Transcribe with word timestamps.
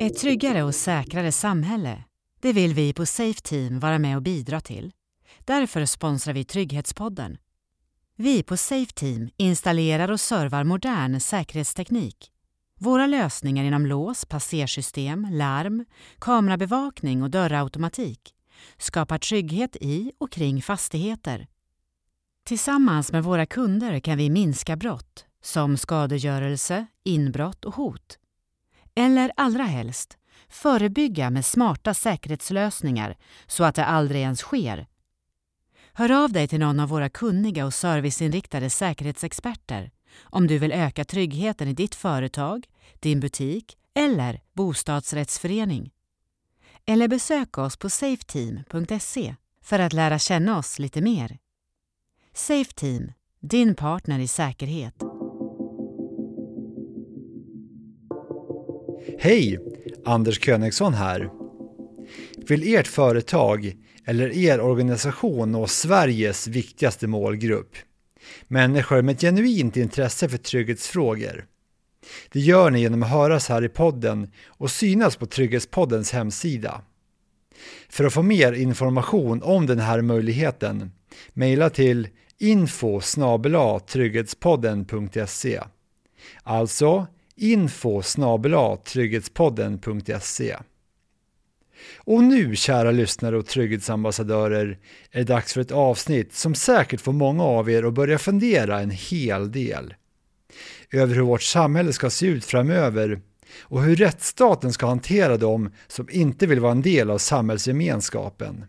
Ett 0.00 0.18
tryggare 0.18 0.62
och 0.62 0.74
säkrare 0.74 1.32
samhälle, 1.32 2.04
det 2.40 2.52
vill 2.52 2.74
vi 2.74 2.92
på 2.92 3.06
Safe 3.06 3.40
Team 3.40 3.80
vara 3.80 3.98
med 3.98 4.16
och 4.16 4.22
bidra 4.22 4.60
till. 4.60 4.92
Därför 5.44 5.84
sponsrar 5.84 6.34
vi 6.34 6.44
Trygghetspodden. 6.44 7.36
Vi 8.16 8.42
på 8.42 8.56
Safe 8.56 8.92
Team 8.92 9.30
installerar 9.36 10.10
och 10.10 10.20
servar 10.20 10.64
modern 10.64 11.20
säkerhetsteknik. 11.20 12.30
Våra 12.80 13.06
lösningar 13.06 13.64
inom 13.64 13.86
lås, 13.86 14.24
passersystem, 14.24 15.26
larm, 15.30 15.84
kamerabevakning 16.18 17.22
och 17.22 17.30
dörrautomatik 17.30 18.34
skapar 18.78 19.18
trygghet 19.18 19.76
i 19.80 20.12
och 20.18 20.32
kring 20.32 20.62
fastigheter. 20.62 21.46
Tillsammans 22.44 23.12
med 23.12 23.24
våra 23.24 23.46
kunder 23.46 24.00
kan 24.00 24.18
vi 24.18 24.30
minska 24.30 24.76
brott 24.76 25.24
som 25.42 25.76
skadegörelse, 25.76 26.86
inbrott 27.04 27.64
och 27.64 27.74
hot. 27.74 28.18
Eller 28.98 29.32
allra 29.36 29.62
helst, 29.62 30.18
förebygga 30.48 31.30
med 31.30 31.44
smarta 31.44 31.94
säkerhetslösningar 31.94 33.16
så 33.46 33.64
att 33.64 33.74
det 33.74 33.84
aldrig 33.84 34.20
ens 34.20 34.40
sker. 34.40 34.86
Hör 35.92 36.24
av 36.24 36.32
dig 36.32 36.48
till 36.48 36.60
någon 36.60 36.80
av 36.80 36.88
våra 36.88 37.08
kunniga 37.08 37.66
och 37.66 37.74
serviceinriktade 37.74 38.70
säkerhetsexperter 38.70 39.90
om 40.20 40.46
du 40.46 40.58
vill 40.58 40.72
öka 40.72 41.04
tryggheten 41.04 41.68
i 41.68 41.72
ditt 41.72 41.94
företag, 41.94 42.66
din 43.00 43.20
butik 43.20 43.76
eller 43.94 44.40
bostadsrättsförening. 44.52 45.90
Eller 46.86 47.08
besök 47.08 47.58
oss 47.58 47.76
på 47.76 47.90
safeteam.se 47.90 49.34
för 49.62 49.78
att 49.78 49.92
lära 49.92 50.18
känna 50.18 50.58
oss 50.58 50.78
lite 50.78 51.00
mer. 51.00 51.38
Safeteam, 52.32 53.12
din 53.40 53.74
partner 53.74 54.18
i 54.18 54.28
säkerhet. 54.28 55.17
Hej! 59.18 59.58
Anders 60.04 60.40
Königsson 60.40 60.94
här. 60.94 61.30
Vill 62.36 62.74
ert 62.74 62.86
företag 62.86 63.76
eller 64.04 64.36
er 64.36 64.60
organisation 64.60 65.52
nå 65.52 65.66
Sveriges 65.66 66.46
viktigaste 66.46 67.06
målgrupp? 67.06 67.76
Människor 68.48 69.02
med 69.02 69.14
ett 69.14 69.20
genuint 69.20 69.76
intresse 69.76 70.28
för 70.28 70.38
trygghetsfrågor. 70.38 71.46
Det 72.32 72.40
gör 72.40 72.70
ni 72.70 72.80
genom 72.80 73.02
att 73.02 73.10
höras 73.10 73.48
här 73.48 73.64
i 73.64 73.68
podden 73.68 74.30
och 74.46 74.70
synas 74.70 75.16
på 75.16 75.26
Trygghetspoddens 75.26 76.12
hemsida. 76.12 76.82
För 77.88 78.04
att 78.04 78.12
få 78.12 78.22
mer 78.22 78.52
information 78.52 79.42
om 79.42 79.66
den 79.66 79.78
här 79.78 80.02
möjligheten, 80.02 80.92
mejla 81.32 81.70
till 81.70 82.08
info 82.38 83.00
trygghetspodden.se 83.86 85.60
Alltså 86.42 87.06
info 87.38 88.02
trygghetspodden.se 88.84 90.56
Och 91.96 92.24
nu, 92.24 92.56
kära 92.56 92.90
lyssnare 92.90 93.38
och 93.38 93.46
trygghetsambassadörer, 93.46 94.78
är 95.10 95.18
det 95.18 95.24
dags 95.24 95.52
för 95.52 95.60
ett 95.60 95.72
avsnitt 95.72 96.34
som 96.34 96.54
säkert 96.54 97.00
får 97.00 97.12
många 97.12 97.44
av 97.44 97.70
er 97.70 97.82
att 97.82 97.94
börja 97.94 98.18
fundera 98.18 98.80
en 98.80 98.90
hel 98.90 99.52
del. 99.52 99.94
Över 100.92 101.14
hur 101.14 101.22
vårt 101.22 101.42
samhälle 101.42 101.92
ska 101.92 102.10
se 102.10 102.26
ut 102.26 102.44
framöver 102.44 103.20
och 103.60 103.82
hur 103.82 103.96
rättsstaten 103.96 104.72
ska 104.72 104.86
hantera 104.86 105.36
dem 105.36 105.70
som 105.86 106.08
inte 106.10 106.46
vill 106.46 106.60
vara 106.60 106.72
en 106.72 106.82
del 106.82 107.10
av 107.10 107.18
samhällsgemenskapen. 107.18 108.64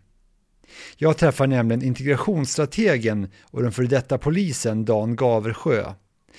Jag 0.96 1.18
träffar 1.18 1.46
nämligen 1.46 1.82
integrationsstrategen 1.82 3.28
och 3.42 3.62
den 3.62 3.72
före 3.72 3.86
detta 3.86 4.18
polisen 4.18 4.84
Dan 4.84 5.16
Gaversjö. 5.16 5.94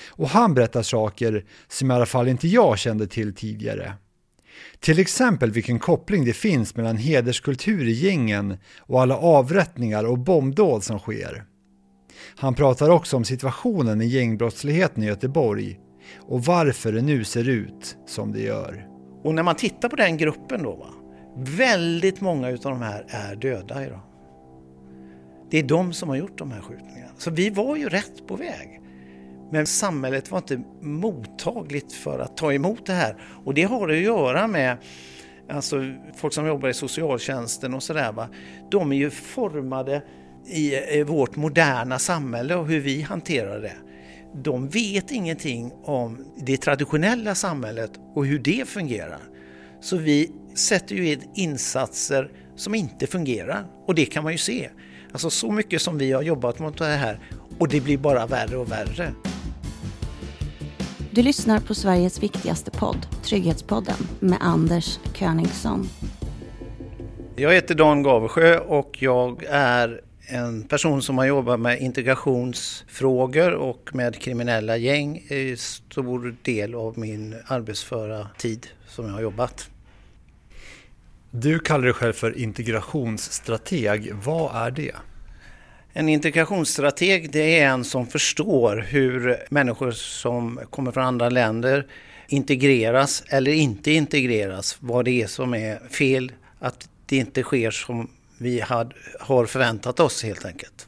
Och 0.09 0.29
han 0.29 0.53
berättar 0.53 0.81
saker 0.81 1.45
som 1.67 1.91
i 1.91 1.93
alla 1.93 2.05
fall 2.05 2.27
inte 2.27 2.47
jag 2.47 2.79
kände 2.79 3.07
till 3.07 3.35
tidigare. 3.35 3.93
Till 4.79 4.99
exempel 4.99 5.51
vilken 5.51 5.79
koppling 5.79 6.25
det 6.25 6.33
finns 6.33 6.75
mellan 6.75 6.97
hederskultur 6.97 7.87
i 7.87 7.91
gängen 7.91 8.57
och 8.79 9.01
alla 9.01 9.17
avrättningar 9.17 10.03
och 10.03 10.19
bombdåd 10.19 10.83
som 10.83 10.99
sker. 10.99 11.45
Han 12.35 12.55
pratar 12.55 12.89
också 12.89 13.17
om 13.17 13.25
situationen 13.25 14.01
i 14.01 14.05
gängbrottsligheten 14.05 15.03
i 15.03 15.07
Göteborg 15.07 15.79
och 16.19 16.45
varför 16.45 16.91
det 16.91 17.01
nu 17.01 17.23
ser 17.23 17.49
ut 17.49 17.97
som 18.07 18.31
det 18.31 18.41
gör. 18.41 18.87
Och 19.23 19.35
när 19.35 19.43
man 19.43 19.55
tittar 19.55 19.89
på 19.89 19.95
den 19.95 20.17
gruppen 20.17 20.63
då, 20.63 20.75
va, 20.75 20.89
väldigt 21.37 22.21
många 22.21 22.47
av 22.47 22.57
de 22.57 22.81
här 22.81 23.05
är 23.09 23.35
döda 23.35 23.85
idag. 23.85 24.01
Det 25.51 25.59
är 25.59 25.63
de 25.63 25.93
som 25.93 26.09
har 26.09 26.15
gjort 26.15 26.37
de 26.37 26.51
här 26.51 26.61
skjutningarna. 26.61 27.11
Så 27.17 27.31
vi 27.31 27.49
var 27.49 27.75
ju 27.75 27.89
rätt 27.89 28.27
på 28.27 28.35
väg. 28.35 28.80
Men 29.51 29.67
samhället 29.67 30.31
var 30.31 30.37
inte 30.37 30.61
mottagligt 30.81 31.93
för 31.93 32.19
att 32.19 32.37
ta 32.37 32.53
emot 32.53 32.85
det 32.85 32.93
här. 32.93 33.15
Och 33.45 33.53
det 33.53 33.63
har 33.63 33.89
att 33.89 33.97
göra 33.97 34.47
med 34.47 34.77
alltså, 35.49 35.93
folk 36.15 36.33
som 36.33 36.47
jobbar 36.47 36.69
i 36.69 36.73
socialtjänsten 36.73 37.73
och 37.73 37.83
sådär. 37.83 38.27
De 38.71 38.91
är 38.91 38.95
ju 38.95 39.09
formade 39.09 40.01
i 40.47 41.03
vårt 41.03 41.35
moderna 41.35 41.99
samhälle 41.99 42.55
och 42.55 42.67
hur 42.67 42.79
vi 42.79 43.01
hanterar 43.01 43.61
det. 43.61 43.75
De 44.35 44.69
vet 44.69 45.11
ingenting 45.11 45.71
om 45.83 46.25
det 46.37 46.57
traditionella 46.57 47.35
samhället 47.35 47.91
och 48.15 48.25
hur 48.25 48.39
det 48.39 48.67
fungerar. 48.67 49.19
Så 49.81 49.97
vi 49.97 50.31
sätter 50.55 50.95
ju 50.95 51.11
in 51.11 51.23
insatser 51.35 52.31
som 52.55 52.75
inte 52.75 53.07
fungerar 53.07 53.65
och 53.87 53.95
det 53.95 54.05
kan 54.05 54.23
man 54.23 54.31
ju 54.31 54.37
se. 54.37 54.69
Alltså 55.11 55.29
så 55.29 55.51
mycket 55.51 55.81
som 55.81 55.97
vi 55.97 56.11
har 56.11 56.21
jobbat 56.21 56.59
mot 56.59 56.77
det 56.77 56.85
här 56.85 57.19
och 57.59 57.67
det 57.67 57.81
blir 57.81 57.97
bara 57.97 58.25
värre 58.25 58.57
och 58.57 58.71
värre. 58.71 59.13
Du 61.13 61.21
lyssnar 61.21 61.59
på 61.59 61.75
Sveriges 61.75 62.23
viktigaste 62.23 62.71
podd, 62.71 63.07
Trygghetspodden, 63.23 63.95
med 64.19 64.37
Anders 64.41 64.99
Königsson. 65.13 65.89
Jag 67.35 67.53
heter 67.53 67.75
Dan 67.75 68.03
Gaversjö 68.03 68.59
och 68.59 68.97
jag 68.99 69.43
är 69.49 70.01
en 70.27 70.63
person 70.63 71.01
som 71.01 71.17
har 71.17 71.25
jobbat 71.25 71.59
med 71.59 71.81
integrationsfrågor 71.81 73.51
och 73.51 73.95
med 73.95 74.21
kriminella 74.21 74.77
gäng 74.77 75.17
i 75.17 75.55
stor 75.57 76.35
del 76.41 76.75
av 76.75 76.99
min 76.99 77.35
arbetsföra 77.47 78.27
tid 78.37 78.67
som 78.87 79.05
jag 79.05 79.13
har 79.13 79.21
jobbat. 79.21 79.69
Du 81.31 81.59
kallar 81.59 81.83
dig 81.83 81.93
själv 81.93 82.13
för 82.13 82.37
integrationsstrateg. 82.37 84.13
Vad 84.13 84.55
är 84.55 84.71
det? 84.71 84.95
En 85.93 86.09
integrationsstrateg 86.09 87.31
det 87.31 87.59
är 87.59 87.67
en 87.67 87.83
som 87.83 88.07
förstår 88.07 88.85
hur 88.89 89.37
människor 89.49 89.91
som 89.91 90.59
kommer 90.69 90.91
från 90.91 91.03
andra 91.03 91.29
länder 91.29 91.87
integreras 92.27 93.23
eller 93.27 93.51
inte 93.51 93.91
integreras. 93.91 94.77
Vad 94.79 95.05
det 95.05 95.21
är 95.21 95.27
som 95.27 95.53
är 95.53 95.87
fel, 95.89 96.31
att 96.59 96.89
det 97.05 97.17
inte 97.17 97.43
sker 97.43 97.71
som 97.71 98.09
vi 98.37 98.59
har 99.19 99.45
förväntat 99.45 99.99
oss 99.99 100.23
helt 100.23 100.45
enkelt. 100.45 100.87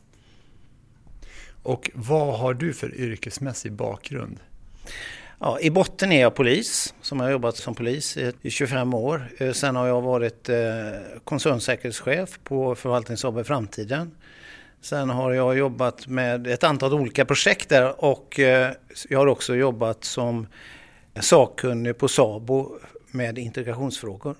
Och 1.63 1.91
vad 1.93 2.39
har 2.39 2.53
du 2.53 2.73
för 2.73 2.95
yrkesmässig 2.95 3.71
bakgrund? 3.71 4.39
Ja, 5.39 5.59
I 5.59 5.69
botten 5.69 6.11
är 6.11 6.21
jag 6.21 6.35
polis, 6.35 6.93
som 7.01 7.19
har 7.19 7.29
jobbat 7.29 7.57
som 7.57 7.75
polis 7.75 8.17
i 8.41 8.49
25 8.49 8.93
år. 8.93 9.31
Eh, 9.37 9.51
sen 9.51 9.75
har 9.75 9.87
jag 9.87 10.01
varit 10.01 10.49
eh, 10.49 10.57
koncernsäkerhetschef 11.23 12.39
på 12.43 12.75
Förvaltnings 12.75 13.25
AB 13.25 13.45
Framtiden. 13.45 14.11
Sen 14.83 15.09
har 15.09 15.31
jag 15.31 15.57
jobbat 15.57 16.07
med 16.07 16.47
ett 16.47 16.63
antal 16.63 16.93
olika 16.93 17.25
projekt 17.25 17.69
där 17.69 18.03
och 18.05 18.39
eh, 18.39 18.71
jag 19.09 19.19
har 19.19 19.27
också 19.27 19.55
jobbat 19.55 20.03
som 20.03 20.47
sakkunnig 21.19 21.97
på 21.97 22.07
SABO 22.07 22.77
med 23.11 23.37
integrationsfrågor. 23.37 24.35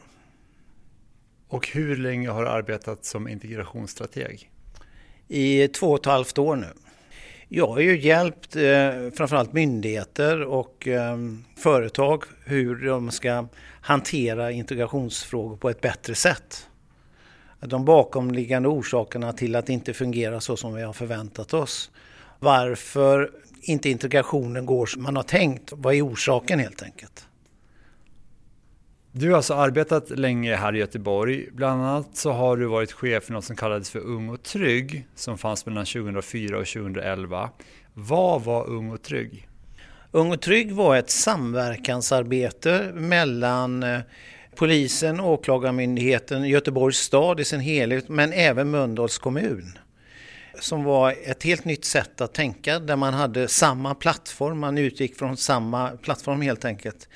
Och 1.48 1.68
hur 1.68 1.96
länge 1.96 2.30
har 2.30 2.44
du 2.44 2.50
arbetat 2.50 3.06
som 3.06 3.28
integrationsstrateg? 3.28 4.52
I 5.28 5.68
två 5.68 5.92
och 5.92 6.00
ett 6.00 6.06
halvt 6.06 6.38
år 6.38 6.56
nu. 6.56 6.70
Jag 7.48 7.68
har 7.68 7.80
ju 7.80 8.02
hjälpt 8.02 8.56
eh, 8.56 9.10
framförallt 9.16 9.54
myndigheter 9.54 10.42
och 10.42 10.88
eh, 10.88 11.18
företag 11.58 12.24
hur 12.46 12.86
de 12.86 13.12
ska 13.12 13.48
hantera 13.82 14.52
integrationsfrågor 14.52 15.58
på 15.58 15.70
ett 15.70 15.82
bättre 15.82 16.16
sätt. 16.16 16.68
De 17.66 17.86
bakomliggande 17.86 18.70
orsakerna 18.70 19.34
till 19.34 19.56
att 19.56 19.66
det 19.66 19.74
inte 19.74 19.94
fungerar 19.94 20.40
så 20.40 20.58
som 20.58 20.74
vi 20.74 20.82
har 20.82 20.94
förväntat 20.94 21.54
oss. 21.54 21.92
Varför 22.40 23.32
inte 23.62 23.90
integrationen 23.90 24.66
går 24.66 24.86
som 24.86 25.04
man 25.04 25.16
har 25.16 25.24
tänkt. 25.24 25.74
Vad 25.76 25.96
är 25.96 26.08
orsaken 26.08 26.60
helt 26.60 26.84
enkelt? 26.84 27.28
Du 29.12 29.30
har 29.30 29.38
alltså 29.38 29.54
arbetat 29.54 30.10
länge 30.10 30.56
här 30.56 30.76
i 30.76 30.80
Göteborg. 30.80 31.50
Bland 31.52 31.82
annat 31.82 32.08
så 32.14 32.32
har 32.32 32.58
du 32.58 32.66
varit 32.66 32.92
chef 32.92 33.24
för 33.24 33.34
något 33.34 33.46
som 33.46 33.56
kallades 33.56 33.90
för 33.90 34.00
Ung 34.00 34.30
och 34.30 34.44
Trygg 34.44 35.08
som 35.16 35.38
fanns 35.38 35.66
mellan 35.66 35.86
2004 35.86 36.58
och 36.58 36.66
2011. 36.66 37.50
Vad 37.94 38.44
var 38.44 38.68
Ung 38.68 38.92
och 38.92 39.02
Trygg? 39.02 39.48
Ung 40.12 40.32
och 40.32 40.42
Trygg 40.42 40.72
var 40.72 40.96
ett 40.96 41.10
samverkansarbete 41.10 42.92
mellan 42.94 43.84
eh, 43.84 44.00
polisen, 44.56 45.20
åklagarmyndigheten, 45.20 46.50
Göteborgs 46.50 46.98
stad 46.98 47.40
i 47.40 47.46
sin 47.46 47.60
helhet 47.60 48.10
men 48.10 48.34
även 48.34 48.72
Mölndals 48.72 49.18
kommun. 49.18 49.78
Som 50.60 50.84
var 50.84 51.16
ett 51.26 51.44
helt 51.44 51.66
nytt 51.66 51.86
sätt 51.86 52.22
att 52.22 52.34
tänka 52.34 52.80
där 52.80 52.96
man 52.96 53.14
hade 53.14 53.48
samma 53.48 53.96
plattform, 53.96 54.60
man 54.60 54.78
utgick 54.78 55.18
från 55.18 55.38
samma 55.38 55.90
plattform 55.90 56.42
helt 56.42 56.66
enkelt. 56.66 57.08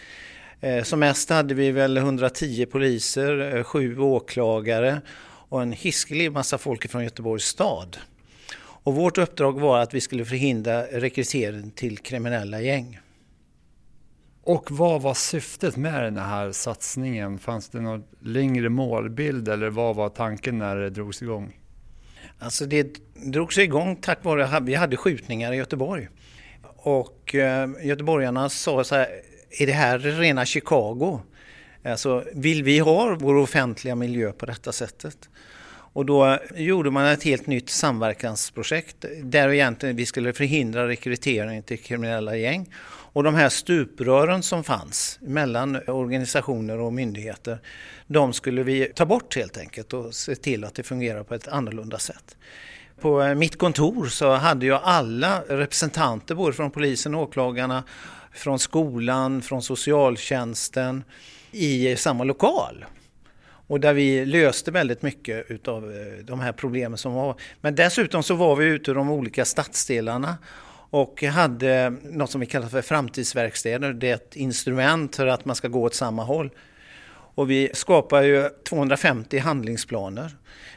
Eh, 0.62 0.84
som 0.84 1.00
mest 1.00 1.30
hade 1.30 1.54
vi 1.54 1.72
väl 1.72 1.98
110 1.98 2.66
poliser, 2.66 3.56
eh, 3.56 3.64
sju 3.64 4.00
åklagare 4.00 5.02
och 5.50 5.62
en 5.62 5.72
hiskelig 5.72 6.32
massa 6.32 6.58
folk 6.58 6.92
från 6.92 7.04
Göteborgs 7.04 7.46
stad. 7.46 7.98
Och 8.60 8.96
vårt 8.96 9.18
uppdrag 9.18 9.60
var 9.60 9.80
att 9.80 9.94
vi 9.94 10.02
skulle 10.02 10.26
förhindra 10.26 10.84
rekrytering 10.84 11.72
till 11.72 11.98
kriminella 11.98 12.62
gäng. 12.62 13.00
Och 14.48 14.72
vad 14.72 15.02
var 15.02 15.14
syftet 15.14 15.78
med 15.78 16.04
den 16.04 16.18
här 16.18 16.52
satsningen? 16.52 17.40
Fanns 17.40 17.70
det 17.70 17.82
någon 17.82 18.04
längre 18.20 18.70
målbild 18.70 19.48
eller 19.48 19.70
vad 19.70 19.96
var 19.96 20.10
tanken 20.10 20.58
när 20.58 20.76
det 20.76 20.90
drogs 20.90 21.22
igång? 21.22 21.60
Alltså 22.40 22.66
det 22.66 23.00
drogs 23.14 23.58
igång 23.58 23.96
tack 23.96 24.24
vare 24.24 24.46
att 24.46 24.64
vi 24.64 24.76
hade 24.76 24.98
skjutningar 24.98 25.54
i 25.54 25.56
Göteborg. 25.56 26.08
Och 26.76 27.36
eh, 27.36 27.70
göteborgarna 27.84 28.50
sa 28.50 28.84
så 28.84 28.96
här, 28.96 29.08
är 29.60 29.66
det 29.66 29.74
här 29.74 30.00
rena 30.00 30.46
Chicago? 30.46 31.20
Alltså, 31.84 32.24
vill 32.34 32.64
vi 32.64 32.80
ha 32.80 33.16
vår 33.20 33.36
offentliga 33.36 33.96
miljö 33.96 34.32
på 34.32 34.46
detta 34.46 34.72
sättet? 34.72 35.30
Och 35.70 36.06
då 36.06 36.26
eh, 36.26 36.38
gjorde 36.56 36.92
man 36.92 37.06
ett 37.06 37.24
helt 37.24 37.48
nytt 37.48 37.70
samverkansprojekt 37.70 39.06
där 39.24 39.50
egentligen 39.50 39.96
vi 39.96 40.06
skulle 40.06 40.34
förhindra 40.34 40.88
rekrytering 40.88 41.64
till 41.64 41.80
kriminella 41.80 42.36
gäng. 42.36 42.70
Och 43.18 43.24
de 43.24 43.36
här 43.36 43.50
stuprören 43.50 44.44
som 44.44 44.64
fanns 44.64 45.20
mellan 45.22 45.76
organisationer 45.88 46.80
och 46.80 46.94
myndigheter, 46.94 47.60
de 48.08 48.34
skulle 48.34 48.64
vi 48.64 48.92
ta 48.96 49.06
bort 49.06 49.36
helt 49.36 49.58
enkelt 49.58 49.94
och 49.94 50.14
se 50.14 50.36
till 50.36 50.64
att 50.64 50.76
det 50.76 50.84
fungerar 50.84 51.24
på 51.24 51.36
ett 51.36 51.48
annorlunda 51.48 51.98
sätt. 51.98 52.38
På 53.02 53.22
eh, 53.22 53.36
mitt 53.36 53.58
kontor 53.58 54.06
så 54.06 54.32
hade 54.32 54.66
jag 54.66 54.82
alla 54.84 55.42
representanter 55.42 56.36
både 56.36 56.54
från 56.54 56.72
polisen 56.72 57.16
och 57.16 57.22
åklagarna, 57.22 57.84
från 58.32 58.60
skolan, 58.60 59.42
från 59.42 59.62
socialtjänsten 59.62 61.04
i 61.52 61.96
samma 61.96 62.24
lokal. 62.24 62.86
Och 63.68 63.80
där 63.80 63.94
vi 63.94 64.26
löste 64.26 64.72
väldigt 64.72 65.02
mycket 65.02 65.52
utav 65.52 65.92
eh, 65.92 66.26
de 66.26 66.40
här 66.40 66.52
problemen 66.52 66.98
som 66.98 67.14
var. 67.14 67.36
Men 67.62 67.76
dessutom 67.76 68.24
så 68.24 68.36
var 68.36 68.56
vi 68.56 68.66
ute 68.66 68.92
i 68.92 68.94
de 68.94 69.10
olika 69.10 69.46
stadsdelarna 69.46 70.38
och 70.90 71.24
hade 71.24 71.90
något 71.90 72.32
som 72.32 72.42
vi 72.42 72.48
kallar 72.48 72.68
för 72.68 72.82
framtidsverkstäder. 72.82 73.94
Det 73.94 74.10
är 74.10 74.16
ett 74.16 74.36
instrument 74.36 75.16
för 75.16 75.28
att 75.28 75.46
man 75.46 75.56
ska 75.56 75.68
gå 75.68 75.84
åt 75.84 75.96
samma 75.96 76.24
håll. 76.24 76.50
Och 77.10 77.50
vi 77.50 77.70
skapar 77.74 78.22
ju 78.22 78.50
250 78.70 79.38
handlingsplaner. 79.38 80.32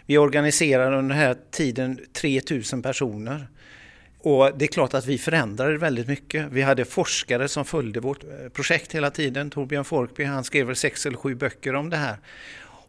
Vi 0.07 0.19
organiserar 0.19 0.87
under 0.87 1.15
den 1.15 1.25
här 1.25 1.37
tiden 1.51 2.01
3000 2.13 2.83
personer. 2.83 3.47
Och 4.23 4.59
det 4.59 4.65
är 4.65 4.67
klart 4.67 4.95
att 4.95 5.07
vi 5.07 5.19
förändrade 5.19 5.79
väldigt 5.79 6.09
mycket. 6.09 6.47
Vi 6.51 6.63
hade 6.63 6.85
forskare 6.85 7.49
som 7.49 7.65
följde 7.65 8.01
vårt 8.01 8.25
eh, 8.25 8.49
projekt 8.53 8.95
hela 8.95 9.11
tiden. 9.11 9.51
Torbjörn 9.51 9.85
Forkby, 9.85 10.25
han 10.25 10.45
skrev 10.45 10.67
väl 10.67 10.77
sex 10.77 11.07
eller 11.07 11.17
sju 11.17 11.35
böcker 11.35 11.75
om 11.75 11.91
det 11.91 11.97
här. 11.97 12.17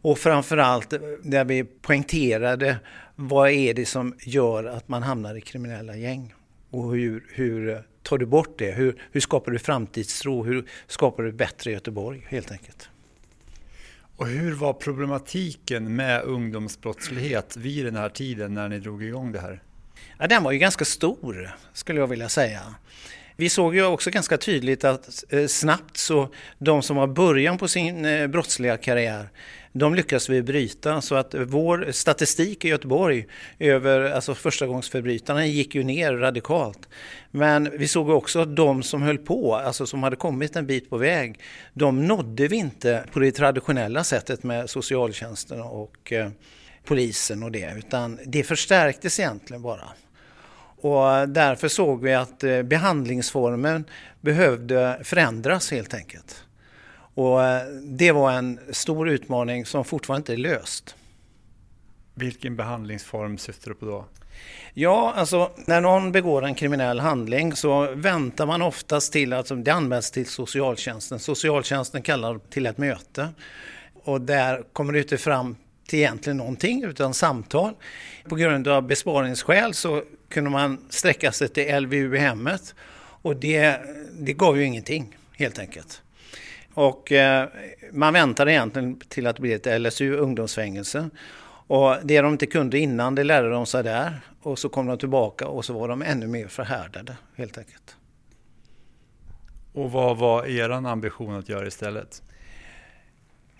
Och 0.01 0.19
framförallt 0.19 0.93
eh, 0.93 0.99
där 1.23 1.45
vi 1.45 1.63
poängterade 1.63 2.77
vad 3.15 3.49
är 3.49 3.73
det 3.73 3.85
som 3.85 4.15
gör 4.19 4.63
att 4.63 4.87
man 4.87 5.03
hamnar 5.03 5.35
i 5.35 5.41
kriminella 5.41 5.95
gäng. 5.95 6.33
Och 6.71 6.95
hur, 6.95 7.23
hur 7.33 7.83
tar 8.03 8.17
du 8.17 8.25
bort 8.25 8.59
det? 8.59 8.71
Hur, 8.71 9.01
hur 9.11 9.21
skapar 9.21 9.51
du 9.51 9.59
framtidstro? 9.59 10.43
Hur 10.43 10.65
skapar 10.87 11.23
du 11.23 11.31
bättre 11.31 11.71
Göteborg 11.71 12.25
helt 12.27 12.51
enkelt? 12.51 12.89
Och 14.15 14.27
hur 14.27 14.53
var 14.53 14.73
problematiken 14.73 15.95
med 15.95 16.23
ungdomsbrottslighet 16.23 17.57
vid 17.57 17.85
den 17.85 17.95
här 17.95 18.09
tiden 18.09 18.53
när 18.53 18.69
ni 18.69 18.79
drog 18.79 19.03
igång 19.03 19.31
det 19.31 19.39
här? 19.39 19.63
Ja, 20.19 20.27
den 20.27 20.43
var 20.43 20.51
ju 20.51 20.57
ganska 20.57 20.85
stor 20.85 21.55
skulle 21.73 21.99
jag 21.99 22.07
vilja 22.07 22.29
säga. 22.29 22.61
Vi 23.35 23.49
såg 23.49 23.75
ju 23.75 23.85
också 23.85 24.09
ganska 24.09 24.37
tydligt 24.37 24.83
att 24.83 25.23
eh, 25.29 25.47
snabbt 25.47 25.97
så 25.97 26.29
de 26.57 26.81
som 26.81 26.95
var 26.95 27.07
början 27.07 27.57
på 27.57 27.67
sin 27.67 28.05
eh, 28.05 28.27
brottsliga 28.27 28.77
karriär 28.77 29.29
de 29.73 29.95
lyckas 29.95 30.29
vi 30.29 30.41
bryta 30.41 31.01
så 31.01 31.15
att 31.15 31.35
vår 31.35 31.91
statistik 31.91 32.65
i 32.65 32.67
Göteborg 32.67 33.25
över 33.59 34.11
alltså 34.11 34.35
förstagångsförbrytarna 34.35 35.45
gick 35.45 35.75
ju 35.75 35.83
ner 35.83 36.13
radikalt. 36.13 36.89
Men 37.31 37.69
vi 37.77 37.87
såg 37.87 38.09
också 38.09 38.39
att 38.39 38.55
de 38.55 38.83
som 38.83 39.01
höll 39.01 39.17
på, 39.17 39.55
alltså 39.55 39.85
som 39.85 40.03
hade 40.03 40.15
kommit 40.15 40.55
en 40.55 40.67
bit 40.67 40.89
på 40.89 40.97
väg, 40.97 41.39
de 41.73 42.07
nådde 42.07 42.47
vi 42.47 42.55
inte 42.55 43.03
på 43.11 43.19
det 43.19 43.31
traditionella 43.31 44.03
sättet 44.03 44.43
med 44.43 44.69
socialtjänsten 44.69 45.61
och 45.61 46.13
eh, 46.13 46.29
polisen 46.85 47.43
och 47.43 47.51
det, 47.51 47.73
utan 47.77 48.19
det 48.25 48.43
förstärktes 48.43 49.19
egentligen 49.19 49.61
bara. 49.61 49.89
Och 50.81 51.29
därför 51.29 51.67
såg 51.67 52.03
vi 52.03 52.13
att 52.13 52.43
eh, 52.43 52.61
behandlingsformen 52.61 53.85
behövde 54.21 54.99
förändras 55.03 55.71
helt 55.71 55.93
enkelt. 55.93 56.43
Och 57.13 57.43
eh, 57.43 57.67
det 57.83 58.11
var 58.11 58.31
en 58.31 58.59
stor 58.69 59.09
utmaning 59.09 59.65
som 59.65 59.85
fortfarande 59.85 60.21
inte 60.21 60.33
är 60.33 60.51
löst. 60.51 60.95
Vilken 62.13 62.55
behandlingsform 62.55 63.37
syftar 63.37 63.69
du 63.69 63.75
på 63.75 63.85
då? 63.85 64.05
Ja, 64.73 65.13
alltså 65.15 65.51
när 65.65 65.81
någon 65.81 66.11
begår 66.11 66.45
en 66.45 66.55
kriminell 66.55 66.99
handling 66.99 67.55
så 67.55 67.91
väntar 67.95 68.45
man 68.45 68.61
oftast 68.61 69.13
till 69.13 69.33
att 69.33 69.51
det 69.55 69.71
anmäls 69.71 70.11
till 70.11 70.25
socialtjänsten. 70.25 71.19
Socialtjänsten 71.19 72.01
kallar 72.01 72.39
till 72.49 72.65
ett 72.65 72.77
möte 72.77 73.29
och 74.03 74.21
där 74.21 74.63
kommer 74.73 74.93
det 74.93 74.99
inte 74.99 75.17
fram 75.17 75.55
till 75.87 75.99
egentligen 75.99 76.37
någonting 76.37 76.83
utan 76.83 77.13
samtal. 77.13 77.73
På 78.29 78.35
grund 78.35 78.67
av 78.67 78.87
besparingsskäl 78.87 79.73
så 79.73 80.03
kunde 80.29 80.49
man 80.49 80.77
sträcka 80.89 81.31
sig 81.31 81.47
till 81.47 81.81
LVU 81.81 82.15
i 82.15 82.19
hemmet 82.19 82.75
och 82.97 83.35
det, 83.35 83.79
det 84.19 84.33
gav 84.33 84.57
ju 84.57 84.63
ingenting 84.63 85.17
helt 85.37 85.59
enkelt. 85.59 86.01
Och 86.73 87.11
eh, 87.11 87.47
man 87.91 88.13
väntade 88.13 88.51
egentligen 88.51 88.99
till 88.99 89.27
att 89.27 89.35
det 89.35 89.41
blir 89.41 89.67
ett 89.67 89.81
LSU, 89.81 90.15
ungdomsfängelse. 90.15 91.09
Och 91.67 91.95
det 92.03 92.21
de 92.21 92.31
inte 92.31 92.45
kunde 92.45 92.79
innan, 92.79 93.15
det 93.15 93.23
lärde 93.23 93.49
de 93.49 93.65
sig 93.65 93.83
där. 93.83 94.21
Och 94.41 94.59
så 94.59 94.69
kom 94.69 94.87
de 94.87 94.97
tillbaka 94.97 95.47
och 95.47 95.65
så 95.65 95.73
var 95.73 95.87
de 95.87 96.01
ännu 96.01 96.27
mer 96.27 96.47
förhärdade 96.47 97.17
helt 97.35 97.57
enkelt. 97.57 97.95
Och 99.73 99.91
vad 99.91 100.17
var 100.17 100.45
er 100.45 100.69
ambition 100.69 101.35
att 101.35 101.49
göra 101.49 101.67
istället? 101.67 102.21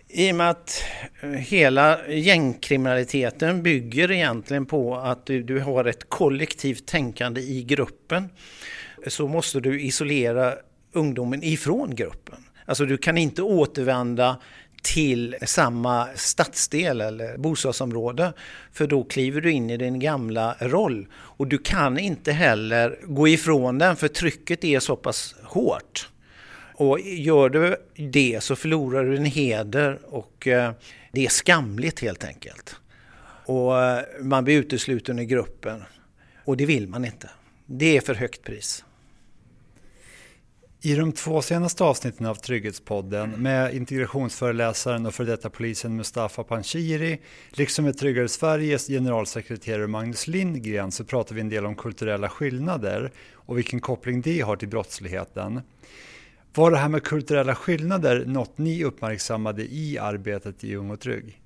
I 0.08 0.32
och 0.32 0.36
med 0.36 0.50
att 0.50 0.84
eh, 1.22 1.30
hela 1.30 2.08
gängkriminaliteten 2.08 3.64
bygger 3.64 4.12
egentligen 4.12 4.66
på 4.66 4.96
att 4.96 5.26
du, 5.26 5.44
du 5.44 5.60
har 5.60 5.86
ett 5.86 6.10
kollektivt 6.10 6.86
tänkande 6.86 7.42
i 7.42 7.64
gruppen 7.64 8.30
så 9.08 9.28
måste 9.28 9.60
du 9.60 9.82
isolera 9.82 10.54
ungdomen 10.92 11.44
ifrån 11.44 11.96
gruppen. 11.96 12.44
Alltså 12.66 12.86
du 12.86 12.98
kan 12.98 13.18
inte 13.18 13.42
återvända 13.42 14.38
till 14.82 15.36
samma 15.42 16.08
stadsdel 16.16 17.02
eller 17.02 17.38
bostadsområde 17.38 18.34
för 18.72 18.88
då 18.88 19.04
kliver 19.04 19.42
du 19.42 19.52
in 19.52 19.70
i 19.70 19.78
din 19.78 20.00
gamla 20.00 20.56
roll. 20.60 21.08
Och 21.14 21.48
du 21.48 21.58
kan 21.58 22.00
inte 22.00 22.32
heller 22.32 23.00
gå 23.04 23.28
ifrån 23.28 23.78
den 23.78 23.96
för 23.96 24.08
trycket 24.08 24.64
är 24.64 24.80
så 24.80 24.96
pass 24.96 25.36
hårt. 25.44 26.10
Och 26.74 27.00
gör 27.00 27.50
du 27.50 27.76
det 27.96 28.44
så 28.44 28.56
förlorar 28.56 29.04
du 29.04 29.16
din 29.16 29.26
heder 29.26 30.00
och 30.06 30.48
eh, 30.48 30.72
det 31.12 31.26
är 31.26 31.30
skamligt 31.30 32.00
helt 32.00 32.24
enkelt. 32.24 32.76
Och 33.46 33.84
eh, 33.84 34.04
man 34.20 34.44
blir 34.44 34.58
utesluten 34.58 35.20
i 35.20 35.26
gruppen 35.26 35.84
och 36.46 36.58
det 36.58 36.66
vill 36.66 36.88
man 36.88 37.06
inte. 37.06 37.30
Det 37.66 37.98
är 37.98 38.02
för 38.02 38.14
högt 38.14 38.44
pris. 38.44 38.86
I 40.84 40.96
de 40.96 41.12
två 41.12 41.42
senaste 41.42 41.84
avsnitten 41.84 42.26
av 42.26 42.36
Trygghetspodden 42.36 43.32
med 43.32 43.76
integrationsföreläsaren 43.76 45.06
och 45.06 45.14
för 45.14 45.26
detta 45.26 45.50
polisen 45.50 45.96
Mustafa 45.96 46.44
Panshiri 46.44 47.20
liksom 47.52 47.86
med 47.86 47.98
Tryggare 47.98 48.28
Sveriges 48.28 48.88
generalsekreterare 48.88 49.88
Magnus 49.88 50.28
Lindgren 50.28 50.92
så 50.92 51.04
pratar 51.04 51.36
vi 51.36 51.42
en 51.42 51.50
del 51.50 51.66
om 51.66 51.76
kulturella 51.76 52.30
skillnader 52.30 53.12
och 53.34 53.58
vilken 53.58 53.80
koppling 53.80 54.22
det 54.22 54.42
har 54.42 54.56
till 54.56 54.68
brottsligheten. 54.68 55.62
Var 56.54 56.72
det 56.72 56.78
här 56.78 56.90
med 56.90 57.04
kulturella 57.04 57.56
skillnader 57.56 58.26
något 58.26 58.58
ni 58.58 58.84
uppmärksammade 58.84 59.62
i 59.74 59.98
arbetet 59.98 60.64
i 60.64 60.76
Ung 60.76 60.92
och 60.92 61.00
Trygg? 61.00 61.42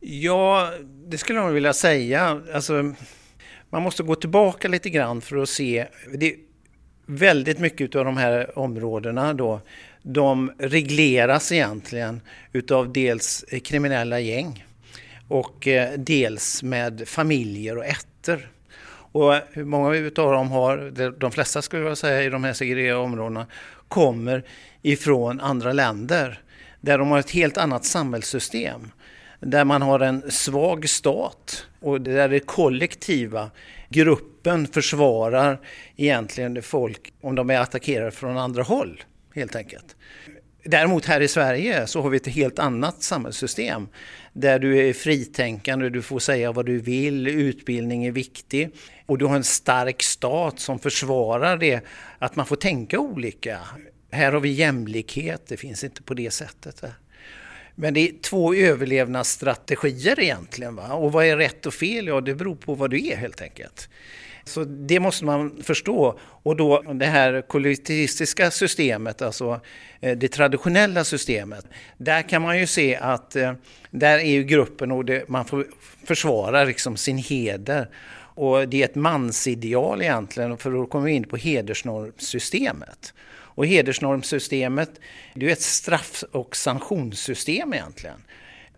Ja, 0.00 0.72
det 1.06 1.18
skulle 1.18 1.38
jag 1.38 1.50
vilja 1.50 1.72
säga. 1.72 2.42
Alltså, 2.54 2.94
man 3.70 3.82
måste 3.82 4.02
gå 4.02 4.14
tillbaka 4.14 4.68
lite 4.68 4.90
grann 4.90 5.20
för 5.20 5.36
att 5.36 5.48
se. 5.48 5.86
Det, 6.18 6.36
väldigt 7.06 7.58
mycket 7.58 7.94
av 7.94 8.04
de 8.04 8.16
här 8.16 8.58
områdena 8.58 9.34
då, 9.34 9.60
de 10.02 10.52
regleras 10.58 11.52
egentligen 11.52 12.20
utav 12.52 12.92
dels 12.92 13.44
kriminella 13.64 14.20
gäng 14.20 14.64
och 15.28 15.68
eh, 15.68 15.92
dels 15.98 16.62
med 16.62 17.08
familjer 17.08 17.78
och 17.78 17.84
ätter. 17.84 18.48
Och 19.12 19.34
hur 19.52 19.64
många 19.64 19.94
utav 19.94 20.32
dem 20.32 20.50
har, 20.50 20.92
de 21.18 21.32
flesta 21.32 21.62
skulle 21.62 21.82
jag 21.82 21.98
säga 21.98 22.22
i 22.22 22.28
de 22.28 22.44
här 22.44 22.52
segregerade 22.52 23.00
områdena, 23.00 23.46
kommer 23.88 24.44
ifrån 24.82 25.40
andra 25.40 25.72
länder 25.72 26.40
där 26.80 26.98
de 26.98 27.10
har 27.10 27.18
ett 27.18 27.30
helt 27.30 27.56
annat 27.56 27.84
samhällssystem. 27.84 28.90
Där 29.40 29.64
man 29.64 29.82
har 29.82 30.00
en 30.00 30.30
svag 30.30 30.88
stat 30.88 31.66
och 31.80 32.00
där 32.00 32.28
det 32.28 32.40
kollektiva 32.40 33.50
gruppen 33.88 34.66
försvarar 34.66 35.60
egentligen 35.96 36.62
folk 36.62 37.12
om 37.20 37.34
de 37.34 37.50
är 37.50 37.60
attackerade 37.60 38.10
från 38.10 38.38
andra 38.38 38.62
håll 38.62 39.02
helt 39.34 39.56
enkelt. 39.56 39.96
Däremot 40.64 41.04
här 41.04 41.20
i 41.20 41.28
Sverige 41.28 41.86
så 41.86 42.02
har 42.02 42.10
vi 42.10 42.16
ett 42.16 42.26
helt 42.26 42.58
annat 42.58 43.02
samhällssystem 43.02 43.88
där 44.32 44.58
du 44.58 44.88
är 44.88 44.92
fritänkande, 44.92 45.88
du 45.88 46.02
får 46.02 46.18
säga 46.18 46.52
vad 46.52 46.66
du 46.66 46.78
vill, 46.78 47.26
utbildning 47.26 48.04
är 48.04 48.12
viktig 48.12 48.70
och 49.06 49.18
du 49.18 49.24
har 49.24 49.36
en 49.36 49.44
stark 49.44 50.02
stat 50.02 50.60
som 50.60 50.78
försvarar 50.78 51.56
det, 51.56 51.80
att 52.18 52.36
man 52.36 52.46
får 52.46 52.56
tänka 52.56 52.98
olika. 52.98 53.58
Här 54.10 54.32
har 54.32 54.40
vi 54.40 54.48
jämlikhet, 54.48 55.42
det 55.48 55.56
finns 55.56 55.84
inte 55.84 56.02
på 56.02 56.14
det 56.14 56.30
sättet. 56.30 56.84
Men 57.78 57.94
det 57.94 58.08
är 58.08 58.12
två 58.22 58.54
överlevnadsstrategier 58.54 60.20
egentligen. 60.20 60.76
Va? 60.76 60.92
Och 60.92 61.12
vad 61.12 61.24
är 61.24 61.36
rätt 61.36 61.66
och 61.66 61.74
fel? 61.74 62.06
Ja, 62.06 62.20
det 62.20 62.34
beror 62.34 62.56
på 62.56 62.74
vad 62.74 62.90
du 62.90 63.06
är 63.06 63.16
helt 63.16 63.42
enkelt. 63.42 63.88
Så 64.44 64.64
det 64.64 65.00
måste 65.00 65.24
man 65.24 65.62
förstå. 65.62 66.18
Och 66.20 66.56
då 66.56 66.82
det 66.82 67.06
här 67.06 67.42
kollektivistiska 67.42 68.50
systemet, 68.50 69.22
alltså 69.22 69.60
eh, 70.00 70.16
det 70.18 70.28
traditionella 70.28 71.04
systemet, 71.04 71.66
där 71.96 72.22
kan 72.22 72.42
man 72.42 72.58
ju 72.58 72.66
se 72.66 72.96
att 72.96 73.36
eh, 73.36 73.52
där 73.90 74.18
är 74.18 74.30
ju 74.30 74.44
gruppen 74.44 74.92
och 74.92 75.04
det, 75.04 75.28
man 75.28 75.44
får 75.44 75.66
försvara 76.04 76.64
liksom 76.64 76.96
sin 76.96 77.18
heder. 77.18 77.90
Och 78.18 78.68
det 78.68 78.82
är 78.82 78.84
ett 78.84 78.94
mansideal 78.94 80.02
egentligen, 80.02 80.56
för 80.56 80.70
då 80.70 80.86
kommer 80.86 81.04
vi 81.04 81.12
in 81.12 81.24
på 81.24 81.36
hedersnormsystemet. 81.36 83.14
Och 83.56 83.66
hedersnormsystemet, 83.66 85.00
det 85.34 85.46
är 85.46 85.50
ett 85.50 85.62
straff 85.62 86.24
och 86.32 86.56
sanktionssystem 86.56 87.74
egentligen. 87.74 88.22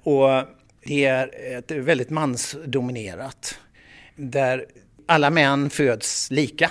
Och 0.03 0.29
det 0.85 1.05
är 1.05 1.57
ett 1.59 1.71
väldigt 1.71 2.11
mansdominerat. 2.11 3.59
Där 4.17 4.67
alla 5.07 5.31
män 5.31 5.71
föds 5.71 6.31
lika. 6.31 6.71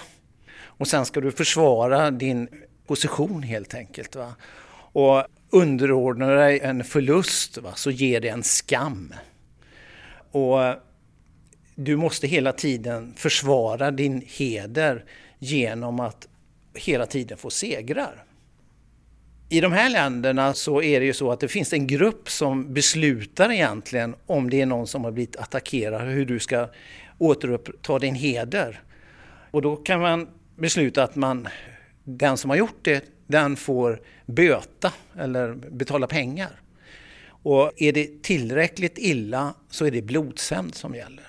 Och 0.60 0.88
sen 0.88 1.06
ska 1.06 1.22
du 1.22 1.32
försvara 1.32 2.12
din 2.12 2.48
position 2.86 3.44
helt 3.44 3.74
enkelt. 3.74 4.16
Va? 4.16 4.36
Och 4.74 5.24
underordnar 5.50 6.36
dig 6.36 6.60
en 6.60 6.84
förlust 6.84 7.58
va? 7.58 7.72
så 7.76 7.92
ger 7.92 8.22
det 8.22 8.30
en 8.30 8.44
skam. 8.44 9.14
Och 10.32 10.60
du 11.76 11.96
måste 11.96 12.28
hela 12.28 12.54
tiden 12.54 13.14
försvara 13.18 13.92
din 13.92 14.22
heder 14.28 15.06
genom 15.40 16.00
att 16.00 16.28
hela 16.78 17.06
tiden 17.06 17.38
får 17.38 17.50
segrar. 17.50 18.24
I 19.50 19.62
de 19.62 19.72
här 19.72 19.90
länderna 19.90 20.54
så 20.54 20.82
är 20.82 21.00
det 21.00 21.06
ju 21.06 21.14
så 21.14 21.32
att 21.32 21.40
det 21.40 21.48
finns 21.48 21.74
en 21.74 21.88
grupp 21.88 22.30
som 22.30 22.74
beslutar 22.74 23.52
egentligen 23.52 24.16
om 24.26 24.50
det 24.50 24.62
är 24.62 24.66
någon 24.66 24.88
som 24.88 25.04
har 25.04 25.12
blivit 25.12 25.36
attackerad, 25.36 26.02
hur 26.02 26.26
du 26.26 26.40
ska 26.40 26.70
återuppta 27.18 28.00
din 28.00 28.16
heder. 28.16 28.82
Och 29.52 29.62
då 29.62 29.76
kan 29.76 30.02
man 30.02 30.28
besluta 30.56 31.04
att 31.04 31.16
man, 31.16 31.48
den 32.04 32.38
som 32.38 32.50
har 32.50 32.58
gjort 32.58 32.80
det, 32.82 33.06
den 33.28 33.56
får 33.56 34.02
böta 34.26 34.94
eller 35.18 35.54
betala 35.54 36.08
pengar. 36.08 36.62
Och 37.28 37.72
är 37.78 37.92
det 37.92 38.24
tillräckligt 38.24 38.98
illa 38.98 39.54
så 39.70 39.86
är 39.86 39.92
det 39.92 40.02
blodshämnd 40.02 40.76
som 40.76 40.96
gäller. 40.96 41.27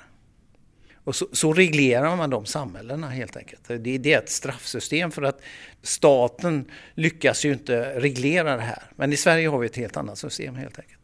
Och 1.09 1.17
så, 1.17 1.27
så, 1.33 1.53
reglerar 1.53 2.17
man 2.17 2.31
de 2.31 2.47
samhällena 2.47 3.09
helt 3.09 3.37
enkelt. 3.37 3.69
Det, 3.69 3.79
det, 3.79 4.13
är 4.13 4.19
ett 4.19 4.29
straffsystem 4.29 5.11
för 5.11 5.23
att 5.23 5.41
staten 5.83 6.71
lyckas 6.95 7.45
ju 7.45 7.53
inte 7.53 8.01
reglera 8.01 8.57
det 8.57 8.63
här. 8.63 8.83
Men 8.97 9.13
i 9.13 9.17
Sverige 9.17 9.49
har 9.49 9.59
vi 9.59 9.67
ett 9.67 9.77
helt 9.77 9.97
annat 9.97 10.19
system 10.19 10.55
helt 10.55 10.79
enkelt. 10.79 11.01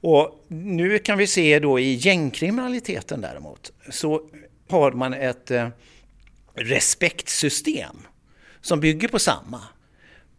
Och 0.00 0.44
nu 0.48 0.98
kan 0.98 1.18
vi 1.18 1.26
se 1.26 1.58
då 1.58 1.78
i 1.78 1.94
gängkriminaliteten 1.94 3.20
däremot 3.20 3.72
så 3.90 4.22
har 4.68 4.92
man 4.92 5.14
ett 5.14 5.50
eh, 5.50 5.68
respektsystem 6.54 7.96
som 8.60 8.80
bygger 8.80 9.08
på 9.08 9.18
samma. 9.18 9.60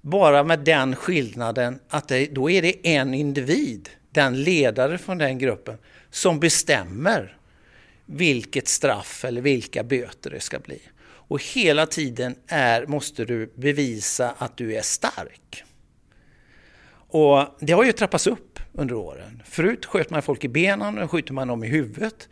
Bara 0.01 0.43
med 0.43 0.59
den 0.59 0.95
skillnaden 0.95 1.79
att 1.89 2.07
det, 2.07 2.25
då 2.25 2.49
är 2.49 2.61
det 2.61 2.87
en 2.87 3.13
individ, 3.13 3.89
den 4.11 4.43
ledare 4.43 4.97
från 4.97 5.17
den 5.17 5.37
gruppen, 5.37 5.77
som 6.09 6.39
bestämmer 6.39 7.37
vilket 8.05 8.67
straff 8.67 9.25
eller 9.25 9.41
vilka 9.41 9.83
böter 9.83 10.29
det 10.29 10.39
ska 10.39 10.59
bli. 10.59 10.81
Och 11.27 11.43
hela 11.43 11.85
tiden 11.85 12.35
är, 12.47 12.85
måste 12.85 13.25
du 13.25 13.53
bevisa 13.55 14.35
att 14.37 14.57
du 14.57 14.75
är 14.75 14.81
stark. 14.81 15.63
Och 17.07 17.47
det 17.59 17.73
har 17.73 17.83
ju 17.83 17.91
trappats 17.91 18.27
upp 18.27 18.59
under 18.73 18.95
åren. 18.95 19.43
Förut 19.45 19.85
sköt 19.85 20.09
man 20.09 20.21
folk 20.21 20.43
i 20.43 20.47
benen, 20.47 20.95
nu 20.95 21.07
skjuter 21.07 21.33
man 21.33 21.47
dem 21.47 21.63
i 21.63 21.67
huvudet. 21.67 22.29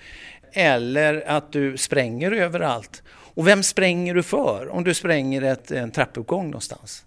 Eller 0.51 1.29
att 1.29 1.51
du 1.51 1.77
spränger 1.77 2.31
överallt. 2.31 3.03
Och 3.07 3.47
vem 3.47 3.63
spränger 3.63 4.15
du 4.15 4.23
för 4.23 4.69
om 4.69 4.83
du 4.83 4.93
spränger 4.93 5.41
ett, 5.41 5.71
en 5.71 5.91
trappuppgång 5.91 6.45
någonstans? 6.45 7.05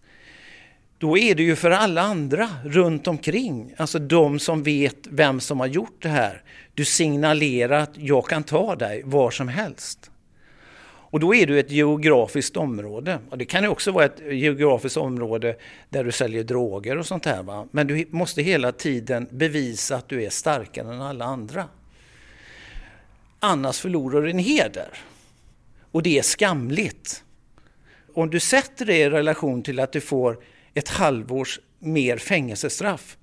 Då 0.98 1.18
är 1.18 1.34
det 1.34 1.42
ju 1.42 1.56
för 1.56 1.70
alla 1.70 2.02
andra 2.02 2.48
runt 2.64 3.06
omkring, 3.06 3.74
alltså 3.76 3.98
de 3.98 4.38
som 4.38 4.62
vet 4.62 4.96
vem 5.10 5.40
som 5.40 5.60
har 5.60 5.66
gjort 5.66 6.02
det 6.02 6.08
här. 6.08 6.42
Du 6.74 6.84
signalerar 6.84 7.80
att 7.80 7.96
jag 7.96 8.28
kan 8.28 8.42
ta 8.42 8.76
dig 8.76 9.02
var 9.04 9.30
som 9.30 9.48
helst. 9.48 10.10
Och 11.08 11.20
då 11.20 11.34
är 11.34 11.46
du 11.46 11.60
ett 11.60 11.70
geografiskt 11.70 12.56
område. 12.56 13.18
Och 13.30 13.38
det 13.38 13.44
kan 13.44 13.62
ju 13.62 13.68
också 13.68 13.90
vara 13.90 14.04
ett 14.04 14.20
geografiskt 14.30 14.96
område 14.96 15.56
där 15.88 16.04
du 16.04 16.12
säljer 16.12 16.44
droger 16.44 16.98
och 16.98 17.06
sånt 17.06 17.24
här. 17.24 17.42
Va? 17.42 17.66
Men 17.70 17.86
du 17.86 18.06
måste 18.10 18.42
hela 18.42 18.72
tiden 18.72 19.28
bevisa 19.30 19.96
att 19.96 20.08
du 20.08 20.24
är 20.24 20.30
starkare 20.30 20.94
än 20.94 21.02
alla 21.02 21.24
andra. 21.24 21.64
Annars 23.40 23.80
förlorar 23.80 24.20
du 24.20 24.26
din 24.26 24.38
heder. 24.38 24.88
Och 25.90 26.02
det 26.02 26.18
är 26.18 26.22
skamligt. 26.22 27.22
Om 28.14 28.30
du 28.30 28.40
sätter 28.40 28.86
det 28.86 28.96
i 28.96 29.10
relation 29.10 29.62
till 29.62 29.80
att 29.80 29.92
du 29.92 30.00
får 30.00 30.38
ett 30.76 30.88
halvårs 30.88 31.60
mer 31.78 32.16
fängelsestraff. 32.16 33.16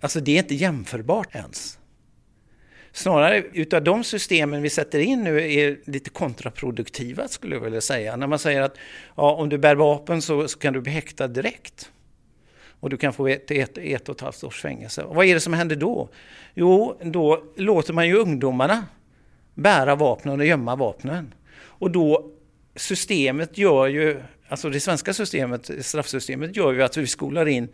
Alltså 0.00 0.20
det 0.20 0.32
är 0.32 0.38
inte 0.38 0.54
jämförbart 0.54 1.34
ens. 1.34 1.78
Snarare 2.92 3.44
utav 3.52 3.84
de 3.84 4.04
systemen 4.04 4.62
vi 4.62 4.70
sätter 4.70 4.98
in 4.98 5.24
nu 5.24 5.52
är 5.52 5.78
lite 5.84 6.10
kontraproduktiva 6.10 7.28
skulle 7.28 7.54
jag 7.54 7.62
vilja 7.62 7.80
säga. 7.80 8.16
När 8.16 8.26
man 8.26 8.38
säger 8.38 8.62
att 8.62 8.76
ja, 9.16 9.32
om 9.32 9.48
du 9.48 9.58
bär 9.58 9.74
vapen 9.74 10.22
så, 10.22 10.48
så 10.48 10.58
kan 10.58 10.72
du 10.72 10.80
bli 10.80 10.92
häktad 10.92 11.28
direkt. 11.28 11.90
Och 12.80 12.90
du 12.90 12.96
kan 12.96 13.12
få 13.12 13.28
ett, 13.28 13.50
ett, 13.50 13.78
ett 13.78 14.08
och 14.08 14.14
ett 14.14 14.20
halvt 14.20 14.44
års 14.44 14.62
fängelse. 14.62 15.02
Och 15.02 15.14
vad 15.14 15.26
är 15.26 15.34
det 15.34 15.40
som 15.40 15.52
händer 15.52 15.76
då? 15.76 16.08
Jo, 16.54 17.00
då 17.04 17.44
låter 17.56 17.92
man 17.92 18.08
ju 18.08 18.16
ungdomarna 18.16 18.86
bära 19.54 19.94
vapnen 19.94 20.40
och 20.40 20.46
gömma 20.46 20.76
vapnen. 20.76 21.34
Och 21.60 21.90
då 21.90 22.30
systemet 22.76 23.58
gör 23.58 23.86
ju, 23.86 24.22
alltså 24.50 24.70
det 24.70 24.80
svenska 24.80 25.14
systemet, 25.14 25.70
straffsystemet 25.80 26.56
gör 26.56 26.72
ju 26.72 26.82
att 26.82 26.96
vi 26.96 27.06
skolar 27.06 27.48
in 27.48 27.68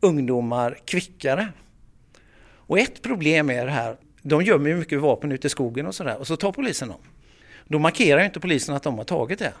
ungdomar 0.00 0.78
kvickare. 0.84 1.48
Och 2.54 2.78
ett 2.78 3.02
problem 3.02 3.50
är 3.50 3.66
det 3.66 3.72
här, 3.72 3.96
de 4.22 4.42
gömmer 4.42 4.70
ju 4.70 4.76
mycket 4.76 5.00
vapen 5.00 5.32
ute 5.32 5.46
i 5.46 5.50
skogen 5.50 5.86
och 5.86 5.94
sådär 5.94 6.16
och 6.18 6.26
så 6.26 6.36
tar 6.36 6.52
polisen 6.52 6.88
dem. 6.88 7.00
Då 7.64 7.78
markerar 7.78 8.20
ju 8.20 8.26
inte 8.26 8.40
polisen 8.40 8.74
att 8.74 8.82
de 8.82 8.98
har 8.98 9.04
tagit 9.04 9.38
det. 9.38 9.52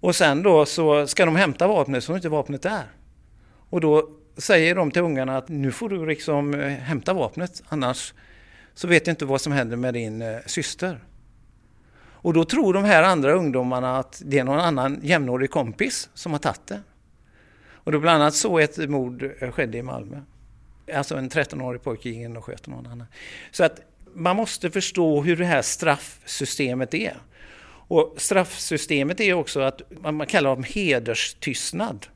Och 0.00 0.16
sen 0.16 0.42
då 0.42 0.66
så 0.66 1.06
ska 1.06 1.24
de 1.24 1.36
hämta 1.36 1.66
vapnet 1.66 2.04
så 2.04 2.12
är 2.12 2.16
inte 2.16 2.28
vapnet 2.28 2.62
där. 2.62 2.84
Och 3.70 3.80
då 3.80 4.10
säger 4.36 4.74
de 4.74 4.90
till 4.90 5.02
ungarna 5.02 5.36
att 5.36 5.48
nu 5.48 5.72
får 5.72 5.88
du 5.88 6.06
liksom 6.06 6.54
eh, 6.54 6.68
hämta 6.68 7.12
vapnet 7.12 7.62
annars 7.68 8.14
så 8.74 8.88
vet 8.88 9.04
du 9.04 9.10
inte 9.10 9.24
vad 9.24 9.40
som 9.40 9.52
händer 9.52 9.76
med 9.76 9.94
din 9.94 10.22
eh, 10.22 10.38
syster. 10.46 11.00
Och 12.24 12.32
då 12.32 12.44
tror 12.44 12.74
de 12.74 12.84
här 12.84 13.02
andra 13.02 13.32
ungdomarna 13.32 13.98
att 13.98 14.22
det 14.24 14.38
är 14.38 14.44
någon 14.44 14.60
annan 14.60 15.00
jämnårig 15.02 15.50
kompis 15.50 16.08
som 16.14 16.32
har 16.32 16.38
tagit 16.38 16.66
det. 16.66 16.80
Och 17.72 17.92
då 17.92 18.00
bland 18.00 18.22
annat 18.22 18.34
så 18.34 18.58
ett 18.58 18.90
mord 18.90 19.30
eh, 19.40 19.50
skedde 19.50 19.78
i 19.78 19.82
Malmö. 19.82 20.20
Alltså 20.94 21.16
en 21.16 21.30
13-årig 21.30 21.82
pojke 21.82 22.08
gick 22.08 22.18
in 22.18 22.36
och 22.36 22.44
sköt 22.44 22.66
någon 22.66 22.86
annan. 22.86 23.06
Så 23.50 23.64
att 23.64 23.80
man 24.14 24.36
måste 24.36 24.70
förstå 24.70 25.22
hur 25.22 25.36
det 25.36 25.44
här 25.44 25.62
straffsystemet 25.62 26.94
är. 26.94 27.16
Och 27.66 28.14
straffsystemet 28.16 29.20
är 29.20 29.34
också 29.34 29.60
att 29.60 29.82
man 30.00 30.26
kallar 30.26 30.50
det 30.50 30.62
hederstystnad. 30.62 32.06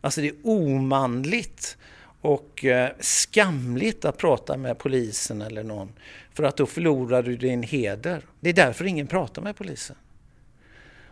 Alltså 0.00 0.20
det 0.20 0.28
är 0.28 0.36
omanligt 0.42 1.76
och 2.24 2.64
eh, 2.64 2.90
skamligt 3.00 4.04
att 4.04 4.18
prata 4.18 4.56
med 4.56 4.78
polisen 4.78 5.42
eller 5.42 5.62
någon. 5.62 5.92
För 6.32 6.44
att 6.44 6.56
då 6.56 6.66
förlorar 6.66 7.22
du 7.22 7.36
din 7.36 7.62
heder. 7.62 8.22
Det 8.40 8.48
är 8.48 8.52
därför 8.52 8.84
ingen 8.84 9.06
pratar 9.06 9.42
med 9.42 9.56
polisen. 9.56 9.96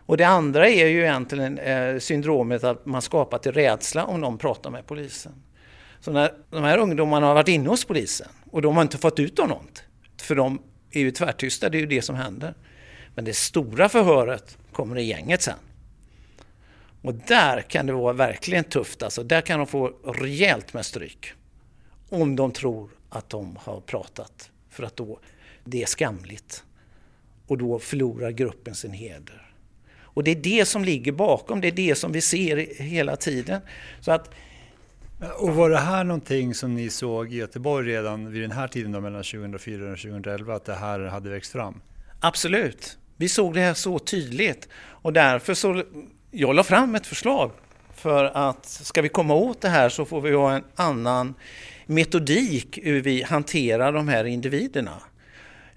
Och 0.05 0.17
det 0.17 0.23
andra 0.23 0.69
är 0.69 0.87
ju 0.87 1.01
egentligen 1.01 1.57
eh, 1.57 1.99
syndromet 1.99 2.63
att 2.63 2.85
man 2.85 3.01
skapar 3.01 3.37
till 3.37 3.51
rädsla 3.51 4.05
om 4.05 4.21
någon 4.21 4.37
pratar 4.37 4.69
med 4.69 4.87
polisen. 4.87 5.31
Så 5.99 6.11
när 6.11 6.33
de 6.49 6.63
här 6.63 6.77
ungdomarna 6.77 7.27
har 7.27 7.33
varit 7.33 7.47
inne 7.47 7.69
hos 7.69 7.85
polisen 7.85 8.27
och 8.51 8.61
de 8.61 8.75
har 8.75 8.81
inte 8.81 8.97
fått 8.97 9.19
ut 9.19 9.37
något, 9.37 9.83
för 10.21 10.35
de 10.35 10.61
är 10.91 10.99
ju 10.99 11.11
tvärtysta, 11.11 11.69
det 11.69 11.77
är 11.77 11.79
ju 11.79 11.85
det 11.85 12.01
som 12.01 12.15
händer. 12.15 12.53
Men 13.15 13.25
det 13.25 13.35
stora 13.35 13.89
förhöret 13.89 14.57
kommer 14.71 14.97
i 14.97 15.03
gänget 15.03 15.41
sen. 15.41 15.57
Och 17.03 17.13
där 17.13 17.61
kan 17.61 17.85
det 17.85 17.93
vara 17.93 18.13
verkligen 18.13 18.63
tufft, 18.63 19.03
alltså 19.03 19.23
där 19.23 19.41
kan 19.41 19.57
de 19.57 19.67
få 19.67 19.93
rejält 20.05 20.73
med 20.73 20.85
stryk. 20.85 21.33
Om 22.09 22.35
de 22.35 22.51
tror 22.51 22.89
att 23.09 23.29
de 23.29 23.57
har 23.61 23.81
pratat, 23.81 24.51
för 24.69 24.83
att 24.83 24.95
då 24.95 25.19
det 25.65 25.81
är 25.81 25.85
skamligt. 25.85 26.63
Och 27.47 27.57
då 27.57 27.79
förlorar 27.79 28.31
gruppen 28.31 28.75
sin 28.75 28.93
heder. 28.93 29.53
Och 30.01 30.23
det 30.23 30.31
är 30.31 30.35
det 30.35 30.65
som 30.65 30.83
ligger 30.83 31.11
bakom, 31.11 31.61
det 31.61 31.67
är 31.67 31.71
det 31.71 31.95
som 31.95 32.11
vi 32.11 32.21
ser 32.21 32.81
hela 32.83 33.15
tiden. 33.15 33.61
Så 33.99 34.11
att 34.11 34.29
Och 35.37 35.55
var 35.55 35.69
det 35.69 35.77
här 35.77 36.03
någonting 36.03 36.53
som 36.53 36.73
ni 36.73 36.89
såg 36.89 37.33
i 37.33 37.35
Göteborg 37.35 37.87
redan 37.87 38.31
vid 38.31 38.41
den 38.41 38.51
här 38.51 38.67
tiden 38.67 38.91
då, 38.91 39.01
mellan 39.01 39.23
2004 39.23 39.91
och 39.91 39.97
2011, 39.97 40.55
att 40.55 40.65
det 40.65 40.75
här 40.75 40.99
hade 40.99 41.29
växt 41.29 41.51
fram? 41.51 41.81
Absolut. 42.19 42.97
Vi 43.17 43.29
såg 43.29 43.53
det 43.53 43.61
här 43.61 43.73
så 43.73 43.99
tydligt 43.99 44.67
och 44.75 45.13
därför 45.13 45.53
så 45.53 45.83
jag 46.35 46.55
la 46.55 46.63
fram 46.63 46.95
ett 46.95 47.07
förslag 47.07 47.51
för 47.95 48.25
att 48.25 48.65
ska 48.65 49.01
vi 49.01 49.09
komma 49.09 49.33
åt 49.33 49.61
det 49.61 49.69
här 49.69 49.89
så 49.89 50.05
får 50.05 50.21
vi 50.21 50.33
ha 50.33 50.55
en 50.55 50.63
annan 50.75 51.33
metodik 51.85 52.79
hur 52.83 53.01
vi 53.01 53.23
hanterar 53.23 53.91
de 53.91 54.07
här 54.07 54.25
individerna. 54.25 55.01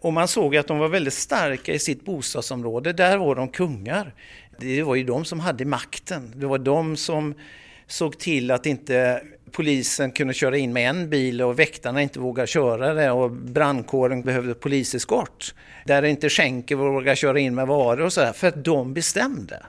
Och 0.01 0.13
man 0.13 0.29
såg 0.29 0.57
att 0.57 0.67
de 0.67 0.79
var 0.79 0.89
väldigt 0.89 1.15
starka 1.15 1.73
i 1.73 1.79
sitt 1.79 2.05
bostadsområde. 2.05 2.93
Där 2.93 3.19
var 3.19 3.35
de 3.35 3.49
kungar. 3.49 4.15
Det 4.59 4.83
var 4.83 4.95
ju 4.95 5.05
de 5.05 5.25
som 5.25 5.41
hade 5.41 5.65
makten. 5.65 6.33
Det 6.35 6.47
var 6.47 6.59
de 6.59 6.97
som 6.97 7.35
såg 7.87 8.19
till 8.19 8.51
att 8.51 8.67
inte 8.67 9.23
polisen 9.53 10.13
kunde 10.13 10.35
köra 10.35 10.57
in 10.57 10.73
med 10.73 10.91
en 10.91 11.11
bil 11.11 11.43
och 11.43 11.59
väktarna 11.59 12.03
inte 12.03 12.21
vågade 12.21 12.47
köra 12.47 12.95
det 12.95 13.11
och 13.11 13.31
brandkåren 13.31 14.23
behövde 14.23 14.55
poliseskort. 14.55 15.55
Där 15.85 16.03
inte 16.03 16.29
skänker 16.29 16.77
vågade 16.77 17.17
köra 17.17 17.39
in 17.39 17.55
med 17.55 17.67
varor 17.67 18.01
och 18.01 18.13
sådär, 18.13 18.33
för 18.33 18.49
att 18.49 18.65
de 18.65 18.95
bestämde. 18.95 19.63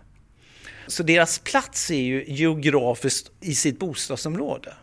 Så 0.88 1.04
deras 1.04 1.40
plats 1.40 1.92
är 1.92 2.02
ju 2.02 2.26
geografiskt 2.28 3.32
i 3.42 3.56
sitt 3.56 3.80
bostadsområde. 3.80 4.74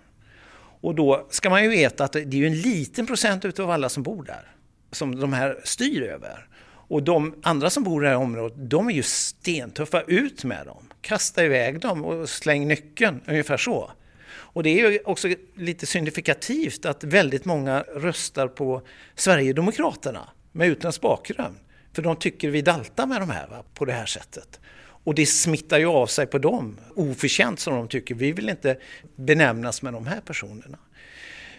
Och 0.81 0.95
då 0.95 1.27
ska 1.31 1.51
man 1.51 1.63
ju 1.63 1.69
veta 1.69 2.05
att 2.05 2.13
det 2.13 2.21
är 2.21 2.35
ju 2.35 2.47
en 2.47 2.61
liten 2.61 3.07
procent 3.07 3.45
utav 3.45 3.71
alla 3.71 3.89
som 3.89 4.03
bor 4.03 4.25
där 4.25 4.55
som 4.95 5.21
de 5.21 5.33
här 5.33 5.61
styr 5.65 6.03
över. 6.03 6.49
Och 6.89 7.03
de 7.03 7.35
andra 7.43 7.71
som 7.71 7.85
bor 7.85 8.03
i 8.03 8.07
det 8.07 8.11
här 8.11 8.19
området, 8.19 8.71
de 8.71 8.89
är 8.89 8.93
ju 8.93 9.03
stentuffa. 9.03 10.03
Ut 10.03 10.45
med 10.45 10.67
dem! 10.67 10.89
Kasta 11.01 11.45
iväg 11.45 11.81
dem 11.81 12.05
och 12.05 12.29
släng 12.29 12.69
nyckeln, 12.69 13.21
ungefär 13.27 13.57
så. 13.57 13.91
Och 14.27 14.63
det 14.63 14.81
är 14.81 14.91
ju 14.91 14.99
också 15.05 15.29
lite 15.57 15.87
signifikativt 15.87 16.87
att 16.87 17.05
väldigt 17.05 17.45
många 17.45 17.81
röstar 17.81 18.49
på 18.49 18.83
Sverigedemokraterna 19.15 20.29
med 20.53 20.69
utländsk 20.69 21.01
bakgrund. 21.01 21.57
För 21.93 22.03
de 22.03 22.17
tycker 22.17 22.51
vi 22.51 22.63
daltar 22.63 23.07
med 23.07 23.21
de 23.21 23.31
här 23.31 23.47
va, 23.47 23.65
på 23.75 23.85
det 23.85 23.93
här 23.93 24.07
sättet. 24.07 24.61
Och 25.05 25.15
det 25.15 25.27
smittar 25.27 25.79
ju 25.79 25.87
av 25.87 26.07
sig 26.07 26.27
på 26.27 26.39
dem, 26.39 26.79
oförtjänt 26.95 27.61
som 27.61 27.75
de 27.75 27.89
tycker. 27.89 28.15
Vi 28.15 28.33
vill 28.33 28.49
inte 28.49 28.77
benämnas 29.17 29.83
med 29.83 29.93
de 29.93 30.07
här 30.07 30.21
personerna. 30.21 30.79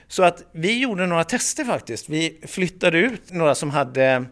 Så 0.08 0.24
att 0.24 0.44
vi 0.52 0.80
gjorde 0.80 1.08
några 1.08 1.24
tester 1.24 1.66
faktiskt. 1.66 2.10
Vi 2.10 2.40
flyttade 2.48 2.98
ut 2.98 3.32
några 3.32 3.56
som 3.56 3.70
hade 3.70 4.26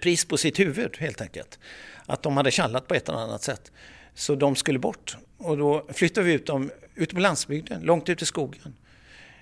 pris 0.00 0.24
på 0.24 0.36
sitt 0.36 0.58
huvud 0.58 0.96
helt 0.98 1.20
enkelt. 1.20 1.58
Att 2.06 2.22
de 2.22 2.36
hade 2.36 2.50
kallat 2.50 2.88
på 2.88 2.94
ett 2.94 3.08
eller 3.08 3.18
annat 3.18 3.42
sätt. 3.42 3.72
Så 4.14 4.34
de 4.34 4.56
skulle 4.56 4.78
bort. 4.78 5.16
Och 5.38 5.58
då 5.58 5.86
flyttade 5.92 6.26
vi 6.26 6.32
ut 6.32 6.46
dem 6.46 6.70
ute 6.94 7.14
på 7.14 7.20
landsbygden, 7.20 7.82
långt 7.82 8.08
ut 8.08 8.22
i 8.22 8.26
skogen. 8.26 8.74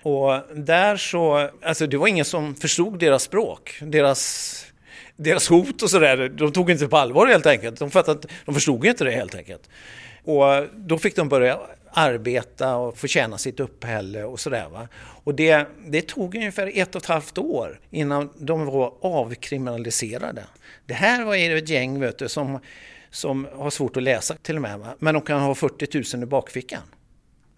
Och 0.03 0.41
där 0.55 0.97
så, 0.97 1.49
alltså 1.61 1.87
det 1.87 1.97
var 1.97 2.07
ingen 2.07 2.25
som 2.25 2.55
förstod 2.55 2.99
deras 2.99 3.23
språk, 3.23 3.79
deras, 3.81 4.65
deras 5.19 5.49
hot 5.49 5.81
och 5.81 5.89
sådär. 5.89 6.29
De 6.29 6.51
tog 6.51 6.71
inte 6.71 6.87
på 6.87 6.97
allvar 6.97 7.27
helt 7.27 7.45
enkelt. 7.45 7.79
De, 7.79 7.91
fattade, 7.91 8.27
de 8.45 8.55
förstod 8.55 8.85
inte 8.85 9.03
det 9.03 9.11
helt 9.11 9.35
enkelt. 9.35 9.69
Och 10.23 10.43
då 10.75 10.97
fick 10.97 11.15
de 11.15 11.29
börja 11.29 11.59
arbeta 11.91 12.75
och 12.75 12.97
förtjäna 12.97 13.37
sitt 13.37 13.59
uppehälle 13.59 14.23
och 14.23 14.39
sådär. 14.39 14.87
Och 15.23 15.35
det, 15.35 15.67
det 15.87 16.01
tog 16.01 16.35
ungefär 16.35 16.71
ett 16.75 16.95
och 16.95 17.01
ett 17.01 17.07
halvt 17.07 17.37
år 17.37 17.79
innan 17.89 18.29
de 18.37 18.65
var 18.65 18.93
avkriminaliserade. 19.01 20.43
Det 20.85 20.93
här 20.93 21.23
var 21.23 21.35
ett 21.35 21.69
gäng 21.69 21.99
vet 21.99 22.17
du, 22.17 22.29
som, 22.29 22.59
som 23.09 23.47
har 23.55 23.69
svårt 23.69 23.97
att 23.97 24.03
läsa 24.03 24.35
till 24.41 24.55
och 24.55 24.61
med, 24.61 24.79
va? 24.79 24.95
men 24.99 25.13
de 25.13 25.21
kan 25.21 25.41
ha 25.41 25.55
40 25.55 26.15
000 26.17 26.23
i 26.23 26.25
bakfickan. 26.25 26.81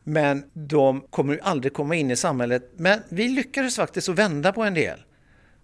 Men 0.03 0.43
de 0.53 1.01
kommer 1.09 1.39
aldrig 1.43 1.73
komma 1.73 1.95
in 1.95 2.11
i 2.11 2.15
samhället. 2.15 2.71
Men 2.75 2.99
vi 3.09 3.27
lyckades 3.27 3.75
faktiskt 3.75 4.09
att 4.09 4.15
vända 4.15 4.53
på 4.53 4.63
en 4.63 4.73
del. 4.73 4.99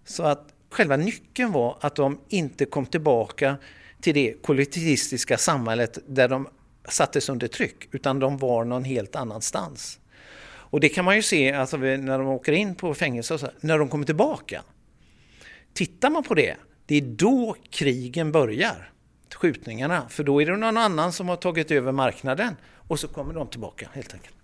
Så 0.04 0.22
att 0.22 0.48
själva 0.70 0.96
nyckeln 0.96 1.52
var 1.52 1.78
att 1.80 1.96
de 1.96 2.20
inte 2.28 2.64
kom 2.64 2.86
tillbaka 2.86 3.56
till 4.00 4.14
det 4.14 4.42
kollektivistiska 4.42 5.38
samhället 5.38 5.98
där 6.06 6.28
de 6.28 6.48
sattes 6.88 7.28
under 7.28 7.48
tryck, 7.48 7.88
utan 7.94 8.18
de 8.18 8.38
var 8.38 8.64
någon 8.64 8.84
helt 8.84 9.16
annanstans. 9.16 9.98
Och 10.70 10.80
det 10.80 10.88
kan 10.88 11.04
man 11.04 11.16
ju 11.16 11.22
se 11.22 11.52
alltså, 11.52 11.76
när 11.76 12.18
de 12.18 12.26
åker 12.26 12.52
in 12.52 12.74
på 12.74 12.94
fängelse, 12.94 13.38
så, 13.38 13.48
när 13.60 13.78
de 13.78 13.88
kommer 13.88 14.06
tillbaka. 14.06 14.62
Tittar 15.74 16.10
man 16.10 16.22
på 16.22 16.34
det, 16.34 16.56
det 16.86 16.94
är 16.96 17.00
då 17.00 17.56
krigen 17.70 18.32
börjar, 18.32 18.92
skjutningarna. 19.34 20.08
För 20.08 20.24
då 20.24 20.42
är 20.42 20.46
det 20.46 20.56
någon 20.56 20.76
annan 20.76 21.12
som 21.12 21.28
har 21.28 21.36
tagit 21.36 21.70
över 21.70 21.92
marknaden 21.92 22.56
och 22.74 23.00
så 23.00 23.08
kommer 23.08 23.34
de 23.34 23.48
tillbaka 23.48 23.88
helt 23.92 24.14
enkelt. 24.14 24.37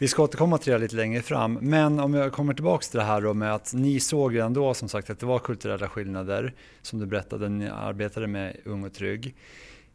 Vi 0.00 0.08
ska 0.08 0.22
återkomma 0.22 0.58
till 0.58 0.72
det 0.72 0.78
lite 0.78 0.96
längre 0.96 1.22
fram, 1.22 1.58
men 1.62 2.00
om 2.00 2.14
jag 2.14 2.32
kommer 2.32 2.54
tillbaka 2.54 2.82
till 2.82 2.98
det 2.98 3.04
här 3.04 3.20
då 3.20 3.34
med 3.34 3.54
att 3.54 3.74
ni 3.74 4.00
såg 4.00 4.34
redan 4.34 4.52
då 4.52 4.74
som 4.74 4.88
sagt 4.88 5.10
att 5.10 5.20
det 5.20 5.26
var 5.26 5.38
kulturella 5.38 5.88
skillnader 5.88 6.54
som 6.82 6.98
du 6.98 7.06
berättade, 7.06 7.48
ni 7.48 7.68
arbetade 7.68 8.26
med 8.26 8.56
Ung 8.64 8.84
och 8.84 8.94
Trygg. 8.94 9.34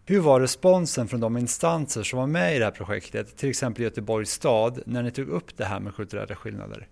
Hur 0.05 0.19
var 0.19 0.39
responsen 0.39 1.07
från 1.07 1.19
de 1.19 1.37
instanser 1.37 2.03
som 2.03 2.19
var 2.19 2.27
med 2.27 2.55
i 2.55 2.59
det 2.59 2.65
här 2.65 2.71
projektet, 2.71 3.37
till 3.37 3.49
exempel 3.49 3.83
Göteborgs 3.83 4.31
stad, 4.31 4.81
när 4.85 5.03
ni 5.03 5.11
tog 5.11 5.27
upp 5.27 5.57
det 5.57 5.65
här 5.65 5.79
med 5.79 5.95
kulturella 5.95 6.35
skillnader? 6.35 6.87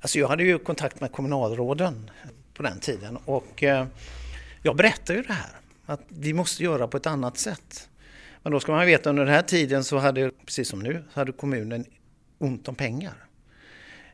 Alltså 0.00 0.18
jag 0.18 0.28
hade 0.28 0.44
ju 0.44 0.58
kontakt 0.58 1.00
med 1.00 1.12
kommunalråden 1.12 2.10
på 2.54 2.62
den 2.62 2.80
tiden 2.80 3.18
och 3.24 3.62
eh, 3.62 3.86
jag 4.62 4.76
berättade 4.76 5.18
ju 5.18 5.24
det 5.24 5.32
här, 5.32 5.50
att 5.86 6.00
vi 6.08 6.32
måste 6.32 6.62
göra 6.62 6.88
på 6.88 6.96
ett 6.96 7.06
annat 7.06 7.38
sätt. 7.38 7.88
Men 8.42 8.52
då 8.52 8.60
ska 8.60 8.72
man 8.72 8.86
veta 8.86 9.10
under 9.10 9.24
den 9.24 9.34
här 9.34 9.42
tiden 9.42 9.84
så 9.84 9.98
hade, 9.98 10.30
precis 10.46 10.68
som 10.68 10.78
nu, 10.78 11.04
hade 11.12 11.32
kommunen 11.32 11.84
ont 12.38 12.68
om 12.68 12.74
pengar. 12.74 13.14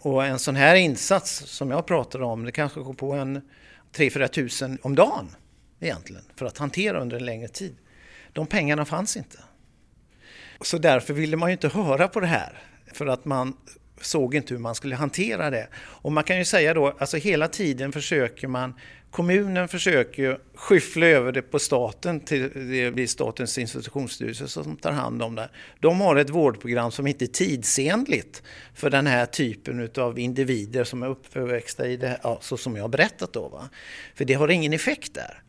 Och 0.00 0.24
en 0.24 0.38
sån 0.38 0.56
här 0.56 0.74
insats 0.74 1.30
som 1.30 1.70
jag 1.70 1.87
pratar 1.87 2.22
om, 2.22 2.44
det 2.44 2.52
kanske 2.52 2.80
går 2.80 2.94
på 2.94 3.12
en 3.12 3.40
3-4 3.92 4.26
tusen 4.26 4.78
om 4.83 4.94
dagen 4.94 5.37
egentligen 5.80 6.22
för 6.37 6.46
att 6.46 6.59
hantera 6.59 7.00
under 7.00 7.16
en 7.16 7.24
längre 7.24 7.48
tid. 7.48 7.76
De 8.33 8.46
pengarna 8.46 8.85
fanns 8.85 9.16
inte. 9.16 9.38
Så 10.61 10.78
därför 10.78 11.14
ville 11.14 11.37
man 11.37 11.48
ju 11.48 11.52
inte 11.52 11.68
höra 11.68 12.09
på 12.09 12.20
det 12.20 12.26
här. 12.26 12.62
För 12.92 13.06
att 13.06 13.24
man 13.24 13.56
såg 14.00 14.35
inte 14.35 14.54
hur 14.54 14.61
man 14.61 14.74
skulle 14.74 14.96
hantera 14.96 15.50
det. 15.50 15.68
Och 15.74 16.12
man 16.12 16.24
kan 16.24 16.38
ju 16.38 16.44
säga 16.44 16.74
då, 16.74 16.96
alltså 16.98 17.16
hela 17.16 17.48
tiden 17.48 17.92
försöker 17.92 18.48
man, 18.48 18.74
kommunen 19.11 19.68
försöker 19.68 20.23
ju 20.23 20.37
skyffla 20.55 21.07
över 21.07 21.33
det 21.33 21.42
på 21.42 21.59
staten, 21.59 22.20
till, 22.20 22.51
det 22.55 22.90
blir 22.90 23.07
Statens 23.07 23.59
institutionsstyrelse 23.59 24.49
som 24.49 24.77
tar 24.77 24.92
hand 24.92 25.23
om 25.23 25.35
det. 25.35 25.49
De 25.81 26.01
har 26.01 26.16
ett 26.16 26.31
vårdprogram 26.31 26.90
som 26.90 27.07
inte 27.07 27.25
är 27.25 27.27
tidsenligt 27.27 28.42
för 28.75 28.90
den 28.90 29.07
här 29.07 29.27
typen 29.27 29.90
av 29.99 30.18
individer 30.18 30.85
som 30.85 31.03
är 31.03 31.07
uppväxta 31.07 31.87
i 31.87 31.96
det, 31.96 32.20
ja, 32.23 32.38
så 32.42 32.57
som 32.57 32.77
jag 32.77 32.85
har 32.85 32.88
berättat 32.88 33.33
då. 33.33 33.49
Va? 33.49 33.68
För 34.14 34.25
det 34.25 34.35
har 34.35 34.49
ingen 34.49 34.73
effekt 34.73 35.14
där. 35.14 35.42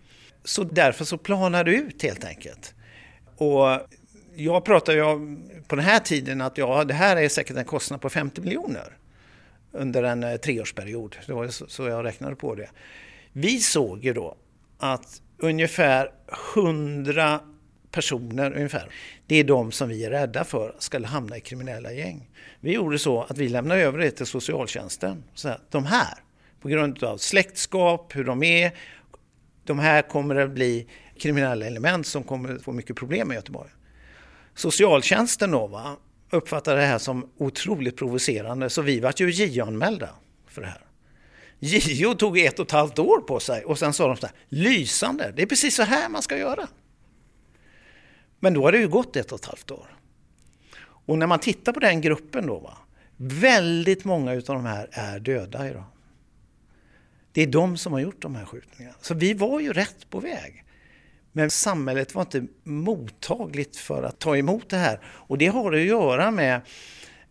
Så 0.44 0.64
därför 0.64 1.06
så 1.06 1.18
planar 1.18 1.64
det 1.64 1.72
ut 1.72 2.04
helt 2.04 2.26
enkelt. 2.26 2.74
Och 3.38 3.80
jag 4.36 4.66
pratar 4.66 4.94
ju 4.94 5.04
på 5.68 5.76
den 5.76 5.86
här 5.86 6.00
tiden 6.00 6.42
att 6.42 6.58
ja, 6.58 6.84
det 6.84 6.94
här 6.94 7.18
är 7.18 7.30
säkert 7.30 7.58
en 7.58 7.66
kostnad 7.66 8.02
på 8.02 8.10
50 8.10 8.42
miljoner 8.42 8.98
under 9.72 10.04
en 10.04 10.24
eh, 10.24 10.36
treårsperiod. 10.36 11.18
Det 11.26 11.34
var 11.34 11.48
så 11.48 11.88
jag 11.88 12.06
räknade 12.06 12.36
på 12.36 12.56
det. 12.56 12.70
Vi 13.34 13.60
såg 13.60 14.06
ju 14.06 14.14
då 14.14 14.38
att 14.78 15.22
ungefär 15.38 16.12
100 16.56 17.40
personer 17.92 18.54
ungefär, 18.56 18.90
det 19.28 19.36
är 19.36 19.44
de 19.44 19.72
som 19.72 19.90
vi 19.90 20.06
är 20.06 20.10
rädda 20.10 20.44
för 20.44 20.76
ska 20.80 21.06
hamna 21.06 21.38
i 21.38 21.42
kriminella 21.42 21.92
gäng. 21.92 22.30
Vi 22.60 22.74
gjorde 22.74 23.00
så 23.00 23.22
att 23.24 23.38
vi 23.38 23.50
lämnade 23.50 23.82
över 23.82 24.00
det 24.00 24.12
till 24.12 24.26
socialtjänsten. 24.26 25.24
Så 25.34 25.48
här, 25.48 25.60
de 25.70 25.86
här, 25.86 26.14
på 26.62 26.68
grund 26.68 27.04
av 27.04 27.18
släktskap, 27.18 28.16
hur 28.16 28.24
de 28.24 28.44
är, 28.44 28.72
de 29.64 29.80
här 29.80 30.02
kommer 30.02 30.36
att 30.36 30.52
bli 30.52 30.88
kriminella 31.20 31.66
element 31.66 32.08
som 32.08 32.24
kommer 32.24 32.56
att 32.56 32.62
få 32.62 32.72
mycket 32.72 32.96
problem 32.96 33.32
i 33.32 33.36
Göteborg. 33.36 33.70
Socialtjänsten 34.56 35.52
då 35.52 35.68
va, 35.68 35.98
uppfattade 36.30 36.80
det 36.80 36.86
här 36.86 36.98
som 36.98 37.32
otroligt 37.38 37.98
provocerande 37.98 38.70
så 38.70 38.82
vi 38.82 39.00
vart 39.00 39.20
ju 39.20 39.30
JO-anmälda 39.30 40.10
för 40.48 40.62
det 40.62 40.68
här. 40.68 40.82
JO 41.64 42.16
tog 42.16 42.40
ett 42.40 42.60
och 42.60 42.66
ett 42.66 42.72
halvt 42.72 43.00
år 43.00 43.22
på 43.22 43.40
sig 43.40 43.66
och 43.66 43.80
sen 43.80 43.94
sa 43.94 44.08
de 44.08 44.18
så 44.18 44.26
här, 44.26 44.36
lysande, 44.50 45.34
det 45.36 45.42
är 45.42 45.46
precis 45.46 45.76
så 45.76 45.84
här 45.84 46.10
man 46.10 46.22
ska 46.22 46.38
göra. 46.38 46.68
Men 48.40 48.54
då 48.54 48.64
har 48.64 48.72
det 48.72 48.78
ju 48.78 48.88
gått 48.88 49.16
ett 49.16 49.32
och 49.32 49.40
ett 49.40 49.46
halvt 49.46 49.72
år. 49.72 49.98
Och 50.82 51.18
när 51.18 51.28
man 51.28 51.40
tittar 51.40 51.74
på 51.74 51.80
den 51.80 52.02
gruppen 52.02 52.48
då, 52.48 52.60
va, 52.60 52.78
väldigt 53.18 54.06
många 54.06 54.32
av 54.32 54.42
de 54.42 54.66
här 54.66 54.88
är 54.92 55.20
döda 55.20 55.70
idag. 55.70 55.84
Det 57.32 57.42
är 57.42 57.48
de 57.48 57.78
som 57.78 57.94
har 57.94 58.00
gjort 58.00 58.22
de 58.22 58.36
här 58.36 58.46
skjutningarna. 58.46 58.96
Så 59.02 59.14
vi 59.14 59.34
var 59.34 59.60
ju 59.60 59.74
rätt 59.74 60.10
på 60.10 60.20
väg. 60.20 60.64
Men 61.32 61.50
samhället 61.50 62.16
var 62.16 62.22
inte 62.22 62.46
mottagligt 62.64 63.78
för 63.78 64.04
att 64.04 64.20
ta 64.20 64.38
emot 64.38 64.70
det 64.70 64.78
här. 64.78 65.00
Och 65.04 65.38
det 65.38 65.48
har 65.48 65.74
att 65.74 65.82
göra 65.82 66.32
med 66.32 66.62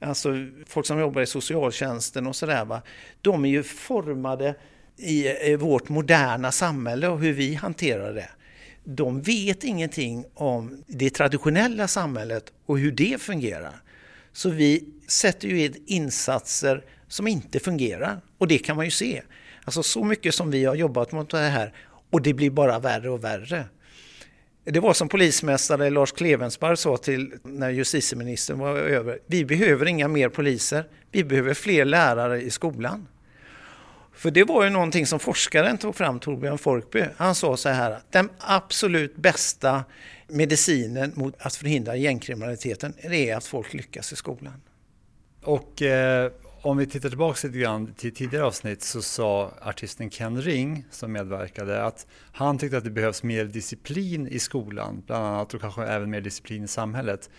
alltså, 0.01 0.35
folk 0.67 0.87
som 0.87 0.99
jobbar 0.99 1.23
i 1.23 1.27
socialtjänsten 1.27 2.27
och 2.27 2.37
sådär. 2.37 2.81
De 3.21 3.45
är 3.45 3.49
ju 3.49 3.63
formade 3.63 4.55
i 4.97 5.57
vårt 5.57 5.89
moderna 5.89 6.53
samhälle 6.53 7.09
och 7.09 7.21
hur 7.21 7.33
vi 7.33 7.55
hanterar 7.55 8.15
det. 8.15 8.29
De 8.85 9.23
vet 9.23 9.65
ingenting 9.65 10.25
om 10.35 10.85
det 10.87 11.11
traditionella 11.11 11.89
samhället 11.89 12.53
och 12.67 12.79
hur 12.79 12.93
det 12.93 13.21
fungerar. 13.21 13.83
Så 14.33 14.51
vi 14.51 14.85
sätter 15.07 15.49
ju 15.49 15.65
in 15.65 15.75
insatser 15.87 16.85
som 17.09 17.27
inte 17.27 17.61
fungerar 17.61 18.21
och 18.39 18.49
det 18.49 18.59
kan 18.59 18.77
man 18.77 18.85
ju 18.85 18.91
se. 18.91 19.23
Alltså 19.65 19.83
så 19.83 20.05
mycket 20.05 20.35
som 20.35 20.51
vi 20.51 20.65
har 20.65 20.75
jobbat 20.75 21.13
mot 21.13 21.31
det 21.31 21.39
här 21.39 21.75
och 22.11 22.23
det 22.23 22.35
blir 22.35 22.51
bara 22.51 22.79
värre 22.79 23.11
och 23.11 23.25
värre. 23.25 23.65
Det 24.65 24.81
var 24.81 24.93
som 24.95 25.09
polismästare 25.09 25.91
Lars 25.91 26.13
Klevensberg 26.13 26.77
sa 26.77 26.97
till 26.97 27.35
när 27.43 27.71
justitieministern 27.71 28.59
var 28.59 28.77
över. 28.77 29.19
Vi 29.27 29.45
behöver 29.45 29.87
inga 29.87 30.09
mer 30.09 30.29
poliser. 30.29 30.85
Vi 31.11 31.25
behöver 31.25 31.55
fler 31.55 31.85
lärare 31.85 32.43
i 32.43 32.51
skolan. 32.51 33.09
För 34.13 34.31
det 34.31 34.45
var 34.45 34.65
ju 34.65 34.71
någonting 34.71 35.07
som 35.07 35.19
forskaren 35.19 35.79
tog 35.79 35.97
fram, 35.97 36.21
Torbjörn 36.21 36.59
Folkby. 36.59 37.05
Han 37.17 37.35
sa 37.35 37.57
så 37.57 37.69
här, 37.69 37.99
den 38.11 38.31
absolut 38.39 39.17
bästa 39.17 39.85
medicinen 40.29 41.13
mot 41.15 41.35
att 41.39 41.55
förhindra 41.57 41.97
gängkriminaliteten 41.97 42.95
är 42.99 43.37
att 43.37 43.47
folk 43.47 43.75
lyckas 43.75 44.13
i 44.13 44.17
skolan. 44.17 44.63
Och 45.43 45.83
eh, 45.83 46.31
om 46.63 46.77
vi 46.77 46.87
tittar 46.87 47.09
tillbaka 47.09 47.47
lite 47.47 47.59
grann 47.59 47.95
till 47.95 48.15
tidigare 48.15 48.45
avsnitt 48.45 48.83
så 48.83 49.03
sa 49.03 49.53
artisten 49.63 50.11
Ken 50.11 50.43
Ring 50.43 50.85
som 50.91 51.13
medverkade 51.13 51.85
att 51.85 52.07
han 52.33 52.59
tyckte 52.59 52.79
att 52.79 52.85
det 52.85 52.91
behövs 52.91 53.23
mer 53.23 53.45
disciplin 53.45 54.29
i 54.29 54.39
skolan, 54.39 55.03
bland 55.07 55.25
annat 55.25 55.55
och 55.55 55.61
kanske 55.61 55.85
även 55.85 56.11
mer 56.11 56.21
disciplin 56.21 56.65
i 56.65 56.69
samhället. 56.69 57.31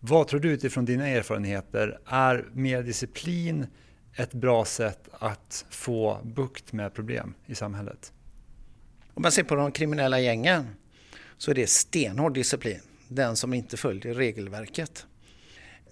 Vad 0.00 0.28
tror 0.28 0.40
du 0.40 0.50
utifrån 0.50 0.84
dina 0.84 1.08
erfarenheter, 1.08 1.98
är 2.06 2.48
mer 2.52 2.82
disciplin 2.82 3.66
ett 4.14 4.32
bra 4.32 4.64
sätt 4.64 5.08
att 5.12 5.66
få 5.70 6.20
bukt 6.24 6.72
med 6.72 6.94
problem 6.94 7.34
i 7.46 7.54
samhället? 7.54 8.12
Om 9.14 9.22
man 9.22 9.32
ser 9.32 9.42
på 9.42 9.54
de 9.54 9.72
kriminella 9.72 10.20
gängen 10.20 10.66
så 11.38 11.50
är 11.50 11.54
det 11.54 11.70
stenhård 11.70 12.34
disciplin, 12.34 12.80
den 13.08 13.36
som 13.36 13.54
inte 13.54 13.76
följer 13.76 14.14
regelverket. 14.14 15.06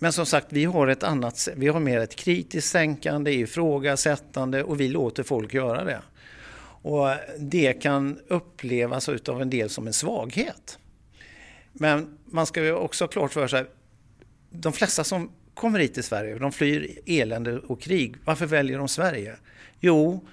Men 0.04 0.12
som 0.12 0.26
sagt, 0.26 0.46
vi 0.50 0.64
har 0.64 0.86
ett 0.86 1.02
annat, 1.02 1.48
vi 1.56 1.68
har 1.68 1.80
mer 1.80 2.00
ett 2.00 2.16
kritiskt 2.16 2.72
tänkande, 2.72 3.32
ifrågasättande 3.32 4.62
och 4.62 4.80
vi 4.80 4.88
låter 4.88 5.22
folk 5.22 5.54
göra 5.54 5.84
det. 5.84 6.02
Och 6.82 7.08
det 7.38 7.72
kan 7.72 8.18
upplevas 8.28 9.08
av 9.08 9.42
en 9.42 9.50
del 9.50 9.70
som 9.70 9.86
en 9.86 9.92
svaghet. 9.92 10.78
Men 11.72 12.18
man 12.24 12.46
ska 12.46 12.64
ju 12.64 12.72
också 12.72 13.04
ha 13.04 13.08
klart 13.08 13.32
för 13.32 13.48
sig, 13.48 13.64
de 14.50 14.72
flesta 14.72 15.04
som 15.04 15.30
kommer 15.54 15.78
hit 15.78 15.94
till 15.94 16.04
Sverige, 16.04 16.38
de 16.38 16.52
flyr 16.52 16.98
elände 17.06 17.58
och 17.58 17.80
krig. 17.80 18.16
Varför 18.24 18.46
väljer 18.46 18.78
de 18.78 18.88
Sverige? 18.88 19.36
Jo, 19.80 20.28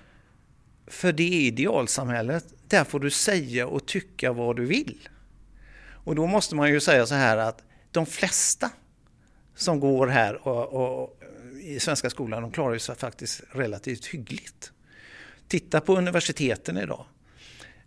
för 0.88 1.12
det 1.12 1.24
är 1.24 1.42
idealsamhället. 1.42 2.46
Där 2.68 2.84
får 2.84 3.00
du 3.00 3.10
säga 3.10 3.68
och 3.68 3.86
tycka 3.86 4.32
vad 4.32 4.56
du 4.56 4.66
vill. 4.66 5.10
Och 6.04 6.16
då 6.16 6.28
måste 6.28 6.56
man 6.56 6.70
ju 6.70 6.80
säga 6.80 7.06
så 7.06 7.16
här 7.16 7.38
att 7.38 7.64
de 7.92 8.06
flesta 8.06 8.70
som 9.56 9.80
går 9.80 10.08
här 10.08 10.48
och, 10.48 10.74
och, 10.74 11.20
i 11.62 11.80
svenska 11.80 12.10
skolan, 12.10 12.42
de 12.42 12.52
klarar 12.52 12.78
sig 12.78 12.96
faktiskt 12.96 13.42
relativt 13.52 14.06
hyggligt. 14.06 14.72
Titta 15.48 15.82
på 15.82 15.98
universiteten 15.98 16.78
idag. 16.78 17.06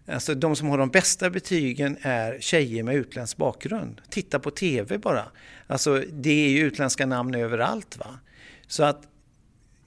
Alltså 0.08 0.34
de 0.34 0.56
som 0.56 0.68
har 0.68 0.78
de 0.78 0.88
bästa 0.88 1.30
betygen 1.30 1.96
är 2.02 2.40
tjejer 2.40 2.82
med 2.82 2.94
utländsk 2.94 3.36
bakgrund. 3.36 4.00
Titta 4.10 4.38
på 4.38 4.50
TV 4.50 4.98
bara. 4.98 5.24
Alltså 5.66 6.04
det 6.12 6.46
är 6.46 6.48
ju 6.48 6.58
utländska 6.58 7.06
namn 7.06 7.34
överallt. 7.34 7.96
va. 7.96 8.18
Så 8.66 8.82
att 8.82 9.02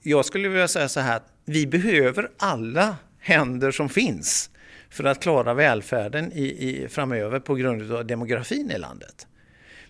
jag 0.02 0.24
skulle 0.24 0.48
vilja 0.48 0.68
säga 0.68 0.88
så 0.88 1.00
här 1.00 1.20
vi 1.44 1.66
behöver 1.66 2.30
alla 2.36 2.96
händer 3.18 3.70
som 3.70 3.88
finns 3.88 4.50
för 4.90 5.04
att 5.04 5.22
klara 5.22 5.54
välfärden 5.54 6.32
i, 6.32 6.44
i, 6.44 6.88
framöver 6.88 7.40
på 7.40 7.54
grund 7.54 7.92
av 7.92 8.06
demografin 8.06 8.70
i 8.70 8.78
landet. 8.78 9.26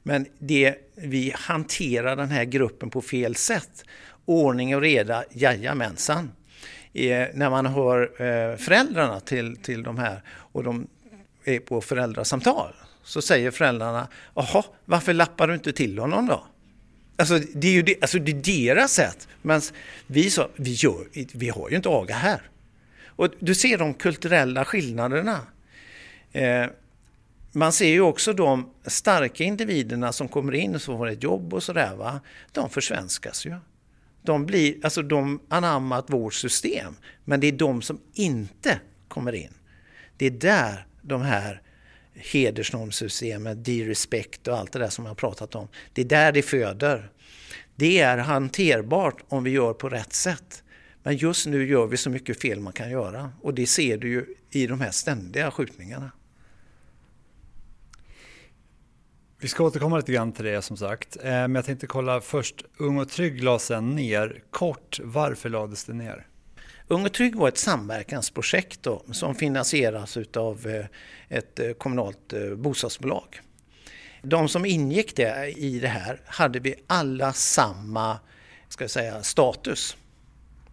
Men 0.08 0.26
det, 0.38 0.74
vi 0.94 1.32
hanterar 1.36 2.16
den 2.16 2.30
här 2.30 2.44
gruppen 2.44 2.90
på 2.90 3.02
fel 3.02 3.34
sätt. 3.34 3.84
Ordning 4.24 4.76
och 4.76 4.82
reda, 4.82 5.24
jajamensan. 5.30 6.32
Eh, 6.92 7.26
när 7.34 7.50
man 7.50 7.66
hör 7.66 8.02
eh, 8.02 8.56
föräldrarna 8.56 9.20
till, 9.20 9.56
till 9.56 9.82
de 9.82 9.98
här 9.98 10.22
och 10.28 10.64
de 10.64 10.86
är 11.44 11.60
på 11.60 11.80
föräldrasamtal 11.80 12.72
så 13.02 13.22
säger 13.22 13.50
föräldrarna, 13.50 14.08
jaha, 14.34 14.64
varför 14.84 15.12
lappar 15.12 15.48
du 15.48 15.54
inte 15.54 15.72
till 15.72 15.98
honom 15.98 16.26
då? 16.26 16.46
Alltså 17.16 17.38
det 17.54 17.68
är 17.68 17.72
ju 17.72 17.82
det, 17.82 17.96
alltså, 18.00 18.18
det 18.18 18.32
är 18.32 18.66
deras 18.66 18.92
sätt. 18.92 19.28
Men 19.42 19.60
vi 20.06 20.30
sa, 20.30 20.48
vi, 20.56 20.72
gör, 20.72 21.06
vi 21.32 21.48
har 21.48 21.70
ju 21.70 21.76
inte 21.76 21.88
aga 21.88 22.14
här. 22.14 22.40
Och 23.06 23.28
du 23.38 23.54
ser 23.54 23.78
de 23.78 23.94
kulturella 23.94 24.64
skillnaderna. 24.64 25.40
Eh, 26.32 26.66
man 27.58 27.72
ser 27.72 27.88
ju 27.88 28.00
också 28.00 28.32
de 28.32 28.70
starka 28.86 29.44
individerna 29.44 30.12
som 30.12 30.28
kommer 30.28 30.54
in 30.54 30.74
och 30.74 30.82
får 30.82 31.08
ett 31.08 31.22
jobb 31.22 31.54
och 31.54 31.62
sådär. 31.62 31.94
Va? 31.96 32.20
De 32.52 32.70
försvenskas 32.70 33.46
ju. 33.46 33.54
De, 34.22 34.46
blir, 34.46 34.84
alltså 34.84 35.02
de 35.02 35.40
anammat 35.48 36.10
vårt 36.10 36.34
system. 36.34 36.94
Men 37.24 37.40
det 37.40 37.46
är 37.46 37.52
de 37.52 37.82
som 37.82 38.00
inte 38.14 38.80
kommer 39.08 39.32
in. 39.34 39.54
Det 40.16 40.26
är 40.26 40.30
där 40.30 40.86
de 41.02 41.22
här 41.22 41.62
hedersnormsystemet, 42.14 43.64
de-respect 43.64 44.48
och 44.48 44.58
allt 44.58 44.72
det 44.72 44.78
där 44.78 44.88
som 44.88 45.04
jag 45.04 45.10
har 45.10 45.14
pratat 45.14 45.54
om. 45.54 45.68
Det 45.92 46.00
är 46.00 46.06
där 46.06 46.32
det 46.32 46.42
föder. 46.42 47.10
Det 47.76 48.00
är 48.00 48.18
hanterbart 48.18 49.24
om 49.28 49.44
vi 49.44 49.50
gör 49.50 49.72
på 49.72 49.88
rätt 49.88 50.12
sätt. 50.12 50.62
Men 51.02 51.16
just 51.16 51.46
nu 51.46 51.68
gör 51.68 51.86
vi 51.86 51.96
så 51.96 52.10
mycket 52.10 52.40
fel 52.40 52.60
man 52.60 52.72
kan 52.72 52.90
göra 52.90 53.32
och 53.42 53.54
det 53.54 53.66
ser 53.66 53.96
du 53.96 54.08
ju 54.08 54.26
i 54.50 54.66
de 54.66 54.80
här 54.80 54.90
ständiga 54.90 55.50
skjutningarna. 55.50 56.10
Vi 59.40 59.48
ska 59.48 59.64
återkomma 59.64 59.96
lite 59.96 60.12
grann 60.12 60.32
till 60.32 60.44
det 60.44 60.62
som 60.62 60.76
sagt. 60.76 61.16
Eh, 61.16 61.30
men 61.30 61.54
jag 61.54 61.64
tänkte 61.64 61.86
kolla 61.86 62.20
först, 62.20 62.64
Ung 62.76 62.98
och 62.98 63.08
Trygg 63.08 63.44
lades 63.44 63.64
sen 63.64 63.94
ner. 63.94 64.42
Kort, 64.50 65.00
varför 65.04 65.48
lades 65.48 65.84
det 65.84 65.92
ner? 65.92 66.26
Ung 66.88 67.06
och 67.06 67.12
Trygg 67.12 67.36
var 67.36 67.48
ett 67.48 67.58
samverkansprojekt 67.58 68.82
då, 68.82 69.02
som 69.12 69.34
finansieras 69.34 70.18
av 70.36 70.66
eh, 70.66 70.86
ett 71.36 71.60
eh, 71.60 71.70
kommunalt 71.70 72.32
bostadsbolag. 72.56 73.40
De 74.22 74.48
som 74.48 74.64
ingick 74.64 75.16
det, 75.16 75.54
i 75.56 75.78
det 75.78 75.88
här 75.88 76.20
hade 76.26 76.58
vi 76.58 76.74
alla 76.86 77.32
samma 77.32 78.18
ska 78.68 78.84
jag 78.84 78.90
säga, 78.90 79.22
status. 79.22 79.96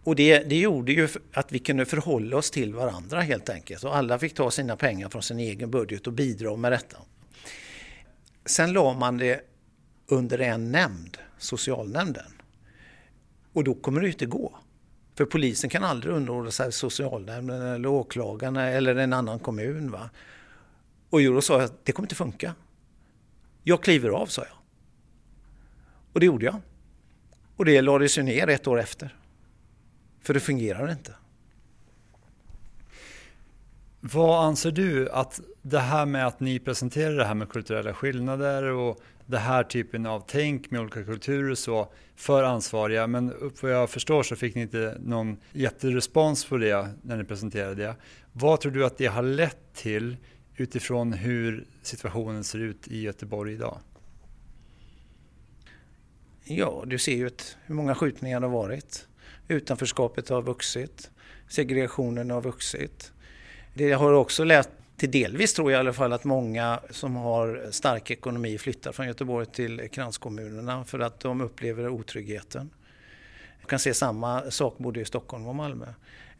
Och 0.04 0.16
det, 0.16 0.38
det 0.38 0.58
gjorde 0.58 0.92
ju 0.92 1.08
att 1.32 1.52
vi 1.52 1.58
kunde 1.58 1.86
förhålla 1.86 2.36
oss 2.36 2.50
till 2.50 2.74
varandra 2.74 3.20
helt 3.20 3.48
enkelt. 3.48 3.84
Och 3.84 3.96
alla 3.96 4.18
fick 4.18 4.34
ta 4.34 4.50
sina 4.50 4.76
pengar 4.76 5.08
från 5.08 5.22
sin 5.22 5.38
egen 5.38 5.70
budget 5.70 6.06
och 6.06 6.12
bidra 6.12 6.56
med 6.56 6.72
detta. 6.72 6.96
Sen 8.46 8.72
la 8.72 8.94
man 8.94 9.18
det 9.18 9.40
under 10.06 10.38
en 10.38 10.72
nämnd, 10.72 11.18
socialnämnden. 11.38 12.32
Och 13.52 13.64
då 13.64 13.74
kommer 13.74 14.00
det 14.00 14.08
inte 14.08 14.26
gå. 14.26 14.58
För 15.14 15.24
polisen 15.24 15.70
kan 15.70 15.84
aldrig 15.84 16.14
underordna 16.14 16.50
sig 16.50 16.72
socialnämnden 16.72 17.62
eller 17.62 17.88
åklagarna 17.88 18.68
eller 18.68 18.96
en 18.96 19.12
annan 19.12 19.38
kommun. 19.38 19.90
Va? 19.90 20.10
Och 21.10 21.22
då 21.22 21.40
sa 21.40 21.54
jag 21.54 21.62
att 21.62 21.84
det 21.84 21.92
kommer 21.92 22.06
inte 22.06 22.14
funka. 22.14 22.54
Jag 23.62 23.82
kliver 23.82 24.08
av, 24.08 24.26
sa 24.26 24.42
jag. 24.42 24.56
Och 26.12 26.20
det 26.20 26.26
gjorde 26.26 26.44
jag. 26.44 26.60
Och 27.56 27.64
det 27.64 27.82
lades 27.82 28.18
ju 28.18 28.22
ner 28.22 28.48
ett 28.48 28.66
år 28.66 28.80
efter. 28.80 29.16
För 30.20 30.34
det 30.34 30.40
fungerar 30.40 30.92
inte. 30.92 31.14
Vad 34.12 34.44
anser 34.44 34.70
du 34.70 35.10
att 35.10 35.40
det 35.62 35.78
här 35.78 36.06
med 36.06 36.26
att 36.26 36.40
ni 36.40 36.58
presenterar 36.58 37.16
det 37.16 37.24
här 37.24 37.34
med 37.34 37.48
kulturella 37.48 37.94
skillnader 37.94 38.62
och 38.62 39.00
det 39.26 39.38
här 39.38 39.64
typen 39.64 40.06
av 40.06 40.24
tänk 40.26 40.70
med 40.70 40.80
olika 40.80 41.04
kulturer 41.04 41.50
och 41.50 41.58
så 41.58 41.88
för 42.16 42.42
ansvariga, 42.42 43.06
men 43.06 43.52
vad 43.62 43.72
jag 43.72 43.90
förstår 43.90 44.22
så 44.22 44.36
fick 44.36 44.54
ni 44.54 44.62
inte 44.62 44.96
någon 45.00 45.36
jätterespons 45.52 46.44
på 46.44 46.56
det 46.56 46.88
när 47.02 47.16
ni 47.16 47.24
presenterade 47.24 47.74
det. 47.74 47.96
Vad 48.32 48.60
tror 48.60 48.72
du 48.72 48.86
att 48.86 48.98
det 48.98 49.06
har 49.06 49.22
lett 49.22 49.74
till 49.74 50.16
utifrån 50.56 51.12
hur 51.12 51.66
situationen 51.82 52.44
ser 52.44 52.58
ut 52.58 52.88
i 52.88 53.02
Göteborg 53.02 53.52
idag? 53.52 53.78
Ja, 56.44 56.84
du 56.86 56.98
ser 56.98 57.16
ju 57.16 57.26
ett, 57.26 57.56
hur 57.64 57.74
många 57.74 57.94
skjutningar 57.94 58.40
det 58.40 58.46
har 58.46 58.54
varit. 58.54 59.08
Utanförskapet 59.48 60.28
har 60.28 60.42
vuxit. 60.42 61.10
Segregationen 61.48 62.30
har 62.30 62.42
vuxit. 62.42 63.12
Det 63.78 63.92
har 63.92 64.12
också 64.12 64.44
lett 64.44 64.70
till 64.96 65.10
delvis 65.10 65.54
tror 65.54 65.72
jag 65.72 65.78
i 65.78 65.80
alla 65.80 65.92
fall 65.92 66.12
att 66.12 66.24
många 66.24 66.80
som 66.90 67.16
har 67.16 67.68
stark 67.70 68.10
ekonomi 68.10 68.58
flyttar 68.58 68.92
från 68.92 69.06
Göteborg 69.06 69.46
till 69.46 69.88
kranskommunerna 69.92 70.84
för 70.84 70.98
att 70.98 71.20
de 71.20 71.40
upplever 71.40 71.88
otryggheten. 71.88 72.70
Jag 73.60 73.70
kan 73.70 73.78
se 73.78 73.94
samma 73.94 74.50
sak 74.50 74.78
både 74.78 75.00
i 75.00 75.04
Stockholm 75.04 75.46
och 75.46 75.54
Malmö 75.54 75.86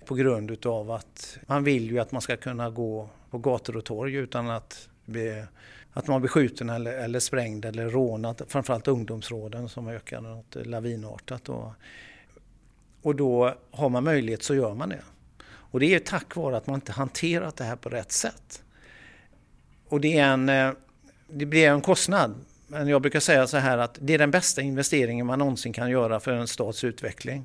på 0.04 0.14
grund 0.14 0.50
utav 0.50 0.90
att 0.90 1.38
man 1.46 1.64
vill 1.64 1.90
ju 1.90 1.98
att 1.98 2.12
man 2.12 2.22
ska 2.22 2.36
kunna 2.36 2.70
gå 2.70 3.08
på 3.30 3.38
gator 3.38 3.76
och 3.76 3.84
torg 3.84 4.14
utan 4.14 4.50
att, 4.50 4.88
bli, 5.04 5.44
att 5.92 6.06
man 6.06 6.20
blir 6.20 6.28
skjuten 6.28 6.70
eller, 6.70 6.92
eller 6.92 7.20
sprängd 7.20 7.64
eller 7.64 7.90
rånad. 7.90 8.42
Framförallt 8.48 8.88
ungdomsråden 8.88 9.68
som 9.68 9.88
ökar 9.88 10.20
något 10.20 10.56
lavinartat. 10.66 11.48
Och, 11.48 11.72
och 13.02 13.14
då 13.14 13.54
har 13.70 13.88
man 13.88 14.04
möjlighet 14.04 14.42
så 14.42 14.54
gör 14.54 14.74
man 14.74 14.88
det. 14.88 15.02
Och 15.70 15.80
det 15.80 15.94
är 15.94 15.98
tack 15.98 16.36
vare 16.36 16.56
att 16.56 16.66
man 16.66 16.74
inte 16.74 16.92
hanterat 16.92 17.56
det 17.56 17.64
här 17.64 17.76
på 17.76 17.88
rätt 17.88 18.12
sätt. 18.12 18.62
Och 19.88 20.00
det, 20.00 20.18
är 20.18 20.26
en, 20.26 20.48
eh, 20.48 20.72
det 21.28 21.46
blir 21.46 21.68
en 21.68 21.80
kostnad 21.80 22.34
Men 22.66 22.88
jag 22.88 23.02
brukar 23.02 23.20
säga 23.20 23.46
så 23.46 23.56
här 23.56 23.78
att 23.78 23.98
det 24.00 24.14
är 24.14 24.18
den 24.18 24.30
bästa 24.30 24.62
investeringen 24.62 25.26
man 25.26 25.38
någonsin 25.38 25.72
kan 25.72 25.90
göra 25.90 26.20
för 26.20 26.32
en 26.32 26.48
stats 26.48 26.84
utveckling. 26.84 27.44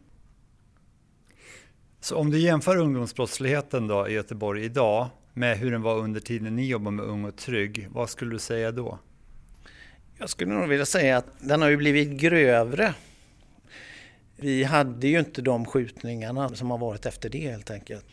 Så 1.99 2.15
om 2.15 2.31
du 2.31 2.39
jämför 2.39 2.77
ungdomsbrottsligheten 2.77 3.87
då 3.87 4.07
i 4.07 4.13
Göteborg 4.13 4.65
idag 4.65 5.09
med 5.33 5.57
hur 5.57 5.71
den 5.71 5.81
var 5.81 5.97
under 5.97 6.19
tiden 6.19 6.55
ni 6.55 6.67
jobbade 6.67 6.95
med 6.95 7.05
Ung 7.05 7.25
och 7.25 7.35
Trygg, 7.35 7.87
vad 7.91 8.09
skulle 8.09 8.31
du 8.31 8.39
säga 8.39 8.71
då? 8.71 8.99
Jag 10.17 10.29
skulle 10.29 10.53
nog 10.53 10.69
vilja 10.69 10.85
säga 10.85 11.17
att 11.17 11.25
den 11.39 11.61
har 11.61 11.69
ju 11.69 11.77
blivit 11.77 12.09
grövre. 12.09 12.93
Vi 14.41 14.63
hade 14.63 15.07
ju 15.07 15.19
inte 15.19 15.41
de 15.41 15.65
skjutningarna 15.65 16.49
som 16.49 16.71
har 16.71 16.77
varit 16.77 17.05
efter 17.05 17.29
det 17.29 17.39
helt 17.39 17.71
enkelt. 17.71 18.05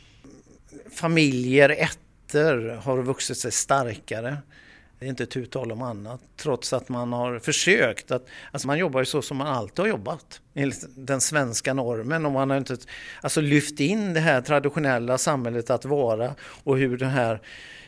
Familjer, 0.91 1.69
ätter 1.69 2.81
har 2.83 3.03
vuxit 3.03 3.39
sig 3.39 3.53
starkare. 3.53 4.37
Det 4.99 5.07
är 5.07 5.09
inte 5.09 5.27
tu 5.27 5.47
tal 5.47 5.73
om 5.73 5.83
annat. 5.83 6.21
Trots 6.37 6.73
att 6.73 6.89
man 6.89 7.13
har 7.13 7.39
försökt 7.39 8.11
att, 8.11 8.27
alltså 8.53 8.67
man 8.67 8.79
jobbar 8.79 9.01
ju 9.01 9.07
så 9.07 9.23
som 9.23 9.37
man 9.37 9.47
alltid 9.47 9.79
har 9.79 9.89
jobbat. 9.89 10.41
Enligt 10.55 10.87
den 10.97 11.21
svenska 11.21 11.75
normen 11.75 12.27
och 12.27 12.33
man 12.33 12.51
har 12.51 12.57
inte 12.57 12.77
alltså 13.21 13.41
lyft 13.41 13.81
in 13.81 14.15
det 14.15 14.21
här 14.21 14.41
traditionella 14.41 15.19
samhället 15.19 15.71
att 15.71 15.85
vara 15.85 16.35
och 16.65 16.79
hur 16.79 16.97
det 16.97 17.07
här 17.07 17.41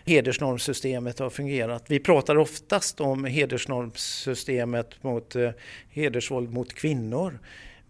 hedersnormsystemet 0.05 1.19
har 1.19 1.31
fungerat. 1.31 1.85
Vi 1.87 2.01
pratar 2.01 2.39
oftast 2.39 3.01
om 3.01 3.25
hedersnormsystemet 3.25 5.03
mot 5.03 5.37
eh, 5.37 5.51
hedersvåld 5.91 6.53
mot 6.53 6.75
kvinnor. 6.75 7.39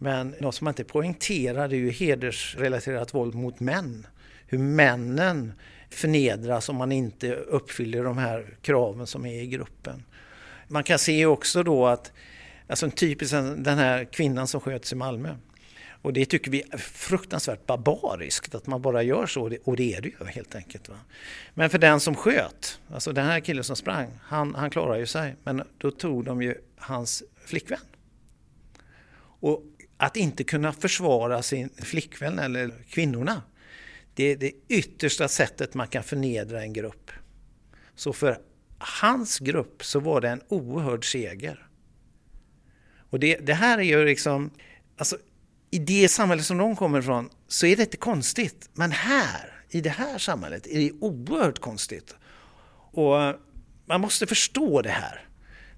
Men 0.03 0.35
något 0.41 0.55
som 0.55 0.65
man 0.65 0.73
inte 0.73 0.85
poängterar 0.85 1.65
är 1.65 1.75
ju 1.75 1.91
hedersrelaterat 1.91 3.15
våld 3.15 3.35
mot 3.35 3.61
män. 3.61 4.07
Hur 4.47 4.59
männen 4.59 5.53
förnedras 5.91 6.69
om 6.69 6.77
man 6.77 6.93
inte 6.93 7.35
uppfyller 7.35 8.05
de 8.05 8.19
här 8.19 8.57
kraven 8.63 9.07
som 9.07 9.27
är 9.27 9.43
i 9.43 9.47
gruppen. 9.47 10.05
Man 10.69 10.85
kan 10.85 10.99
se 10.99 11.27
också 11.27 11.63
då 11.63 11.87
att, 11.87 12.13
alltså 12.67 12.87
en 12.87 12.93
typisk 12.93 13.33
den 13.57 13.79
här 13.79 14.05
kvinnan 14.05 14.47
som 14.47 14.61
sköts 14.61 14.93
i 14.93 14.97
Malmö. 14.97 15.35
Och 16.03 16.13
det 16.13 16.25
tycker 16.25 16.51
vi 16.51 16.63
är 16.71 16.79
fruktansvärt 16.79 17.67
barbariskt 17.67 18.55
att 18.55 18.67
man 18.67 18.83
bara 18.83 19.03
gör 19.03 19.27
så 19.27 19.43
och 19.65 19.77
det 19.77 19.95
är 19.95 20.01
det 20.01 20.09
ju 20.09 20.27
helt 20.27 20.55
enkelt. 20.55 20.89
Va? 20.89 20.97
Men 21.55 21.71
för 21.71 21.79
den 21.79 22.01
som 22.01 22.15
sköt, 22.15 22.81
alltså 22.93 23.13
den 23.13 23.27
här 23.27 23.41
killen 23.41 23.65
som 23.65 23.77
sprang, 23.77 24.19
han, 24.23 24.55
han 24.55 24.71
klarade 24.71 24.99
ju 24.99 25.07
sig. 25.07 25.37
Men 25.45 25.63
då 25.79 25.91
tog 25.91 26.25
de 26.25 26.43
ju 26.43 26.55
hans 26.77 27.23
flickvän. 27.45 27.79
Och 29.41 29.63
att 30.01 30.17
inte 30.17 30.45
kunna 30.45 30.73
försvara 30.73 31.43
sin 31.43 31.71
flickvän 31.83 32.39
eller 32.39 32.73
kvinnorna 32.91 33.43
det 34.15 34.25
är 34.25 34.37
det 34.37 34.53
yttersta 34.69 35.29
sättet 35.29 35.75
man 35.75 35.89
kan 35.89 36.03
förnedra 36.03 36.63
en 36.63 36.73
grupp. 36.73 37.11
Så 37.95 38.13
för 38.13 38.39
hans 38.79 39.39
grupp 39.39 39.85
så 39.85 40.01
var 40.01 40.21
det 40.21 40.29
en 40.29 40.41
oerhörd 40.49 41.13
seger. 41.13 41.69
Och 43.11 43.21
det, 43.21 43.37
det 43.37 43.55
här 43.55 43.79
är 43.79 43.83
ju 43.83 44.05
liksom, 44.05 44.51
alltså 44.97 45.19
i 45.71 45.79
det 45.79 46.09
samhälle 46.09 46.43
som 46.43 46.59
de 46.59 46.77
kommer 46.77 46.99
ifrån 46.99 47.31
så 47.49 47.67
är 47.67 47.77
det 47.77 47.83
inte 47.83 47.97
konstigt. 47.97 48.71
Men 48.73 48.93
här, 48.93 49.65
i 49.71 49.81
det 49.81 49.91
här 49.91 50.19
samhället, 50.19 50.67
är 50.67 50.79
det 50.79 50.93
oerhört 51.01 51.59
konstigt. 51.59 52.15
Och 52.93 53.17
man 53.87 54.01
måste 54.01 54.27
förstå 54.27 54.83
det 54.83 54.91
här. 54.91 55.29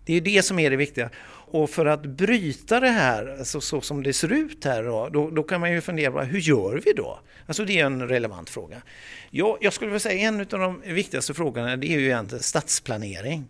Det 0.05 0.15
är 0.15 0.21
det 0.21 0.43
som 0.43 0.59
är 0.59 0.71
det 0.71 0.77
viktiga. 0.77 1.11
Och 1.53 1.71
för 1.71 1.87
att 1.87 2.03
bryta 2.03 2.81
det 2.81 2.89
här, 2.89 3.37
alltså 3.39 3.61
så 3.61 3.81
som 3.81 4.03
det 4.03 4.13
ser 4.13 4.33
ut 4.33 4.65
här, 4.65 4.83
då, 4.83 5.09
då, 5.09 5.31
då 5.31 5.43
kan 5.43 5.61
man 5.61 5.73
ju 5.73 5.81
fundera, 5.81 6.23
hur 6.23 6.39
gör 6.39 6.83
vi 6.85 6.93
då? 6.93 7.21
Alltså 7.47 7.65
det 7.65 7.79
är 7.79 7.87
en 7.87 8.09
relevant 8.09 8.51
fråga. 8.51 8.83
Jag, 9.31 9.59
jag 9.61 9.73
skulle 9.73 9.91
vilja 9.91 10.01
säga 10.01 10.29
en 10.29 10.41
av 10.41 10.47
de 10.47 10.81
viktigaste 10.81 11.35
frågorna, 11.35 11.77
det 11.77 11.87
är 11.87 11.99
ju 11.99 12.07
egentligen 12.07 12.43
stadsplanering. 12.43 13.49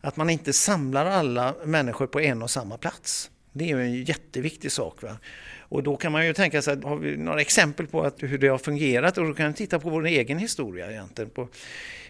Att 0.00 0.16
man 0.16 0.30
inte 0.30 0.52
samlar 0.52 1.06
alla 1.06 1.54
människor 1.64 2.06
på 2.06 2.20
en 2.20 2.42
och 2.42 2.50
samma 2.50 2.78
plats. 2.78 3.30
Det 3.52 3.64
är 3.64 3.68
ju 3.68 3.82
en 3.82 4.04
jätteviktig 4.04 4.72
sak. 4.72 5.02
Va? 5.02 5.16
Och 5.58 5.82
då 5.82 5.96
kan 5.96 6.12
man 6.12 6.26
ju 6.26 6.32
tänka 6.32 6.62
sig, 6.62 6.80
har 6.82 6.96
vi 6.96 7.16
några 7.16 7.40
exempel 7.40 7.86
på 7.86 8.02
att, 8.02 8.22
hur 8.22 8.38
det 8.38 8.48
har 8.48 8.58
fungerat? 8.58 9.18
Och 9.18 9.26
då 9.26 9.34
kan 9.34 9.48
vi 9.48 9.54
titta 9.54 9.78
på 9.78 9.90
vår 9.90 10.06
egen 10.06 10.38
historia 10.38 10.90
egentligen. 10.90 11.30
På, 11.30 11.48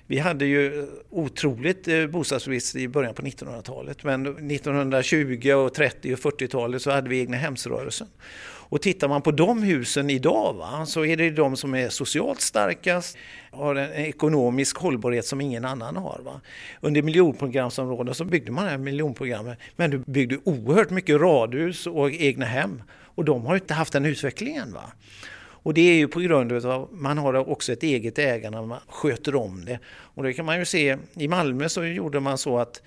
vi 0.06 0.18
hade 0.18 0.44
ju 0.44 0.86
otroligt 1.10 1.88
eh, 1.88 2.06
bostadsbrist 2.06 2.76
i 2.76 2.88
början 2.88 3.14
på 3.14 3.22
1900-talet 3.22 4.04
men 4.04 4.26
1920 4.50 5.52
och 5.52 5.74
30 5.74 6.14
och 6.14 6.18
40-talet 6.18 6.82
så 6.82 6.90
hade 6.90 7.08
vi 7.08 7.20
egna 7.20 7.36
hemsrörelsen. 7.36 8.08
Och 8.74 8.82
tittar 8.82 9.08
man 9.08 9.22
på 9.22 9.30
de 9.30 9.62
husen 9.62 10.10
idag 10.10 10.54
va, 10.54 10.86
så 10.86 11.04
är 11.04 11.16
det 11.16 11.30
de 11.30 11.56
som 11.56 11.74
är 11.74 11.88
socialt 11.88 12.40
starkast, 12.40 13.16
har 13.50 13.74
en 13.74 13.92
ekonomisk 13.92 14.78
hållbarhet 14.78 15.26
som 15.26 15.40
ingen 15.40 15.64
annan 15.64 15.96
har. 15.96 16.20
Va. 16.24 16.40
Under 16.80 17.02
miljonprogramsområden 17.02 18.14
så 18.14 18.24
byggde 18.24 18.52
man 18.52 18.64
det 18.64 18.70
här 18.70 18.78
miljonprogrammet 18.78 19.58
men 19.76 19.90
du 19.90 19.98
byggde 19.98 20.38
oerhört 20.44 20.90
mycket 20.90 21.20
radhus 21.20 21.86
och 21.86 22.10
egna 22.10 22.46
hem 22.46 22.82
och 22.90 23.24
de 23.24 23.46
har 23.46 23.54
inte 23.54 23.74
haft 23.74 23.92
den 23.92 24.04
utvecklingen. 24.04 24.72
Va. 24.72 24.92
Och 25.64 25.74
det 25.74 25.80
är 25.80 25.94
ju 25.94 26.08
på 26.08 26.20
grund 26.20 26.52
av 26.52 26.82
att 26.82 26.92
man 26.92 27.18
har 27.18 27.48
också 27.48 27.72
ett 27.72 27.82
eget 27.82 28.18
ägande, 28.18 28.62
man 28.62 28.80
sköter 28.88 29.34
om 29.34 29.64
det. 29.64 29.78
Och 29.86 30.22
det 30.22 30.32
kan 30.32 30.44
man 30.46 30.58
ju 30.58 30.64
se, 30.64 30.96
i 31.14 31.28
Malmö 31.28 31.68
så 31.68 31.84
gjorde 31.84 32.20
man 32.20 32.38
så 32.38 32.58
att 32.58 32.82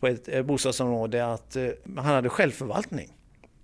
på 0.00 0.06
ett 0.06 0.28
eh, 0.28 0.42
bostadsområde 0.42 1.32
att 1.32 1.56
eh, 1.56 1.68
man 1.84 2.04
hade 2.04 2.28
självförvaltning. 2.28 3.08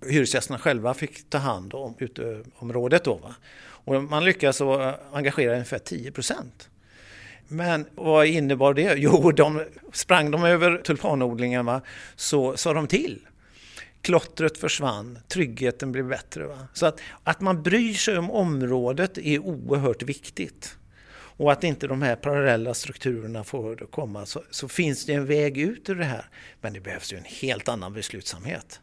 Hyresgästerna 0.07 0.59
själva 0.59 0.95
fick 0.95 1.31
ta 1.31 1.39
hand 1.39 1.75
om 1.75 1.95
uteområdet 1.99 3.05
då. 3.05 3.15
Va? 3.15 3.35
Och 3.61 4.03
man 4.03 4.25
lyckades 4.25 4.61
eh, 4.61 4.95
engagera 5.13 5.53
ungefär 5.53 5.79
10 5.79 6.13
procent. 6.13 6.71
Men 7.49 7.87
vad 7.95 8.27
innebar 8.27 8.75
det? 8.75 8.95
Jo, 8.97 9.33
de, 9.33 9.65
sprang 9.93 10.31
de 10.31 10.45
över 10.45 10.79
tulpanodlingen 10.79 11.67
va? 11.67 11.81
så 12.17 12.57
sa 12.57 12.73
de 12.73 12.87
till 12.87 13.28
klottret 14.03 14.59
försvann, 14.59 15.19
tryggheten 15.29 15.93
blev 15.93 16.09
bättre. 16.09 16.47
Va? 16.47 16.69
Så 16.75 16.87
att, 16.87 17.01
att 17.25 17.41
man 17.41 17.63
bryr 17.63 17.95
sig 17.95 18.19
om 18.19 18.31
området 18.31 19.19
är 19.19 19.39
oerhört 19.39 20.03
viktigt. 20.03 20.77
Och 21.11 21.53
att 21.53 21.65
inte 21.65 21.87
de 21.87 22.03
här 22.03 22.17
parallella 22.17 22.75
strukturerna 22.75 23.45
får 23.45 23.77
komma 23.77 24.27
så, 24.27 24.43
så 24.51 24.69
finns 24.69 25.07
det 25.07 25.13
en 25.13 25.27
väg 25.27 25.59
ut 25.59 25.89
ur 25.89 25.95
det 25.95 26.05
här. 26.05 26.25
Men 26.61 26.73
det 26.73 26.81
behövs 26.81 27.13
ju 27.13 27.17
en 27.17 27.25
helt 27.25 27.69
annan 27.69 27.93
beslutsamhet. 27.93 28.81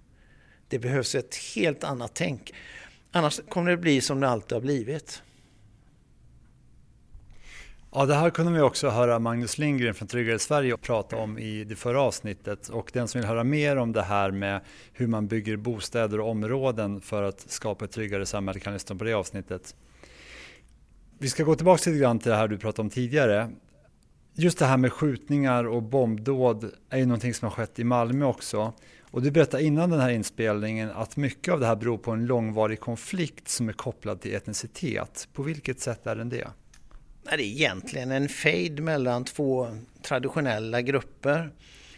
Det 0.67 0.79
behövs 0.79 1.15
ett 1.15 1.35
helt 1.35 1.83
annat 1.83 2.11
tänk. 2.13 2.53
Annars 3.11 3.41
kommer 3.49 3.71
det 3.71 3.77
bli 3.77 4.01
som 4.01 4.19
det 4.19 4.29
alltid 4.29 4.51
har 4.51 4.61
blivit. 4.61 5.21
Ja, 7.97 8.05
det 8.05 8.15
här 8.15 8.29
kunde 8.29 8.51
vi 8.51 8.61
också 8.61 8.89
höra 8.89 9.19
Magnus 9.19 9.57
Lindgren 9.57 9.93
från 9.93 10.07
Tryggare 10.07 10.39
Sverige 10.39 10.77
prata 10.77 11.15
om 11.15 11.39
i 11.39 11.63
det 11.63 11.75
förra 11.75 12.01
avsnittet. 12.01 12.69
Och 12.69 12.91
den 12.93 13.07
som 13.07 13.21
vill 13.21 13.27
höra 13.27 13.43
mer 13.43 13.77
om 13.77 13.91
det 13.91 14.01
här 14.01 14.31
med 14.31 14.61
hur 14.93 15.07
man 15.07 15.27
bygger 15.27 15.57
bostäder 15.57 16.19
och 16.19 16.29
områden 16.29 17.01
för 17.01 17.23
att 17.23 17.39
skapa 17.51 17.85
ett 17.85 17.91
tryggare 17.91 18.25
samhälle 18.25 18.59
kan 18.59 18.73
lyssna 18.73 18.95
på 18.95 19.03
det 19.03 19.13
avsnittet. 19.13 19.75
Vi 21.19 21.29
ska 21.29 21.43
gå 21.43 21.55
tillbaka 21.55 21.89
lite 21.89 21.99
grann 22.01 22.19
till 22.19 22.31
det 22.31 22.37
här 22.37 22.47
du 22.47 22.57
pratade 22.57 22.81
om 22.81 22.89
tidigare. 22.89 23.49
Just 24.33 24.59
det 24.59 24.65
här 24.65 24.77
med 24.77 24.93
skjutningar 24.93 25.63
och 25.63 25.83
bombdåd 25.83 26.71
är 26.89 26.97
ju 26.97 27.05
någonting 27.05 27.33
som 27.33 27.45
har 27.45 27.55
skett 27.55 27.79
i 27.79 27.83
Malmö 27.83 28.25
också. 28.25 28.73
Och 29.11 29.21
du 29.21 29.31
berättade 29.31 29.63
innan 29.63 29.89
den 29.89 29.99
här 29.99 30.09
inspelningen 30.09 30.91
att 30.91 31.17
mycket 31.17 31.53
av 31.53 31.59
det 31.59 31.65
här 31.65 31.75
beror 31.75 31.97
på 31.97 32.11
en 32.11 32.25
långvarig 32.25 32.79
konflikt 32.79 33.49
som 33.49 33.69
är 33.69 33.73
kopplad 33.73 34.21
till 34.21 34.35
etnicitet. 34.35 35.27
På 35.33 35.43
vilket 35.43 35.79
sätt 35.79 36.07
är 36.07 36.15
den 36.15 36.29
det? 36.29 36.47
Det 37.29 37.35
är 37.35 37.39
egentligen 37.39 38.11
en 38.11 38.29
fejd 38.29 38.83
mellan 38.83 39.25
två 39.25 39.67
traditionella 40.01 40.81
grupper 40.81 41.51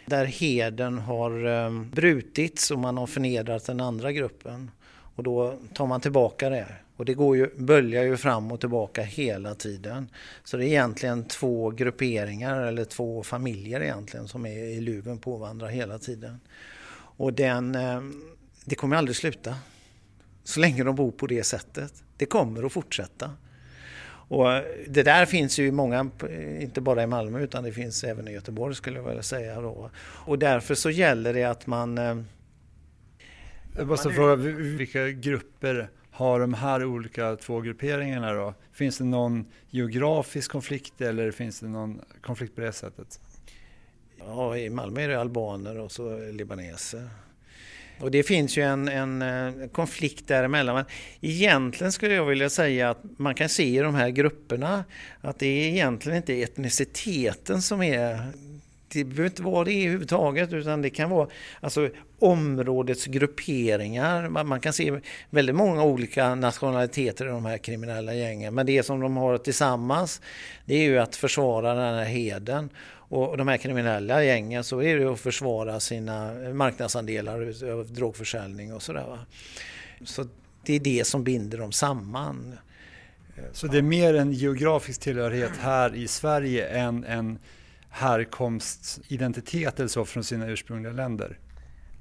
där 0.05 0.25
heden 0.25 0.97
har 0.97 1.45
eh, 1.45 1.83
brutits 1.83 2.71
och 2.71 2.79
man 2.79 2.97
har 2.97 3.07
förnedrat 3.07 3.65
den 3.65 3.81
andra 3.81 4.11
gruppen. 4.11 4.71
Och 5.15 5.23
då 5.23 5.59
tar 5.73 5.87
man 5.87 6.01
tillbaka 6.01 6.49
det. 6.49 6.67
Och 6.95 7.05
det 7.05 7.13
går 7.13 7.37
ju, 7.37 7.49
böljar 7.57 8.03
ju 8.03 8.17
fram 8.17 8.51
och 8.51 8.59
tillbaka 8.59 9.01
hela 9.03 9.55
tiden. 9.55 10.09
Så 10.43 10.57
det 10.57 10.65
är 10.65 10.67
egentligen 10.67 11.23
två 11.23 11.69
grupperingar 11.69 12.61
eller 12.61 12.85
två 12.85 13.23
familjer 13.23 13.81
egentligen 13.81 14.27
som 14.27 14.45
är 14.45 14.63
i 14.63 14.81
luven 14.81 15.17
på 15.17 15.37
varandra 15.37 15.67
hela 15.67 15.99
tiden. 15.99 16.39
Och 17.17 17.33
den, 17.33 17.75
eh, 17.75 18.01
det 18.65 18.75
kommer 18.75 18.95
aldrig 18.95 19.15
sluta. 19.15 19.55
Så 20.43 20.59
länge 20.59 20.83
de 20.83 20.95
bor 20.95 21.11
på 21.11 21.27
det 21.27 21.43
sättet. 21.43 22.03
Det 22.17 22.25
kommer 22.25 22.63
att 22.63 22.71
fortsätta. 22.71 23.31
Och 24.27 24.47
det 24.87 25.03
där 25.03 25.25
finns 25.25 25.59
ju 25.59 25.71
många, 25.71 26.09
inte 26.59 26.81
bara 26.81 27.03
i 27.03 27.07
Malmö 27.07 27.39
utan 27.39 27.63
det 27.63 27.71
finns 27.71 28.03
även 28.03 28.27
i 28.27 28.31
Göteborg 28.31 28.75
skulle 28.75 28.97
jag 28.97 29.07
vilja 29.07 29.23
säga. 29.23 29.61
Då. 29.61 29.89
Och 29.99 30.39
därför 30.39 30.75
så 30.75 30.89
gäller 30.89 31.33
det 31.33 31.43
att 31.43 31.67
man... 31.67 31.97
Eh, 31.97 32.17
jag 33.77 33.87
måste 33.87 34.09
fråga, 34.09 34.35
vilka 34.35 35.09
grupper 35.09 35.89
har 36.11 36.39
de 36.39 36.53
här 36.53 36.85
olika 36.85 37.35
två 37.35 37.61
grupperingarna 37.61 38.33
då? 38.33 38.53
Finns 38.73 38.97
det 38.97 39.03
någon 39.03 39.45
geografisk 39.69 40.51
konflikt 40.51 41.01
eller 41.01 41.31
finns 41.31 41.59
det 41.59 41.67
någon 41.67 42.01
konflikt 42.21 42.55
på 42.55 42.61
det 42.61 42.71
sättet? 42.71 43.19
Ja, 44.19 44.57
i 44.57 44.69
Malmö 44.69 45.01
är 45.01 45.07
det 45.07 45.19
albaner 45.19 45.79
och 45.79 45.91
så 45.91 46.19
libaneser. 46.31 47.09
Och 47.99 48.12
det 48.12 48.23
finns 48.23 48.57
ju 48.57 48.62
en, 48.62 48.88
en, 48.88 49.21
eh, 49.21 49.67
konflikt 49.67 50.27
däremellan. 50.27 50.75
Men 50.75 50.86
egentligen 51.21 51.91
skulle 51.91 52.13
jag 52.13 52.25
vilja 52.25 52.49
säga 52.49 52.89
att 52.89 53.03
man 53.17 53.36
kan 53.36 53.49
se 53.49 53.63
i 53.63 53.77
de 53.77 53.95
här 53.95 54.10
grupperna 54.10 54.83
att 55.21 55.39
det 55.39 55.47
är 55.47 55.69
egentligen 55.69 56.17
inte 56.17 56.41
etniciteten 56.41 57.62
som 57.62 57.81
är 57.81 58.31
det 58.89 59.03
behöver 59.03 59.25
inte 59.25 59.41
vara 59.41 59.63
det 59.63 59.83
överhuvudtaget 59.83 60.53
utan 60.53 60.81
det 60.81 60.89
kan 60.89 61.10
vara 61.10 61.27
alltså, 61.60 61.89
områdets 62.19 63.05
grupperingar. 63.05 64.29
Man, 64.29 64.47
man, 64.47 64.60
kan 64.60 64.73
se 64.73 64.99
väldigt 65.29 65.55
många 65.55 65.83
olika 65.83 66.36
nationaliteter 66.36 67.25
i 67.25 67.29
de 67.29 67.45
här 67.45 67.57
kriminella 67.57 68.13
gängen 68.13 68.55
men 68.55 68.65
det 68.65 68.83
som 68.83 68.99
de 68.99 69.17
har 69.17 69.38
tillsammans 69.38 70.21
det 70.65 70.75
är 70.75 70.83
ju 70.83 70.99
att 70.99 71.15
försvara 71.15 71.73
den 71.73 71.95
här 71.95 72.05
heden. 72.05 72.69
Och 73.10 73.38
de 73.38 73.48
här 73.48 73.58
kriminella 73.58 74.24
gängen 74.24 74.63
så 74.63 74.82
är 74.82 75.00
det 75.00 75.12
att 75.12 75.20
försvara 75.20 75.80
sina 75.80 76.34
marknadsandelar 76.54 77.63
av 77.72 77.93
drogförsäljning 77.93 78.74
och 78.74 78.82
sådär. 78.82 79.20
Så 80.06 80.28
det 80.63 80.74
är 80.74 80.80
det 80.80 81.08
som 81.08 81.24
binder 81.24 81.58
dem 81.58 81.72
samman. 81.72 82.58
Så 83.52 83.67
det 83.67 83.78
är 83.78 83.82
mer 83.82 84.13
en 84.13 84.32
geografisk 84.32 85.02
tillhörighet 85.02 85.52
här 85.60 85.96
i 85.96 86.08
Sverige 86.08 86.67
än 86.67 87.04
en 87.04 87.39
härkomstidentitet 87.89 89.80
eller 89.80 89.89
så 89.89 90.06
från 90.06 90.24
sina 90.24 90.48
ursprungliga 90.48 90.93
länder? 90.93 91.39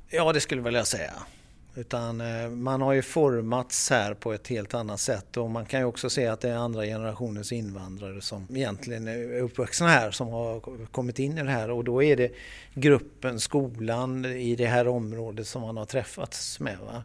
Ja, 0.08 0.32
det 0.32 0.40
skulle 0.40 0.58
jag 0.58 0.64
vilja 0.64 0.84
säga. 0.84 1.12
Utan 1.76 2.20
eh, 2.20 2.48
man 2.48 2.82
har 2.82 2.92
ju 2.92 3.02
formats 3.02 3.90
här 3.90 4.14
på 4.14 4.32
ett 4.32 4.48
helt 4.48 4.74
annat 4.74 5.00
sätt 5.00 5.36
och 5.36 5.50
man 5.50 5.66
kan 5.66 5.80
ju 5.80 5.86
också 5.86 6.10
se 6.10 6.26
att 6.26 6.40
det 6.40 6.50
är 6.50 6.56
andra 6.56 6.84
generationens 6.84 7.52
invandrare 7.52 8.20
som 8.20 8.46
egentligen 8.50 9.08
är 9.08 9.40
uppvuxna 9.40 9.88
här 9.88 10.10
som 10.10 10.28
har 10.28 10.60
kommit 10.86 11.18
in 11.18 11.38
i 11.38 11.42
det 11.42 11.50
här 11.50 11.70
och 11.70 11.84
då 11.84 12.02
är 12.02 12.16
det 12.16 12.32
gruppen, 12.74 13.40
skolan 13.40 14.24
i 14.24 14.56
det 14.56 14.66
här 14.66 14.88
området 14.88 15.46
som 15.46 15.62
man 15.62 15.76
har 15.76 15.84
träffats 15.84 16.60
med. 16.60 16.78
Va? 16.78 17.02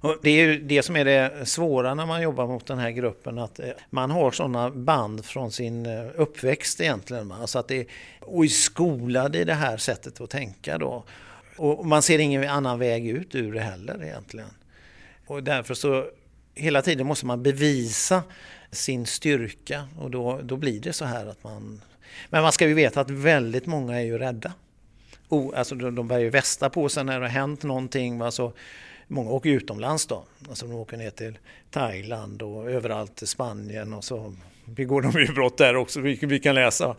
Och 0.00 0.18
det 0.22 0.30
är 0.30 0.46
ju 0.46 0.60
det 0.60 0.82
som 0.82 0.96
är 0.96 1.04
det 1.04 1.48
svåra 1.48 1.94
när 1.94 2.06
man 2.06 2.22
jobbar 2.22 2.46
mot 2.46 2.66
den 2.66 2.78
här 2.78 2.90
gruppen 2.90 3.38
att 3.38 3.60
eh, 3.60 3.70
man 3.90 4.10
har 4.10 4.30
sådana 4.30 4.70
band 4.70 5.24
från 5.24 5.52
sin 5.52 5.86
eh, 5.86 6.06
uppväxt 6.14 6.80
egentligen. 6.80 7.32
Alltså 7.32 7.58
att 7.58 7.68
det, 7.68 7.86
och 8.20 8.44
är 8.44 8.48
skolad 8.48 9.36
i 9.36 9.44
det 9.44 9.54
här 9.54 9.76
sättet 9.76 10.20
att 10.20 10.30
tänka 10.30 10.78
då. 10.78 11.04
Och 11.56 11.86
man 11.86 12.02
ser 12.02 12.18
ingen 12.18 12.48
annan 12.48 12.78
väg 12.78 13.06
ut 13.06 13.34
ur 13.34 13.52
det 13.52 13.60
heller 13.60 14.04
egentligen. 14.04 14.50
Och 15.26 15.42
därför 15.42 15.74
så 15.74 16.06
hela 16.54 16.82
tiden 16.82 17.06
måste 17.06 17.26
man 17.26 17.42
bevisa 17.42 18.22
sin 18.70 19.06
styrka 19.06 19.88
och 19.98 20.10
då, 20.10 20.40
då 20.42 20.56
blir 20.56 20.80
det 20.80 20.92
så 20.92 21.04
här 21.04 21.26
att 21.26 21.44
man... 21.44 21.80
Men 22.30 22.42
man 22.42 22.52
ska 22.52 22.68
ju 22.68 22.74
veta 22.74 23.00
att 23.00 23.10
väldigt 23.10 23.66
många 23.66 24.00
är 24.00 24.04
ju 24.04 24.18
rädda. 24.18 24.52
Oh, 25.28 25.58
alltså 25.58 25.74
de, 25.74 25.94
de 25.94 26.08
bär 26.08 26.18
ju 26.18 26.30
västa 26.30 26.70
på 26.70 26.88
sig 26.88 27.04
när 27.04 27.20
det 27.20 27.26
har 27.26 27.30
hänt 27.30 27.62
någonting. 27.62 28.20
Alltså, 28.20 28.52
många 29.08 29.30
åker 29.30 29.50
utomlands 29.50 30.06
då. 30.06 30.24
Alltså 30.48 30.66
de 30.66 30.74
åker 30.74 30.96
ner 30.96 31.10
till 31.10 31.38
Thailand 31.70 32.42
och 32.42 32.70
överallt 32.70 33.22
i 33.22 33.26
Spanien 33.26 33.92
och 33.92 34.04
så 34.04 34.34
begår 34.64 35.02
de 35.02 35.20
ju 35.20 35.32
brott 35.32 35.58
där 35.58 35.76
också, 35.76 36.00
vilket 36.00 36.28
vi 36.28 36.40
kan 36.40 36.54
läsa. 36.54 36.96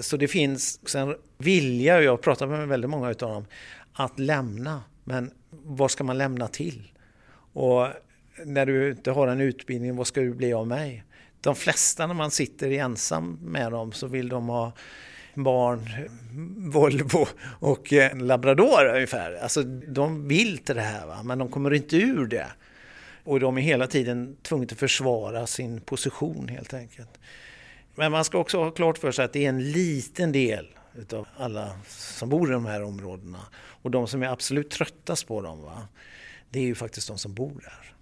Så 0.00 0.16
det 0.16 0.28
finns 0.28 0.94
en 0.94 1.16
vilja, 1.38 1.96
och 1.96 2.02
jag 2.02 2.12
har 2.12 2.16
pratat 2.16 2.48
med 2.48 2.68
väldigt 2.68 2.90
många 2.90 3.08
av 3.08 3.14
dem, 3.14 3.46
att 3.92 4.18
lämna. 4.18 4.82
Men 5.04 5.30
vad 5.50 5.90
ska 5.90 6.04
man 6.04 6.18
lämna 6.18 6.48
till? 6.48 6.92
Och 7.52 7.86
när 8.44 8.66
du 8.66 8.90
inte 8.90 9.10
har 9.10 9.28
en 9.28 9.40
utbildning, 9.40 9.96
vad 9.96 10.06
ska 10.06 10.20
du 10.20 10.34
bli 10.34 10.52
av 10.52 10.66
mig? 10.66 11.04
De 11.40 11.54
flesta 11.54 12.06
när 12.06 12.14
man 12.14 12.30
sitter 12.30 12.70
ensam 12.70 13.38
med 13.42 13.72
dem 13.72 13.92
så 13.92 14.06
vill 14.06 14.28
de 14.28 14.48
ha 14.48 14.72
barn, 15.34 15.88
Volvo 16.70 17.26
och 17.42 17.92
en 17.92 18.26
labrador 18.26 18.94
ungefär. 18.94 19.34
Alltså 19.34 19.62
de 19.88 20.28
vill 20.28 20.58
till 20.58 20.74
det 20.74 20.82
här 20.82 21.06
va? 21.06 21.22
men 21.22 21.38
de 21.38 21.48
kommer 21.48 21.74
inte 21.74 21.96
ur 21.96 22.26
det. 22.26 22.46
Och 23.24 23.40
de 23.40 23.58
är 23.58 23.62
hela 23.62 23.86
tiden 23.86 24.36
tvungna 24.42 24.66
att 24.72 24.78
försvara 24.78 25.46
sin 25.46 25.80
position 25.80 26.48
helt 26.48 26.74
enkelt. 26.74 27.18
Men 27.94 28.12
man 28.12 28.24
ska 28.24 28.38
också 28.38 28.58
ha 28.58 28.70
klart 28.70 28.98
för 28.98 29.12
sig 29.12 29.24
att 29.24 29.32
det 29.32 29.44
är 29.44 29.48
en 29.48 29.72
liten 29.72 30.32
del 30.32 30.66
utav 30.94 31.28
alla 31.36 31.76
som 31.88 32.28
bor 32.28 32.48
i 32.48 32.52
de 32.52 32.66
här 32.66 32.82
områdena. 32.82 33.40
Och 33.54 33.90
de 33.90 34.08
som 34.08 34.22
är 34.22 34.26
absolut 34.26 34.70
tröttast 34.70 35.26
på 35.26 35.40
dem, 35.40 35.62
va? 35.62 35.88
det 36.50 36.58
är 36.58 36.64
ju 36.64 36.74
faktiskt 36.74 37.08
de 37.08 37.18
som 37.18 37.34
bor 37.34 37.60
där. 37.60 37.94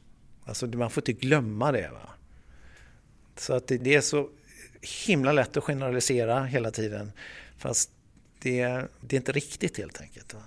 Alltså 0.44 0.66
man 0.66 0.90
får 0.90 1.00
inte 1.00 1.26
glömma 1.26 1.72
det. 1.72 1.90
Va? 1.92 2.10
Så 3.36 3.52
att 3.52 3.66
det, 3.66 3.78
det 3.78 3.94
är 3.94 4.00
så 4.00 4.28
himla 5.06 5.32
lätt 5.32 5.56
att 5.56 5.64
generalisera 5.64 6.44
hela 6.44 6.70
tiden. 6.70 7.12
Fast 7.58 7.90
det, 8.42 8.62
det 9.00 9.16
är 9.16 9.20
inte 9.20 9.32
riktigt 9.32 9.78
helt 9.78 10.00
enkelt. 10.00 10.34
Va? 10.34 10.42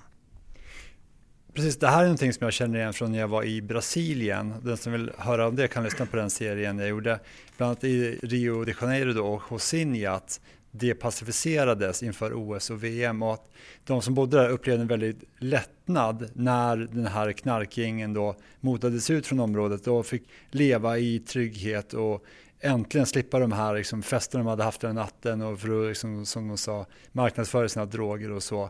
Precis, 1.54 1.78
det 1.78 1.88
här 1.88 2.00
är 2.00 2.04
någonting 2.04 2.34
som 2.34 2.46
jag 2.46 2.54
känner 2.54 2.80
igen 2.80 2.94
från 2.94 3.12
när 3.12 3.20
jag 3.20 3.28
var 3.28 3.44
i 3.44 3.62
Brasilien. 3.62 4.54
Den 4.64 4.78
som 4.78 4.92
vill 4.92 5.12
höra 5.18 5.48
om 5.48 5.56
det 5.56 5.68
kan 5.68 5.84
lyssna 5.84 6.06
på 6.06 6.18
den 6.18 6.30
serien 6.30 6.80
jag 6.80 6.90
gjorde. 6.90 7.20
Bland 7.58 7.70
annat 7.70 7.84
i 7.84 8.20
Rio 8.22 8.64
de 8.66 8.74
Janeiro 8.82 9.14
då, 9.14 9.26
och 9.26 9.42
Josinha, 9.52 10.12
att 10.12 10.42
det 10.72 10.94
pacificerades 10.94 12.04
inför 12.04 12.34
OS 12.34 12.70
och 12.70 12.84
VM 12.84 13.24
och 13.24 13.34
att 13.34 13.52
de 13.84 14.02
som 14.02 14.14
bodde 14.14 14.38
där 14.38 14.50
upplevde 14.50 14.82
en 14.82 14.88
väldigt 14.88 15.24
lättnad 15.38 16.30
när 16.34 16.78
den 16.78 17.08
här 17.08 17.32
knarkgängen 17.32 18.14
då 18.14 18.36
motades 18.60 19.10
ut 19.10 19.28
från 19.28 19.40
området 19.40 19.88
och 19.88 20.06
fick 20.06 20.24
leva 20.52 20.98
i 20.98 21.20
trygghet 21.20 21.94
och 21.94 22.26
äntligen 22.60 23.06
slippa 23.06 23.40
de 23.40 23.52
här 23.52 23.76
liksom, 23.76 24.04
festerna 24.04 24.44
de 24.44 24.50
hade 24.50 24.64
haft 24.64 24.82
den 24.82 24.96
natten 24.96 25.42
och 25.42 25.60
för 25.60 25.82
att, 25.82 25.88
liksom, 25.88 26.26
som 26.26 26.48
de 26.48 26.58
sa, 26.58 26.86
marknadsföra 27.12 27.70
sina 27.70 27.86
droger 27.86 28.32
och 28.32 28.44
så. 28.44 28.70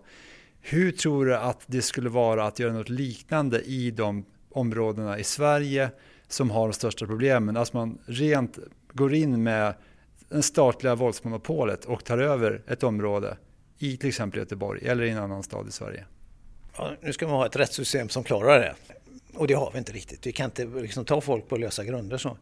Hur 0.66 0.92
tror 0.92 1.26
du 1.26 1.36
att 1.36 1.64
det 1.68 1.82
skulle 1.82 2.10
vara 2.10 2.44
att 2.44 2.60
göra 2.60 2.74
något 2.74 2.90
liknande 2.90 3.62
i 3.62 3.92
de 3.92 4.26
områdena 4.50 5.20
i 5.20 5.24
Sverige 5.24 5.90
som 6.28 6.52
har 6.52 6.68
de 6.68 6.74
största 6.74 7.06
problemen? 7.06 7.58
Att 7.58 7.74
man 7.74 7.98
rent 8.06 8.60
går 8.94 9.14
in 9.14 9.44
med 9.44 9.74
det 10.30 10.42
statliga 10.42 10.96
våldsmonopolet 10.96 11.86
och 11.86 12.04
tar 12.04 12.18
över 12.18 12.62
ett 12.68 12.84
område 12.84 13.38
i 13.78 13.98
till 13.98 14.10
exempel 14.10 14.40
Göteborg 14.40 14.88
eller 14.88 15.04
i 15.04 15.10
en 15.10 15.18
annan 15.18 15.44
stad 15.44 15.68
i 15.68 15.72
Sverige. 15.72 16.06
Ja, 16.78 16.92
nu 17.02 17.14
ska 17.14 17.28
man 17.28 17.36
ha 17.36 17.46
ett 17.46 17.56
rättssystem 17.56 18.10
som 18.10 18.24
klarar 18.24 18.60
det. 18.60 18.76
Och 19.34 19.48
det 19.48 19.54
har 19.54 19.72
vi 19.72 19.78
inte 19.78 19.92
riktigt. 19.92 20.28
Vi 20.28 20.32
kan 20.32 20.46
inte 20.46 20.66
liksom 20.66 21.06
ta 21.06 21.22
folk 21.22 21.48
på 21.50 21.58
lösa 21.58 21.84
grunder. 21.84 22.18
Så. 22.18 22.38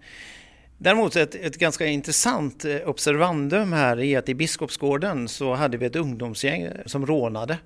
Däremot 0.77 1.15
ett, 1.15 1.35
ett 1.35 1.57
ganska 1.57 1.85
intressant 1.85 2.65
eh, 2.65 2.75
observandum 2.85 3.73
här 3.73 3.99
är 3.99 4.19
att 4.19 4.29
i 4.29 4.35
Biskopsgården 4.35 5.27
så 5.27 5.53
hade 5.53 5.77
vi 5.77 5.85
ett 5.85 5.95
ungdomsgäng 5.95 6.69
som 6.85 7.05
rånade. 7.05 7.57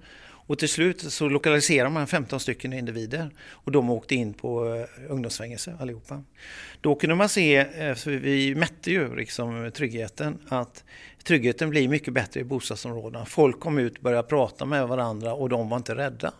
Och 0.48 0.60
till 0.60 0.70
slut 0.70 1.14
så 1.14 1.30
lokaliserade 1.30 1.90
man 1.90 2.08
15 2.08 2.40
stycken 2.40 2.74
individer 2.74 3.30
och 3.50 3.72
de 3.72 3.90
åkte 3.90 4.16
in 4.16 4.34
på 4.34 4.76
eh, 4.76 5.12
ungdomsfängelse 5.12 5.78
allihopa. 5.80 6.24
Då 6.82 6.96
kunde 6.96 7.16
man 7.16 7.30
se, 7.30 7.56
eh, 7.58 7.96
för 7.96 8.12
vi 8.12 8.56
mätte 8.56 8.92
ju 8.92 9.16
liksom 9.16 9.72
tryggheten, 9.76 10.40
att 10.48 10.84
tryggheten 11.24 11.70
blir 11.70 11.90
mycket 11.90 12.14
bättre 12.14 12.40
i 12.40 12.44
bostadsområdena. 12.44 13.26
Folk 13.26 13.60
kom 13.60 13.78
ut, 13.78 13.98
och 13.98 14.04
började 14.04 14.28
prata 14.28 14.66
med 14.66 14.88
varandra 14.88 15.34
och 15.34 15.50
de 15.50 15.70
var 15.70 15.78
inte 15.78 15.96
rädda. 15.96 16.34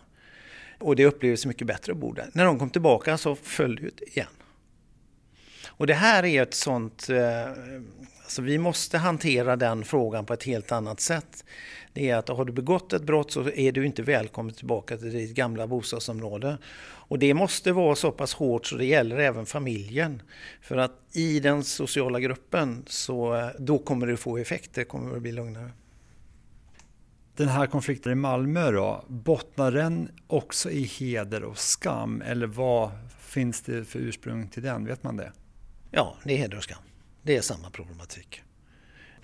Och 0.78 0.96
det 0.96 1.04
upplevdes 1.04 1.46
mycket 1.46 1.66
bättre 1.66 1.92
att 1.92 1.98
bo 1.98 2.12
där. 2.12 2.30
När 2.32 2.44
de 2.44 2.58
kom 2.58 2.70
tillbaka 2.70 3.18
så 3.18 3.34
föll 3.34 3.76
det 3.76 3.82
ut 3.82 4.00
igen. 4.00 4.26
Och 5.66 5.86
det 5.86 5.94
här 5.94 6.24
är 6.24 6.42
ett 6.42 6.54
sånt... 6.54 7.08
Eh, 7.08 7.50
alltså 8.22 8.42
vi 8.42 8.58
måste 8.58 8.98
hantera 8.98 9.56
den 9.56 9.84
frågan 9.84 10.26
på 10.26 10.32
ett 10.32 10.44
helt 10.44 10.72
annat 10.72 11.00
sätt. 11.00 11.44
Det 11.96 12.10
är 12.10 12.16
att 12.16 12.28
har 12.28 12.44
du 12.44 12.52
begått 12.52 12.92
ett 12.92 13.02
brott 13.02 13.30
så 13.30 13.50
är 13.50 13.72
du 13.72 13.86
inte 13.86 14.02
välkommen 14.02 14.54
tillbaka 14.54 14.96
till 14.96 15.12
ditt 15.12 15.34
gamla 15.34 15.66
bostadsområde. 15.66 16.58
Och 16.84 17.18
det 17.18 17.34
måste 17.34 17.72
vara 17.72 17.94
så 17.94 18.12
pass 18.12 18.34
hårt 18.34 18.66
så 18.66 18.76
det 18.76 18.84
gäller 18.84 19.18
även 19.18 19.46
familjen. 19.46 20.22
För 20.60 20.76
att 20.76 20.92
i 21.12 21.40
den 21.40 21.64
sociala 21.64 22.20
gruppen 22.20 22.84
så 22.86 23.50
då 23.58 23.78
kommer 23.78 24.06
det 24.06 24.16
få 24.16 24.38
effekt, 24.38 24.74
det 24.74 24.84
kommer 24.84 25.16
att 25.16 25.22
bli 25.22 25.32
lugnare. 25.32 25.70
Den 27.36 27.48
här 27.48 27.66
konflikten 27.66 28.12
i 28.12 28.14
Malmö 28.14 28.70
då, 28.70 29.04
bottnar 29.08 29.72
den 29.72 30.10
också 30.26 30.70
i 30.70 30.82
heder 30.82 31.44
och 31.44 31.58
skam? 31.58 32.22
Eller 32.22 32.46
vad 32.46 32.90
finns 33.20 33.60
det 33.60 33.84
för 33.84 33.98
ursprung 33.98 34.48
till 34.48 34.62
den? 34.62 34.86
Vet 34.86 35.02
man 35.02 35.16
det? 35.16 35.32
Ja, 35.90 36.16
det 36.24 36.32
är 36.32 36.38
heder 36.38 36.56
och 36.56 36.64
skam. 36.64 36.82
Det 37.22 37.36
är 37.36 37.40
samma 37.40 37.70
problematik. 37.70 38.42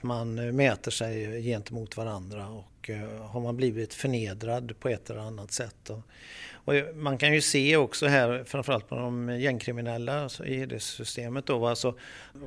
Man 0.03 0.39
eh, 0.39 0.53
mäter 0.53 0.91
sig 0.91 1.43
gentemot 1.43 1.97
varandra 1.97 2.49
och 2.49 2.91
eh, 2.91 3.27
har 3.27 3.41
man 3.41 3.57
blivit 3.57 3.95
förnedrad 3.95 4.73
på 4.81 4.89
ett 4.89 5.11
eller 5.11 5.21
annat 5.21 5.53
sätt. 5.53 5.91
Och 5.91 6.75
man 6.95 7.19
kan 7.19 7.35
ju 7.35 7.41
se 7.41 7.77
också 7.77 8.07
här, 8.07 8.45
framförallt 8.47 8.89
på 8.89 8.95
de 8.95 9.41
gängkriminella 9.41 10.23
alltså 10.23 10.45
i 10.45 10.67
det 10.67 10.81
systemet 10.81 11.47
då, 11.47 11.67
alltså, 11.67 11.95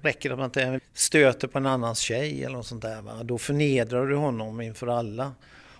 räcker 0.02 0.30
det 0.30 0.34
att 0.34 0.40
man 0.40 0.46
inte 0.46 0.80
stöter 0.94 1.48
på 1.48 1.58
en 1.58 1.66
annans 1.66 2.00
tjej 2.00 2.44
eller 2.44 2.56
något 2.56 2.68
sånt 2.68 2.82
där, 2.82 3.02
va? 3.02 3.24
då 3.24 3.38
förnedrar 3.38 4.08
du 4.08 4.16
honom 4.16 4.62
inför 4.62 4.88
alla. 4.88 5.34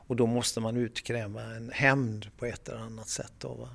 Och 0.08 0.16
då 0.16 0.26
måste 0.26 0.60
man 0.60 0.78
utkräva 0.78 1.42
en 1.42 1.72
hämnd 1.74 2.28
på 2.38 2.46
ett 2.46 2.70
eller 2.70 2.80
annat 2.80 3.08
sätt. 3.08 3.34
Då, 3.40 3.54
va? 3.54 3.70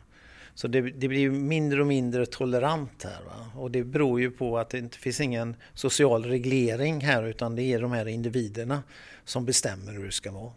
Så 0.61 0.68
det, 0.68 0.80
det, 0.80 1.08
blir 1.08 1.30
mindre 1.30 1.80
och 1.80 1.86
mindre 1.86 2.26
tolerant 2.26 3.04
här. 3.04 3.24
Va? 3.24 3.61
Och 3.61 3.70
det 3.70 3.84
beror 3.84 4.20
ju 4.20 4.30
på 4.30 4.58
att 4.58 4.70
det 4.70 4.78
inte 4.78 4.98
finns 4.98 5.20
ingen 5.20 5.56
social 5.74 6.24
reglering 6.24 7.00
här 7.00 7.22
utan 7.22 7.56
det 7.56 7.62
är 7.62 7.80
de 7.80 7.92
här 7.92 8.08
individerna 8.08 8.82
som 9.24 9.44
bestämmer 9.44 9.92
hur 9.92 10.04
det 10.04 10.12
ska 10.12 10.32
vara. 10.32 10.52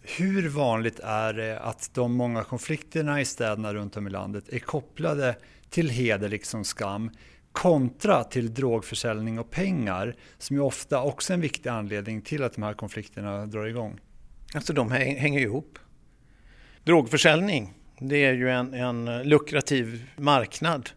Hur 0.00 0.48
vanligt 0.48 1.00
är 1.00 1.32
det 1.32 1.58
att 1.58 1.90
de 1.94 2.12
många 2.12 2.44
konflikterna 2.44 3.20
i 3.20 3.24
städerna 3.24 3.74
runt 3.74 3.96
om 3.96 4.06
i 4.06 4.10
landet 4.10 4.44
är 4.48 4.58
kopplade 4.58 5.36
till 5.70 5.90
heder 5.90 6.28
liksom 6.28 6.64
skam 6.64 7.10
kontra 7.52 8.24
till 8.24 8.54
drogförsäljning 8.54 9.38
och 9.38 9.50
pengar 9.50 10.16
som 10.38 10.56
ju 10.56 10.62
ofta 10.62 11.02
också 11.02 11.32
är 11.32 11.34
en 11.34 11.40
viktig 11.40 11.70
anledning 11.70 12.22
till 12.22 12.42
att 12.42 12.54
de 12.54 12.62
här 12.62 12.74
konflikterna 12.74 13.46
drar 13.46 13.66
igång. 13.66 14.00
Alltså 14.54 14.72
de 14.72 14.90
hänger 14.90 15.40
ihop. 15.40 15.78
Drogförsäljning, 16.84 17.72
det 17.98 18.24
är 18.24 18.32
ju 18.32 18.50
en, 18.50 18.74
en 18.74 19.22
lukrativ 19.22 20.10
marknad. 20.16 20.90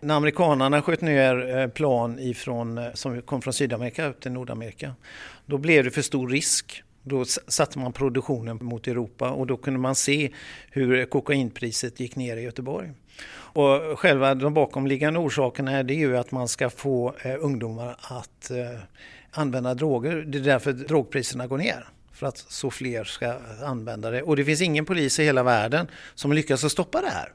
När 0.00 0.14
amerikanerna 0.14 0.82
sköt 0.82 1.00
ner 1.00 1.58
eh, 1.58 1.66
plan 1.66 2.18
ifrån, 2.18 2.78
eh, 2.78 2.92
som 2.94 3.22
kom 3.22 3.42
från 3.42 3.52
Sydamerika 3.52 4.06
upp 4.06 4.20
till 4.20 4.32
Nordamerika, 4.32 4.94
då 5.46 5.58
blev 5.58 5.84
det 5.84 5.90
för 5.90 6.02
stor 6.02 6.28
risk. 6.28 6.82
Då 7.02 7.24
satte 7.24 7.78
man 7.78 7.92
produktionen 7.92 8.58
mot 8.60 8.86
Europa 8.86 9.30
och 9.30 9.46
då 9.46 9.56
kunde 9.56 9.80
man 9.80 9.94
se 9.94 10.30
hur 10.70 11.04
kokainpriset 11.04 12.00
gick 12.00 12.16
ner 12.16 12.36
i 12.36 12.42
Göteborg. 12.42 12.90
Och 13.32 13.98
själva 13.98 14.34
de 14.34 14.54
bakomliggande 14.54 15.18
orsakerna 15.18 15.72
är 15.72 15.82
det 15.82 15.94
ju 15.94 16.16
att 16.16 16.30
man 16.30 16.48
ska 16.48 16.70
få 16.70 17.14
eh, 17.22 17.34
ungdomar 17.40 17.96
att 18.00 18.50
använda 19.30 19.74
droger. 19.74 20.24
Det 20.26 20.38
är 20.38 20.42
därför 20.42 20.72
drogpriserna 20.72 21.46
går 21.46 21.58
ner 21.58 21.88
för 22.12 22.26
att 22.26 22.38
så 22.38 22.70
fler 22.70 23.04
ska 23.04 23.34
använda 23.64 24.10
det. 24.10 24.22
Och 24.22 24.36
det 24.36 24.44
finns 24.44 24.60
ingen 24.60 24.84
polis 24.84 25.18
i 25.18 25.24
hela 25.24 25.42
världen 25.42 25.86
som 26.14 26.32
lyckas 26.32 26.64
att 26.64 26.72
stoppa 26.72 27.00
det 27.00 27.10
här. 27.10 27.32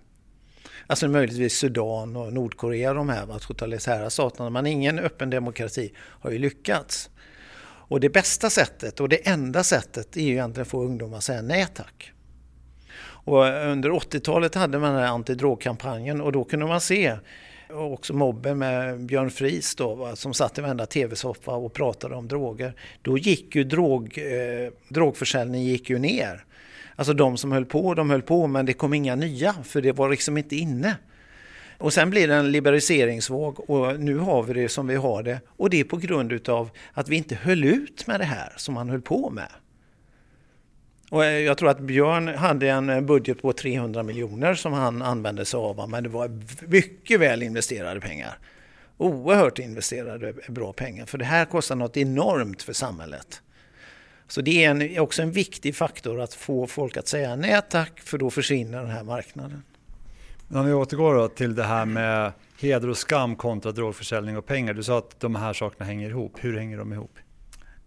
Alltså 0.88 1.08
möjligtvis 1.08 1.58
Sudan 1.58 2.16
och 2.16 2.34
Nordkorea, 2.34 2.94
de 2.94 3.10
här 3.10 3.40
totalitära 3.40 4.10
staterna, 4.10 4.50
men 4.50 4.68
ingen 4.68 5.00
öppen 5.00 5.30
demokrati 5.30 5.94
har 5.98 6.32
ju 6.32 6.40
lyckats. 6.40 7.10
Och 7.90 8.00
det 8.00 8.10
bästa 8.10 8.50
sättet 8.50 9.00
och 9.00 9.10
det 9.10 9.28
enda 9.28 9.64
sättet 9.64 10.18
är 10.18 10.22
ju 10.22 10.32
egentligen 10.32 10.62
att 10.62 10.68
få 10.68 10.84
ungdomar 10.84 11.18
att 11.18 11.24
säga 11.24 11.42
nej 11.42 11.68
tack. 11.74 12.12
Och 13.00 13.44
under 13.46 13.90
80-talet 13.90 14.56
hade 14.56 14.80
man 14.80 14.94
den 14.94 15.04
här 15.04 15.10
antidrogkampanjen 15.10 16.22
och 16.22 16.32
då 16.32 16.44
kunde 16.44 16.66
man 16.66 16.82
se 16.82 17.18
och 17.70 17.94
också 17.94 18.14
mobben 18.14 18.58
med 18.58 19.06
Björn 19.06 19.32
Fries 19.32 19.76
då, 19.76 20.16
som 20.16 20.34
satt 20.34 20.58
i 20.58 20.62
varenda 20.62 20.86
tv-soffa 20.86 21.52
och 21.52 21.74
pratade 21.74 22.16
om 22.16 22.28
droger. 22.28 22.74
Då 23.02 23.18
gick 23.18 23.56
ju 23.56 23.64
drog, 23.64 24.18
eh, 24.18 24.72
drogförsäljningen 24.88 25.68
gick 25.68 25.90
ju 25.90 26.00
ner. 26.00 26.44
Alltså 26.96 27.14
de 27.14 27.38
som 27.38 27.52
höll 27.52 27.66
på, 27.66 27.94
de 27.94 28.10
höll 28.10 28.22
på 28.22 28.48
men 28.48 28.66
det 28.66 28.74
kom 28.74 28.94
inga 28.94 29.16
nya 29.16 29.54
för 29.64 29.82
det 29.82 29.92
var 29.92 30.10
liksom 30.10 30.38
inte 30.38 30.56
inne. 30.56 30.96
Och 31.78 31.94
sen 31.94 32.10
blir 32.10 32.28
det 32.28 32.36
en 32.36 32.52
liberaliseringsvåg 32.52 33.70
och 33.70 34.00
nu 34.00 34.18
har 34.18 34.44
vi 34.44 34.54
det 34.54 34.70
som 34.70 34.88
vi 34.88 34.96
har 34.96 35.24
det. 35.24 35.40
Och 35.48 35.70
det 35.70 35.80
är 35.80 35.84
på 35.84 35.98
grund 35.98 36.32
utav 36.32 36.70
att 36.94 37.10
vi 37.10 37.16
inte 37.16 37.36
höll 37.36 37.64
ut 37.64 38.08
med 38.08 38.20
det 38.20 38.26
här 38.26 38.54
som 38.58 38.74
man 38.74 38.90
höll 38.90 39.02
på 39.02 39.30
med. 39.30 39.50
Och 41.10 41.26
eh, 41.26 41.40
jag 41.40 41.58
tror 41.58 41.70
att 41.70 41.80
Björn 41.80 42.28
hade 42.28 42.70
en 42.70 42.90
eh, 42.90 43.02
budget 43.02 43.42
på 43.42 43.54
300 43.54 44.04
miljoner 44.04 44.54
som 44.56 44.74
han 44.74 45.02
använde 45.02 45.46
sig 45.46 45.58
av, 45.58 45.90
men 45.90 46.04
det 46.04 46.10
var 46.10 46.30
mycket 46.68 47.20
väl 47.20 47.44
investerade 47.44 48.00
pengar. 48.00 48.38
Oerhört 48.98 49.60
investerade 49.60 50.30
eh, 50.30 50.36
bra 50.48 50.74
pengar, 50.74 51.06
för 51.06 51.18
det 51.18 51.26
här 51.26 51.46
kostar 51.46 51.76
något 51.76 51.98
enormt 51.98 52.62
för 52.62 52.74
samhället. 52.74 53.42
Så 54.28 54.42
det 54.42 54.66
är 54.66 54.72
en, 54.72 55.00
också 55.00 55.22
en 55.22 55.32
viktig 55.32 55.76
faktor 55.76 56.22
att 56.22 56.34
få 56.34 56.68
folk 56.68 56.98
att 56.98 57.08
säga 57.08 57.36
nej 57.36 57.62
tack, 57.70 58.00
för 58.00 58.18
då 58.18 58.30
försvinner 58.30 58.82
den 58.82 58.92
här 58.92 59.04
marknaden. 59.04 59.64
Om 60.50 60.66
vi 60.66 60.74
återgår 60.74 61.28
till 61.28 61.56
det 61.56 61.64
här 61.64 61.86
med 61.86 62.32
heder 62.60 62.90
och 62.90 62.98
skam 62.98 63.36
kontra 63.36 63.72
drogförsäljning 63.72 64.38
och 64.38 64.46
pengar. 64.46 64.74
Du 64.74 64.84
sa 64.84 64.98
att 64.98 65.20
de 65.20 65.36
här 65.36 65.54
sakerna 65.54 65.86
hänger 65.86 66.10
ihop. 66.10 66.34
Hur 66.40 66.58
hänger 66.58 66.78
de 66.78 66.94
ihop? 66.94 67.20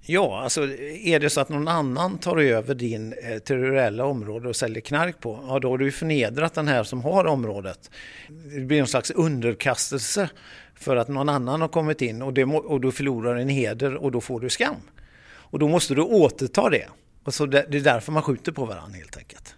Ja, 0.02 0.42
alltså 0.42 0.62
är 1.04 1.20
det 1.20 1.30
så 1.30 1.40
att 1.40 1.48
någon 1.48 1.68
annan 1.68 2.18
tar 2.18 2.36
över 2.36 2.74
din 2.74 3.12
eh, 3.12 3.38
territoriella 3.38 4.04
område 4.04 4.48
och 4.48 4.56
säljer 4.56 4.80
knark 4.80 5.20
på, 5.20 5.44
ja 5.48 5.58
då 5.58 5.70
har 5.70 5.78
du 5.78 5.84
ju 5.84 5.90
förnedrat 5.90 6.54
den 6.54 6.68
här 6.68 6.84
som 6.84 7.02
har 7.02 7.24
området. 7.24 7.90
Det 8.28 8.60
blir 8.60 8.80
en 8.80 8.86
slags 8.86 9.10
underkastelse 9.10 10.30
för 10.74 10.96
att 10.96 11.08
någon 11.08 11.28
annan 11.28 11.60
har 11.60 11.68
kommit 11.68 12.02
in 12.02 12.22
och, 12.22 12.34
det, 12.34 12.44
och 12.44 12.80
du 12.80 12.92
förlorar 12.92 13.36
en 13.36 13.48
heder 13.48 13.94
och 13.94 14.12
då 14.12 14.20
får 14.20 14.40
du 14.40 14.50
skam. 14.50 14.76
Och 15.22 15.58
då 15.58 15.68
måste 15.68 15.94
du 15.94 16.02
återta 16.02 16.70
det. 16.70 16.88
Och 17.24 17.34
så 17.34 17.46
det, 17.46 17.66
det 17.68 17.78
är 17.78 17.82
därför 17.82 18.12
man 18.12 18.22
skjuter 18.22 18.52
på 18.52 18.64
varandra 18.64 18.98
helt 18.98 19.16
enkelt. 19.16 19.54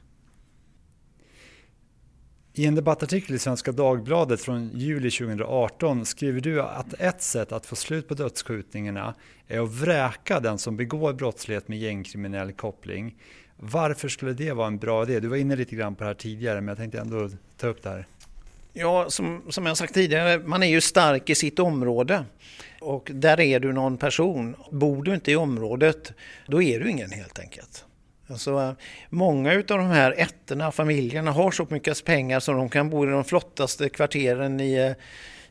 I 2.55 2.67
en 2.67 2.75
debattartikel 2.75 3.35
i 3.35 3.39
Svenska 3.39 3.73
Dagbladet 3.73 4.41
från 4.41 4.71
juli 4.75 5.11
2018 5.11 6.07
skriver 6.07 6.41
du 6.41 6.63
att 6.63 6.95
ett 6.99 7.23
sätt 7.23 7.53
att 7.53 7.67
få 7.67 7.77
slut 7.77 8.09
på 8.09 8.15
dödsskjutningarna 8.15 9.15
är 9.53 9.61
att 9.61 9.71
vräka 9.71 10.41
den 10.41 10.59
som 10.59 10.77
begår 10.77 11.13
brottslighet 11.13 11.69
med 11.69 11.79
gängkriminell 11.79 12.53
koppling. 12.53 13.15
Varför 13.57 14.09
skulle 14.09 14.33
det 14.33 14.53
vara 14.53 14.67
en 14.67 14.79
bra 14.79 15.03
idé? 15.03 15.21
Du 15.21 15.29
var 15.29 15.37
inne 15.37 15.57
lite 15.57 15.77
grann 15.77 15.95
på 15.95 16.05
det 16.05 16.09
här 16.09 16.15
tidigare 16.15 16.61
men 16.61 16.69
jag 16.69 16.77
tänkte 16.77 17.01
ändå 17.01 17.31
ta 17.57 17.67
upp 17.67 17.83
det 17.83 17.89
här. 17.89 18.07
Ja, 18.73 19.11
som, 19.11 19.43
som 19.49 19.67
jag 19.67 19.77
sagt 19.77 19.95
tidigare, 19.95 20.39
man 20.39 20.63
är 20.63 20.67
ju 20.67 20.81
stark 20.81 21.31
i 21.31 21.35
sitt 21.35 21.59
område. 21.59 22.25
Och 22.81 23.11
där 23.15 23.41
är 23.41 23.61
du 23.61 23.73
någon 23.73 23.97
person. 23.97 24.57
Bor 24.71 25.03
du 25.03 25.15
inte 25.15 25.33
i 25.33 25.37
området, 25.37 26.13
då 26.47 26.63
är 26.63 26.81
du 26.81 26.91
ingen 26.91 27.11
helt 27.11 27.39
enkelt. 27.39 27.85
Alltså, 28.27 28.77
många 29.11 29.53
av 29.53 29.63
de 29.67 29.87
här 29.87 30.15
ätterna, 30.19 30.73
familjerna, 30.73 31.31
har 31.31 31.51
så 31.51 31.67
mycket 31.71 32.05
pengar 32.05 32.41
så 32.41 32.53
de 32.53 32.69
kan 32.69 32.91
bo 32.91 33.07
i 33.07 33.11
de 33.11 33.25
flottaste 33.25 33.89
kvarteren 33.89 34.61
i, 34.61 34.95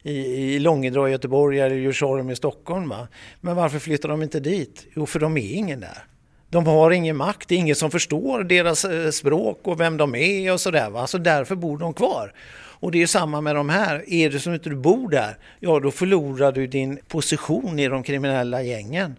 i, 0.04 0.18
i 0.56 0.60
Långedra 0.60 1.10
i 1.10 1.12
Göteborg 1.12 1.60
eller 1.60 1.76
Djursholm 1.76 2.30
i 2.30 2.36
Stockholm. 2.36 2.90
Va? 2.90 3.08
Men 3.42 3.56
varför 3.56 3.80
flyttar 3.80 4.10
de 4.10 4.24
inte 4.24 4.40
dit? 4.40 4.88
Jo, 4.96 5.06
för 5.06 5.20
de 5.20 5.38
är 5.38 5.54
ingen 5.54 5.80
där. 5.80 6.04
De 6.50 6.68
har 6.68 6.92
ingen 6.92 7.18
makt, 7.18 7.50
det 7.50 7.56
är 7.56 7.60
ingen 7.60 7.76
som 7.76 7.92
förstår 7.92 8.44
deras 8.44 8.86
eh, 8.86 9.10
språk 9.10 9.60
och 9.64 9.80
vem 9.80 9.98
de 9.98 10.16
är 10.16 10.54
och 10.54 10.62
sådär. 10.62 10.90
Va? 10.90 11.08
Så 11.08 11.18
därför 11.18 11.56
bor 11.56 11.78
de 11.78 11.94
kvar. 11.94 12.34
Och 12.82 12.92
det 12.92 13.02
är 13.02 13.08
samma 13.08 13.42
med 13.42 13.56
de 13.56 13.70
här. 13.70 14.14
Är 14.14 14.30
det 14.30 14.40
som 14.40 14.54
inte 14.54 14.70
du 14.70 14.76
bor 14.76 15.10
där, 15.10 15.38
ja 15.60 15.80
då 15.80 15.92
förlorar 15.92 16.52
du 16.52 16.68
din 16.68 17.00
position 17.08 17.80
i 17.80 17.88
de 17.88 18.04
kriminella 18.04 18.62
gängen. 18.62 19.16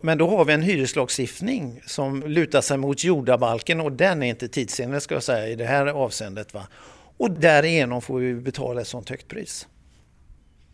Men 0.00 0.18
då 0.18 0.28
har 0.28 0.44
vi 0.44 0.52
en 0.52 0.62
hyreslagstiftning 0.62 1.80
som 1.86 2.22
lutar 2.22 2.60
sig 2.60 2.76
mot 2.76 3.04
jordabalken 3.04 3.80
och 3.80 3.92
den 3.92 4.22
är 4.22 4.26
inte 4.26 4.48
tidsenlig 4.48 5.02
ska 5.02 5.14
jag 5.14 5.22
säga 5.22 5.48
i 5.48 5.54
det 5.54 5.64
här 5.64 5.86
avseendet. 5.86 6.54
Va? 6.54 6.66
Och 7.16 7.30
därigenom 7.30 8.02
får 8.02 8.18
vi 8.18 8.34
betala 8.34 8.80
ett 8.80 8.86
sånt 8.86 9.10
högt 9.10 9.28
pris. 9.28 9.66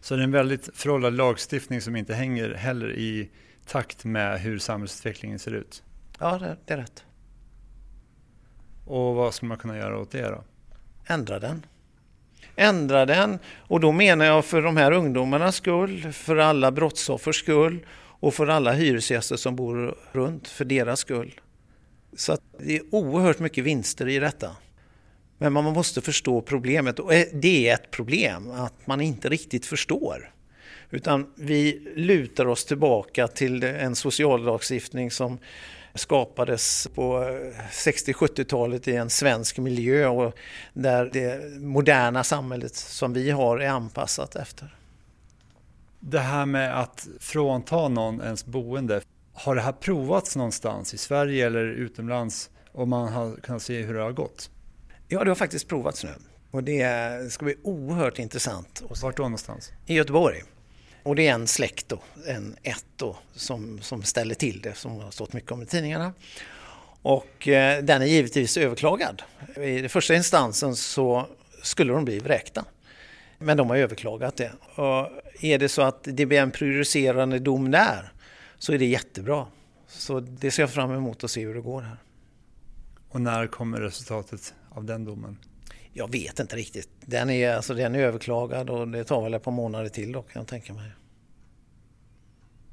Så 0.00 0.16
det 0.16 0.22
är 0.22 0.24
en 0.24 0.32
väldigt 0.32 0.68
föråldrad 0.74 1.14
lagstiftning 1.14 1.80
som 1.80 1.96
inte 1.96 2.14
hänger 2.14 2.54
heller 2.54 2.92
i 2.92 3.30
takt 3.66 4.04
med 4.04 4.40
hur 4.40 4.58
samhällsutvecklingen 4.58 5.38
ser 5.38 5.54
ut? 5.54 5.82
Ja, 6.18 6.38
det, 6.38 6.56
det 6.64 6.74
är 6.74 6.78
rätt. 6.78 7.04
Och 8.86 9.14
vad 9.14 9.34
ska 9.34 9.46
man 9.46 9.58
kunna 9.58 9.76
göra 9.76 9.98
åt 9.98 10.10
det 10.10 10.28
då? 10.28 10.44
Ändra 11.06 11.38
den. 11.38 11.66
Ändra 12.56 13.06
den 13.06 13.38
och 13.58 13.80
då 13.80 13.92
menar 13.92 14.24
jag 14.24 14.44
för 14.44 14.62
de 14.62 14.76
här 14.76 14.92
ungdomarnas 14.92 15.56
skull, 15.56 16.12
för 16.12 16.36
alla 16.36 16.72
brottsoffers 16.72 17.36
skull 17.36 17.86
och 18.20 18.34
för 18.34 18.46
alla 18.46 18.72
hyresgäster 18.72 19.36
som 19.36 19.56
bor 19.56 19.98
runt, 20.12 20.48
för 20.48 20.64
deras 20.64 21.00
skull. 21.00 21.40
Så 22.16 22.38
det 22.58 22.76
är 22.76 22.82
oerhört 22.94 23.38
mycket 23.38 23.64
vinster 23.64 24.08
i 24.08 24.18
detta. 24.18 24.56
Men 25.42 25.52
man 25.52 25.64
måste 25.64 26.00
förstå 26.00 26.40
problemet 26.40 26.98
och 26.98 27.14
eh, 27.14 27.26
det 27.32 27.68
är 27.68 27.74
ett 27.74 27.90
problem 27.90 28.50
att 28.50 28.86
man 28.86 29.00
inte 29.00 29.28
riktigt 29.28 29.66
förstår. 29.66 30.32
Utan 30.90 31.32
vi 31.34 31.88
lutar 31.96 32.46
oss 32.46 32.64
tillbaka 32.64 33.28
till 33.28 33.62
en 33.62 33.94
sociallagstiftning 33.94 35.10
som 35.10 35.38
skapades 35.94 36.88
på 36.94 37.22
eh, 37.22 37.60
60-70-talet 37.70 38.88
i 38.88 38.96
en 38.96 39.10
svensk 39.10 39.58
miljö 39.58 40.06
och 40.06 40.34
där 40.72 41.10
det 41.12 41.60
moderna 41.60 42.24
samhället 42.24 42.74
som 42.74 43.12
vi 43.12 43.30
har 43.30 43.58
är 43.58 43.68
anpassat 43.68 44.36
efter. 44.36 44.74
Det 46.00 46.20
här 46.20 46.46
med 46.46 46.80
att 46.80 47.08
frånta 47.20 47.88
någon 47.88 48.20
ens 48.20 48.46
boende, 48.46 49.00
har 49.32 49.54
det 49.54 49.60
här 49.60 49.72
provats 49.72 50.36
någonstans 50.36 50.94
i 50.94 50.98
Sverige 50.98 51.46
eller 51.46 51.64
utomlands 51.64 52.50
och 52.72 52.88
man 52.88 53.08
har 53.08 53.36
kunnat 53.36 53.62
se 53.62 53.82
hur 53.82 53.94
det 53.94 54.02
har 54.02 54.12
gått? 54.12 54.50
Ja, 55.12 55.24
det 55.24 55.30
har 55.30 55.34
faktiskt 55.34 55.68
provats 55.68 56.04
nu 56.04 56.10
och 56.50 56.64
det 56.64 57.32
ska 57.32 57.44
bli 57.44 57.54
oerhört 57.62 58.18
intressant. 58.18 58.82
Vart 59.02 59.16
då 59.16 59.22
någonstans? 59.22 59.72
I 59.86 59.94
Göteborg. 59.94 60.42
Och 61.02 61.16
det 61.16 61.28
är 61.28 61.34
en 61.34 61.46
släkt 61.46 61.88
då, 61.88 62.02
en 62.26 62.56
ett 62.62 62.84
då, 62.96 63.16
som, 63.32 63.80
som 63.82 64.02
ställer 64.02 64.34
till 64.34 64.60
det, 64.60 64.74
som 64.74 65.00
har 65.00 65.10
stått 65.10 65.32
mycket 65.32 65.52
om 65.52 65.62
i 65.62 65.66
tidningarna. 65.66 66.12
Och 67.02 67.48
eh, 67.48 67.82
den 67.82 68.02
är 68.02 68.06
givetvis 68.06 68.56
överklagad. 68.56 69.22
I 69.56 69.80
den 69.80 69.90
första 69.90 70.14
instansen 70.14 70.76
så 70.76 71.26
skulle 71.62 71.92
de 71.92 72.04
bli 72.04 72.18
vräkta. 72.18 72.64
Men 73.38 73.56
de 73.56 73.70
har 73.70 73.76
överklagat 73.76 74.36
det. 74.36 74.52
Och 74.74 75.10
är 75.40 75.58
det 75.58 75.68
så 75.68 75.82
att 75.82 75.98
det 76.02 76.26
blir 76.26 76.40
en 76.40 76.50
prejudicerande 76.50 77.38
dom 77.38 77.70
där 77.70 78.12
så 78.58 78.72
är 78.72 78.78
det 78.78 78.86
jättebra. 78.86 79.46
Så 79.86 80.20
det 80.20 80.50
ser 80.50 80.62
jag 80.62 80.70
fram 80.70 80.92
emot 80.92 81.24
att 81.24 81.30
se 81.30 81.44
hur 81.44 81.54
det 81.54 81.60
går 81.60 81.82
här. 81.82 81.96
Och 83.08 83.20
när 83.20 83.46
kommer 83.46 83.80
resultatet 83.80 84.54
av 84.70 84.84
den 84.84 85.04
domen? 85.04 85.38
Jag 85.92 86.12
vet 86.12 86.40
inte 86.40 86.56
riktigt. 86.56 86.88
Den 87.00 87.30
är, 87.30 87.54
alltså, 87.54 87.74
den 87.74 87.94
är 87.94 87.98
överklagad 87.98 88.70
och 88.70 88.88
det 88.88 89.04
tar 89.04 89.22
väl 89.22 89.34
ett 89.34 89.42
par 89.42 89.52
månader 89.52 89.88
till 89.88 90.12
då 90.12 90.22
kan 90.22 90.40
jag 90.40 90.46
tänka 90.46 90.72
mig. 90.72 90.90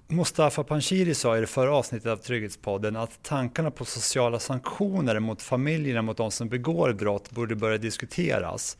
Mustafa 0.09 0.63
Panshiri 0.63 1.13
sa 1.13 1.37
i 1.37 1.41
det 1.41 1.47
förra 1.47 1.75
avsnittet 1.75 2.07
av 2.07 2.17
Trygghetspodden 2.17 2.95
att 2.95 3.23
tankarna 3.23 3.71
på 3.71 3.85
sociala 3.85 4.39
sanktioner 4.39 5.19
mot 5.19 5.41
familjerna 5.41 6.01
mot 6.01 6.17
de 6.17 6.31
som 6.31 6.49
begår 6.49 6.93
brott 6.93 7.31
borde 7.31 7.55
börja 7.55 7.77
diskuteras. 7.77 8.77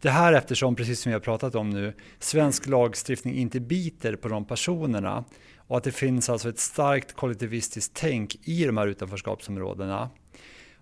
Det 0.00 0.10
här 0.10 0.32
eftersom, 0.32 0.76
precis 0.76 1.00
som 1.00 1.10
vi 1.10 1.14
har 1.14 1.20
pratat 1.20 1.54
om 1.54 1.70
nu, 1.70 1.94
svensk 2.18 2.66
lagstiftning 2.66 3.34
inte 3.34 3.60
biter 3.60 4.16
på 4.16 4.28
de 4.28 4.44
personerna 4.44 5.24
och 5.56 5.76
att 5.76 5.84
det 5.84 5.92
finns 5.92 6.30
alltså 6.30 6.48
ett 6.48 6.58
starkt 6.58 7.12
kollektivistiskt 7.12 7.96
tänk 7.96 8.48
i 8.48 8.64
de 8.64 8.76
här 8.76 8.86
utanförskapsområdena. 8.86 10.10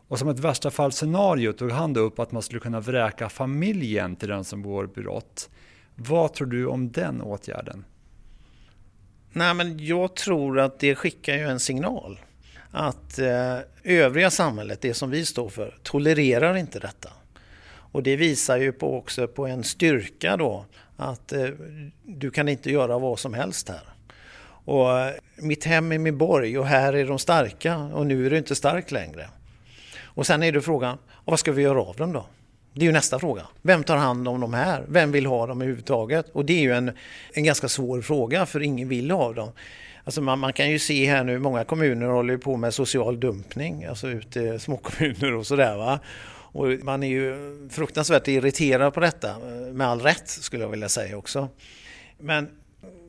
Och 0.08 0.18
som 0.18 0.28
ett 0.28 0.38
värsta 0.38 0.70
fall 0.70 0.92
scenario 0.92 1.52
tog 1.52 1.70
han 1.70 1.92
då 1.92 2.00
upp 2.00 2.18
att 2.18 2.32
man 2.32 2.42
skulle 2.42 2.60
kunna 2.60 2.80
vräka 2.80 3.28
familjen 3.28 4.16
till 4.16 4.28
den 4.28 4.44
som 4.44 4.62
begår 4.62 4.86
brott. 4.86 5.50
Vad 5.94 6.34
tror 6.34 6.46
du 6.46 6.66
om 6.66 6.92
den 6.92 7.20
åtgärden? 7.20 7.84
Nej, 9.32 9.54
men 9.54 9.86
jag 9.86 10.14
tror 10.14 10.60
att 10.60 10.78
det 10.78 10.94
skickar 10.94 11.34
ju 11.34 11.44
en 11.44 11.60
signal. 11.60 12.20
Att 12.70 13.18
eh, 13.18 13.58
övriga 13.82 14.30
samhället, 14.30 14.80
det 14.80 14.94
som 14.94 15.10
vi 15.10 15.26
står 15.26 15.48
för, 15.48 15.78
tolererar 15.82 16.56
inte 16.56 16.78
detta. 16.78 17.10
Och 17.66 18.02
det 18.02 18.16
visar 18.16 18.56
ju 18.56 18.72
på 18.72 18.98
också 18.98 19.28
på 19.28 19.46
en 19.46 19.64
styrka 19.64 20.36
då 20.36 20.64
att 20.96 21.32
eh, 21.32 21.48
du 22.02 22.30
kan 22.30 22.48
inte 22.48 22.70
göra 22.70 22.98
vad 22.98 23.18
som 23.18 23.34
helst 23.34 23.68
här. 23.68 23.82
Och 24.64 24.98
eh, 24.98 25.14
mitt 25.36 25.64
hem 25.64 25.92
är 25.92 25.98
min 25.98 26.18
borg 26.18 26.58
och 26.58 26.66
här 26.66 26.92
är 26.92 27.06
de 27.06 27.18
starka 27.18 27.76
och 27.76 28.06
nu 28.06 28.26
är 28.26 28.30
du 28.30 28.38
inte 28.38 28.54
stark 28.54 28.90
längre. 28.90 29.28
Och 30.14 30.26
sen 30.26 30.42
är 30.42 30.52
det 30.52 30.62
frågan, 30.62 30.98
vad 31.24 31.38
ska 31.38 31.52
vi 31.52 31.62
göra 31.62 31.80
av 31.80 31.96
dem 31.96 32.12
då? 32.12 32.26
Det 32.72 32.80
är 32.80 32.86
ju 32.86 32.92
nästa 32.92 33.18
fråga. 33.18 33.46
Vem 33.62 33.84
tar 33.84 33.96
hand 33.96 34.28
om 34.28 34.40
de 34.40 34.54
här? 34.54 34.84
Vem 34.88 35.12
vill 35.12 35.26
ha 35.26 35.46
dem 35.46 35.62
överhuvudtaget? 35.62 36.28
Och 36.32 36.44
det 36.44 36.52
är 36.52 36.60
ju 36.60 36.72
en, 36.72 36.92
en 37.32 37.44
ganska 37.44 37.68
svår 37.68 38.00
fråga 38.00 38.46
för 38.46 38.62
ingen 38.62 38.88
vill 38.88 39.10
ha 39.10 39.32
dem. 39.32 39.52
Alltså 40.04 40.22
man, 40.22 40.38
man, 40.38 40.52
kan 40.52 40.70
ju 40.70 40.78
se 40.78 41.06
här 41.10 41.24
nu, 41.24 41.38
många 41.38 41.64
kommuner 41.64 42.06
håller 42.06 42.36
på 42.36 42.56
med 42.56 42.74
social 42.74 43.20
dumpning, 43.20 43.84
alltså 43.84 44.08
ute 44.08 44.40
i 44.40 44.58
småkommuner 44.58 45.34
och 45.34 45.46
sådär 45.46 45.76
va. 45.76 46.00
Och 46.54 46.66
man 46.82 47.02
är 47.02 47.08
ju 47.08 47.36
fruktansvärt 47.70 48.28
irriterad 48.28 48.94
på 48.94 49.00
detta, 49.00 49.38
med 49.72 49.86
all 49.86 50.00
rätt 50.00 50.28
skulle 50.28 50.62
jag 50.62 50.70
vilja 50.70 50.88
säga 50.88 51.16
också. 51.16 51.48
Men 52.18 52.48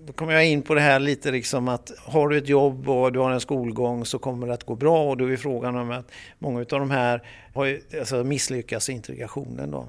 då 0.06 0.14
kommer 0.14 0.34
jag 0.34 0.48
in 0.48 0.62
på 0.62 0.74
det 0.74 0.82
här 0.82 1.00
lite 1.00 1.32
liksom 1.32 1.68
att 1.68 1.92
har 1.98 2.30
du 2.30 2.38
ett 2.38 2.50
jobb 2.50 2.90
och 2.90 3.12
du 3.12 3.20
har 3.20 3.32
en 3.32 3.40
skolgång 3.40 4.06
så 4.06 4.20
kommer 4.20 4.48
det 4.48 4.54
att 4.54 4.64
gå 4.64 4.76
bra 4.76 5.10
och 5.10 5.18
då 5.18 5.32
är 5.32 5.38
frågan 5.38 5.76
om 5.76 5.92
att 5.92 6.12
många 6.40 6.60
av 6.60 6.66
de 6.66 6.92
här 6.92 7.22
har 7.54 7.66
ju, 7.66 7.82
alltså 8.00 8.24
misslyckats 8.24 8.90
i 8.90 8.92
integrationen 8.92 9.72
då. 9.72 9.88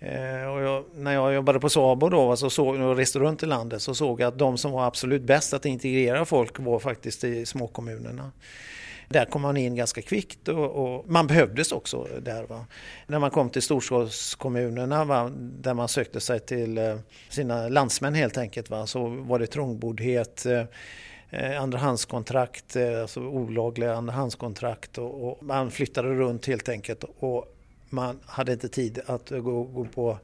Eh, 0.00 0.52
och 0.52 0.62
jag, 0.62 0.84
när 0.94 1.12
jag 1.12 1.34
jobbade 1.34 1.60
på 1.60 1.68
Sabo 1.68 2.08
då, 2.08 2.30
alltså 2.30 2.50
såg, 2.50 2.80
och 2.80 2.96
reste 2.96 3.18
runt 3.18 3.42
i 3.42 3.46
landet 3.46 3.82
så 3.82 3.94
såg 3.94 4.20
jag 4.20 4.28
att 4.28 4.38
de 4.38 4.58
som 4.58 4.72
var 4.72 4.86
absolut 4.86 5.22
bäst 5.22 5.54
att 5.54 5.66
integrera 5.66 6.24
folk 6.24 6.58
var 6.58 6.78
faktiskt 6.78 7.24
i 7.24 7.46
småkommunerna. 7.46 8.32
Där 9.08 9.24
kom 9.24 9.42
man 9.42 9.56
in 9.56 9.76
ganska 9.76 10.02
kvickt 10.02 10.48
och, 10.48 10.70
och 10.70 11.10
man 11.10 11.26
behövdes 11.26 11.72
också 11.72 12.08
där. 12.22 12.42
Va? 12.42 12.66
När 13.06 13.18
man 13.18 13.30
kom 13.30 13.50
till 13.50 13.62
storstadskommunerna 13.62 15.04
va? 15.04 15.32
där 15.38 15.74
man 15.74 15.88
sökte 15.88 16.20
sig 16.20 16.40
till 16.40 16.78
eh, 16.78 16.98
sina 17.28 17.68
landsmän 17.68 18.14
helt 18.14 18.38
enkelt 18.38 18.70
va? 18.70 18.86
så 18.86 19.08
var 19.08 19.38
det 19.38 19.46
trångboddhet 19.46 20.46
eh, 20.46 20.64
eh, 21.30 21.62
andrahandskontrakt, 21.62 22.76
alltså 22.76 23.20
olagliga 23.20 23.94
andrahandskontrakt 23.94 24.98
och, 24.98 25.28
och 25.28 25.44
man 25.44 25.70
flyttade 25.70 26.08
runt 26.08 26.46
helt 26.46 26.68
enkelt 26.68 27.04
och 27.18 27.54
man 27.90 28.20
hade 28.26 28.52
inte 28.52 28.68
tid 28.68 29.00
att 29.06 29.30
gå, 29.30 29.62
gå 29.62 29.84
på 29.84 30.18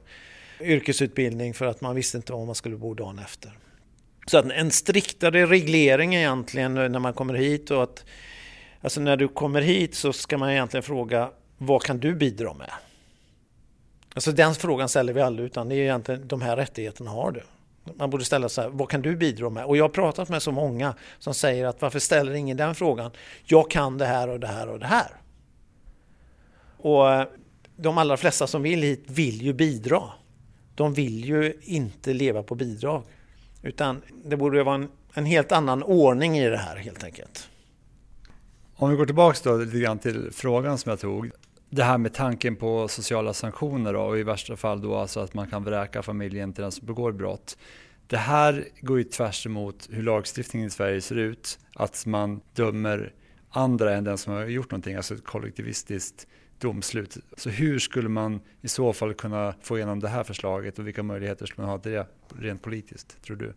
yrkesutbildning 0.61 1.53
för 1.53 1.65
att 1.65 1.81
man 1.81 1.95
visste 1.95 2.17
inte 2.17 2.33
var 2.33 2.45
man 2.45 2.55
skulle 2.55 2.75
bo 2.75 2.93
dagen 2.93 3.19
efter. 3.19 3.51
Så 4.27 4.37
att 4.37 4.51
en 4.51 4.71
striktare 4.71 5.45
reglering 5.45 6.15
egentligen 6.15 6.73
när 6.73 6.99
man 6.99 7.13
kommer 7.13 7.33
hit 7.33 7.71
och 7.71 7.83
att 7.83 8.05
Alltså 8.85 9.01
när 9.01 9.17
du 9.17 9.27
kommer 9.27 9.61
hit 9.61 9.95
så 9.95 10.13
ska 10.13 10.37
man 10.37 10.51
egentligen 10.51 10.83
fråga 10.83 11.29
vad 11.57 11.83
kan 11.83 11.99
du 11.99 12.15
bidra 12.15 12.53
med? 12.53 12.69
Alltså 14.13 14.31
den 14.31 14.55
frågan 14.55 14.89
ställer 14.89 15.13
vi 15.13 15.21
aldrig 15.21 15.45
utan 15.45 15.69
det 15.69 15.75
är 15.75 15.79
egentligen 15.79 16.27
de 16.27 16.41
här 16.41 16.57
rättigheterna 16.57 17.11
har 17.11 17.31
du. 17.31 17.43
Man 17.95 18.09
borde 18.09 18.25
ställa 18.25 18.49
så 18.49 18.61
här, 18.61 18.69
vad 18.69 18.89
kan 18.89 19.01
du 19.01 19.15
bidra 19.15 19.49
med? 19.49 19.65
Och 19.65 19.77
jag 19.77 19.83
har 19.83 19.89
pratat 19.89 20.29
med 20.29 20.41
så 20.41 20.51
många 20.51 20.95
som 21.19 21.33
säger 21.33 21.65
att 21.65 21.81
varför 21.81 21.99
ställer 21.99 22.33
ingen 22.33 22.57
den 22.57 22.75
frågan? 22.75 23.11
Jag 23.45 23.71
kan 23.71 23.97
det 23.97 24.05
här 24.05 24.27
och 24.27 24.39
det 24.39 24.47
här 24.47 24.69
och 24.69 24.79
det 24.79 24.87
här. 24.87 25.11
Och 26.77 27.13
eh, 27.13 27.27
de 27.75 27.97
allra 27.97 28.17
flesta 28.17 28.47
som 28.47 28.61
vill 28.63 28.81
hit 28.81 29.03
vill 29.07 29.41
ju 29.41 29.53
bidra. 29.53 30.01
De 30.75 30.93
vill 30.93 31.25
ju 31.25 31.59
inte 31.61 32.13
leva 32.13 32.43
på 32.43 32.55
bidrag. 32.55 33.03
Utan 33.61 34.01
det 34.25 34.37
borde 34.37 34.63
vara 34.63 34.75
en, 34.75 34.89
en 35.13 35.25
helt 35.25 35.51
annan 35.51 35.83
ordning 35.83 36.37
i 36.37 36.49
det 36.49 36.57
här 36.57 36.75
helt 36.75 37.03
enkelt. 37.03 37.49
Om 38.77 38.89
vi 38.89 38.95
går 38.95 39.05
tillbaka 39.05 39.39
då 39.43 39.57
lite 39.57 39.79
grann 39.79 39.99
till 39.99 40.29
frågan 40.31 40.77
som 40.77 40.89
jag 40.89 40.99
tog. 40.99 41.31
Det 41.69 41.83
här 41.83 41.97
med 41.97 42.13
tanken 42.13 42.55
på 42.55 42.87
sociala 42.87 43.33
sanktioner 43.33 43.93
då, 43.93 44.01
och 44.01 44.17
i 44.19 44.23
värsta 44.23 44.57
fall 44.57 44.81
då 44.81 44.95
alltså 44.95 45.19
att 45.19 45.33
man 45.33 45.47
kan 45.47 45.63
vräka 45.63 46.03
familjen 46.03 46.53
till 46.53 46.61
den 46.61 46.71
som 46.71 46.87
begår 46.87 47.11
brott. 47.11 47.57
Det 48.07 48.17
här 48.17 48.67
går 48.81 48.97
ju 48.97 49.03
tvärs 49.03 49.45
emot 49.45 49.87
hur 49.91 50.03
lagstiftningen 50.03 50.67
i 50.67 50.69
Sverige 50.71 51.01
ser 51.01 51.15
ut. 51.15 51.59
Att 51.75 52.05
man 52.05 52.41
dömer 52.53 53.13
andra 53.49 53.95
än 53.95 54.03
den 54.03 54.17
som 54.17 54.33
har 54.33 54.45
gjort 54.45 54.71
någonting, 54.71 54.95
alltså 54.95 55.13
ett 55.13 55.25
kollektivistiskt 55.25 56.27
domslut. 56.59 57.17
Så 57.37 57.49
hur 57.49 57.79
skulle 57.79 58.09
man 58.09 58.39
i 58.61 58.67
så 58.67 58.93
fall 58.93 59.13
kunna 59.13 59.55
få 59.61 59.77
igenom 59.77 59.99
det 59.99 60.07
här 60.07 60.23
förslaget 60.23 60.79
och 60.79 60.87
vilka 60.87 61.03
möjligheter 61.03 61.45
skulle 61.45 61.67
man 61.67 61.75
ha 61.75 61.79
till 61.79 61.91
det 61.91 62.07
rent 62.39 62.61
politiskt, 62.61 63.21
tror 63.21 63.37
du? 63.37 63.53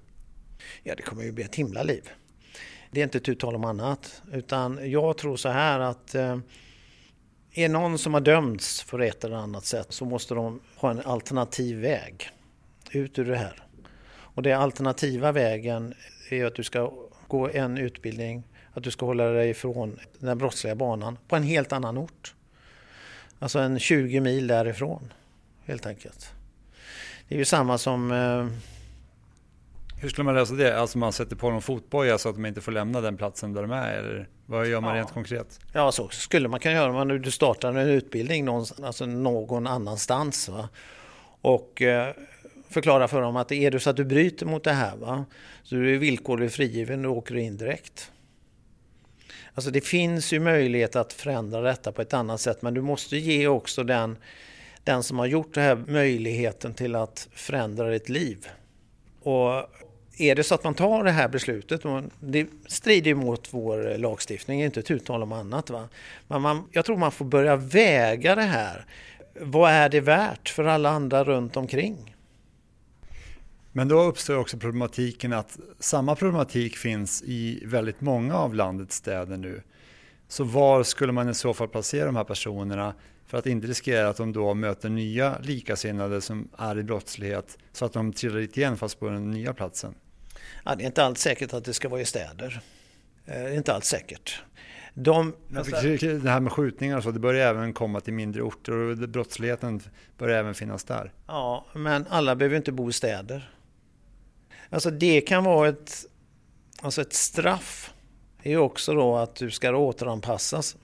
Ja, 0.83 0.95
det 0.97 1.03
kommer 1.03 1.23
ju 1.23 1.33
bli 1.33 1.45
ett 1.45 1.55
himla 1.55 1.83
liv. 1.83 2.11
Det 2.91 3.01
är 3.01 3.05
inte 3.05 3.20
tu 3.20 3.34
tal 3.34 3.55
om 3.55 3.64
annat. 3.64 4.22
Utan 4.32 4.91
jag 4.91 5.18
tror 5.18 5.36
så 5.36 5.49
här 5.49 5.80
att 5.80 6.14
eh, 6.14 6.39
är 7.53 7.68
någon 7.68 7.99
som 7.99 8.14
har 8.14 8.20
dömts 8.20 8.82
för 8.82 8.99
ett 8.99 9.24
eller 9.24 9.36
annat 9.36 9.64
sätt 9.64 9.86
så 9.91 10.05
måste 10.05 10.34
de 10.34 10.61
ha 10.76 10.91
en 10.91 11.01
alternativ 11.01 11.78
väg 11.78 12.30
ut 12.91 13.18
ur 13.18 13.24
det 13.24 13.36
här. 13.36 13.62
Och 14.11 14.43
den 14.43 14.61
alternativa 14.61 15.32
vägen 15.32 15.95
är 16.30 16.45
att 16.45 16.55
du 16.55 16.64
ska 16.64 16.93
gå 17.28 17.49
en 17.49 17.78
utbildning, 17.78 18.43
att 18.72 18.82
du 18.82 18.91
ska 18.91 19.07
hålla 19.07 19.24
dig 19.24 19.51
ifrån 19.51 19.99
den 20.18 20.39
brottsliga 20.39 20.74
banan 20.74 21.18
på 21.28 21.36
en 21.36 21.43
helt 21.43 21.72
annan 21.72 21.99
ort. 21.99 22.34
Alltså 23.39 23.59
en 23.59 23.78
20 23.78 24.20
mil 24.20 24.47
därifrån, 24.47 25.12
helt 25.64 25.86
enkelt. 25.86 26.32
Det 27.28 27.34
är 27.34 27.39
ju 27.39 27.45
samma 27.45 27.78
som 27.78 28.12
eh, 28.12 28.47
hur 30.01 30.09
skulle 30.09 30.24
man 30.24 30.34
lösa 30.34 30.55
det? 30.55 30.80
Alltså 30.80 30.99
man 30.99 31.12
sätter 31.12 31.36
på 31.36 31.51
dem 31.51 31.62
fotboja 31.62 32.18
så 32.18 32.28
att 32.28 32.34
de 32.34 32.46
inte 32.46 32.61
får 32.61 32.72
lämna 32.72 33.01
den 33.01 33.16
platsen 33.16 33.53
där 33.53 33.62
de 33.62 33.70
är? 33.70 33.92
Eller 33.92 34.28
vad 34.46 34.66
gör 34.66 34.80
man 34.80 34.96
ja. 34.96 35.01
rent 35.01 35.12
konkret? 35.12 35.61
Ja, 35.72 35.92
så 35.92 36.09
skulle 36.09 36.49
man 36.49 36.61
kunna 36.61 36.74
göra. 36.74 37.03
om 37.03 37.22
du 37.22 37.30
startar 37.30 37.68
en 37.68 37.76
utbildning 37.76 38.44
någon, 38.44 38.64
alltså 38.82 39.07
någon 39.07 39.66
annanstans. 39.66 40.49
Va? 40.49 40.68
Och 41.40 41.82
eh, 41.82 42.14
förklara 42.68 43.09
för 43.09 43.22
dem 43.22 43.36
att 43.36 43.53
är 43.53 43.70
det 43.70 43.80
så 43.80 43.90
att 43.90 43.96
du 43.96 44.05
bryter 44.05 44.46
mot 44.46 44.64
det 44.64 44.72
här 44.72 44.96
va? 44.96 45.24
så 45.62 45.76
är 45.76 45.80
du 45.80 45.99
villkorligt 45.99 46.55
frigiven 46.55 47.05
och 47.05 47.16
åker 47.16 47.36
in 47.36 47.57
direkt. 47.57 48.12
Alltså 49.55 49.70
det 49.70 49.80
finns 49.80 50.32
ju 50.32 50.40
möjlighet 50.40 50.96
att 50.96 51.12
förändra 51.12 51.61
detta 51.61 51.92
på 51.92 52.03
ett 52.03 52.14
annat 52.14 52.40
sätt 52.40 52.62
men 52.62 52.74
du 52.74 52.82
måste 52.82 53.16
ge 53.16 53.46
också 53.46 53.84
den, 53.84 54.16
den 54.84 55.03
som 55.03 55.18
har 55.18 55.26
gjort 55.26 55.55
det 55.55 55.61
här 55.61 55.76
möjligheten 55.76 56.74
till 56.74 56.94
att 56.94 57.28
förändra 57.32 57.90
ditt 57.90 58.09
liv. 58.09 58.49
Och 59.22 59.64
är 60.19 60.35
det 60.35 60.45
så 60.45 60.55
att 60.55 60.64
man 60.64 60.75
tar 60.75 61.05
det 61.05 61.11
här 61.11 61.29
beslutet, 61.29 61.85
och 61.85 62.03
det 62.21 62.47
strider 62.66 63.14
mot 63.14 63.49
vår 63.55 63.99
lagstiftning, 63.99 64.62
inte 64.62 64.81
ett 64.81 64.91
uttal 64.91 65.23
om 65.23 65.33
annat. 65.33 65.71
Va? 65.71 65.89
Men 66.27 66.43
man, 66.43 66.69
jag 66.73 66.85
tror 66.85 66.97
man 66.97 67.12
får 67.12 67.25
börja 67.25 67.57
väga 67.57 68.35
det 68.35 68.43
här. 68.43 68.87
Vad 69.41 69.71
är 69.71 69.89
det 69.89 70.01
värt 70.01 70.49
för 70.49 70.64
alla 70.64 70.91
andra 70.91 71.25
runt 71.25 71.57
omkring? 71.57 72.16
Men 73.73 73.89
då 73.89 74.03
uppstår 74.03 74.37
också 74.37 74.59
problematiken 74.59 75.33
att 75.33 75.59
samma 75.79 76.14
problematik 76.14 76.77
finns 76.77 77.23
i 77.23 77.62
väldigt 77.64 78.01
många 78.01 78.35
av 78.35 78.55
landets 78.55 78.97
städer 78.97 79.37
nu. 79.37 79.62
Så 80.29 80.45
var 80.45 80.83
skulle 80.83 81.12
man 81.12 81.29
i 81.29 81.35
så 81.35 81.55
fall 81.55 81.69
placera 81.69 82.07
de 82.07 82.16
här 82.16 82.25
personerna 82.25 82.95
för 83.27 83.39
att 83.39 83.47
inte 83.47 83.66
riskera 83.66 84.09
att 84.09 84.16
de 84.16 84.33
då 84.33 84.55
möter 84.55 84.89
nya 84.89 85.39
likasinnade 85.39 86.21
som 86.21 86.49
är 86.59 86.79
i 86.79 86.83
brottslighet 86.83 87.59
så 87.73 87.85
att 87.85 87.93
de 87.93 88.12
trillar 88.12 88.39
dit 88.39 88.57
igen 88.57 88.77
fast 88.77 89.01
på 89.01 89.09
den 89.09 89.31
nya 89.31 89.55
platsen? 89.55 89.95
Ja, 90.64 90.74
det 90.74 90.82
är 90.84 90.86
inte 90.86 91.04
alls 91.04 91.20
säkert 91.20 91.52
att 91.54 91.64
det 91.64 91.74
ska 91.74 91.88
vara 91.88 92.00
i 92.00 92.04
städer. 92.04 92.61
Eh, 93.26 93.34
det 93.34 93.48
är 93.48 93.54
inte 93.54 93.74
alls 93.74 93.86
säkert. 93.86 94.42
De, 94.94 95.34
alltså, 95.56 95.76
det 96.00 96.30
här 96.30 96.40
med 96.40 96.52
skjutningar 96.52 97.00
så, 97.00 97.11
det 97.11 97.18
börjar 97.18 97.50
även 97.50 97.72
komma 97.72 98.00
till 98.00 98.12
mindre 98.12 98.42
orter 98.42 98.72
och 98.72 98.96
brottsligheten 98.96 99.82
börjar 100.18 100.38
även 100.38 100.54
finnas 100.54 100.84
där. 100.84 101.12
Ja, 101.26 101.66
men 101.74 102.06
alla 102.09 102.36
behöver 102.36 102.56
inte 102.56 102.72
bo 102.72 102.88
i 102.88 102.92
städer. 102.92 103.50
Alltså 104.70 104.90
det 104.90 105.20
kan 105.20 105.44
vara 105.44 105.68
ett, 105.68 106.06
alltså 106.82 107.00
ett 107.00 107.12
straff. 107.12 107.92
Det 108.42 108.52
är 108.52 108.56
också 108.56 108.94
då 108.94 109.16
att 109.16 109.34
du 109.34 109.50
ska 109.50 109.76
återanpassas. 109.76 110.76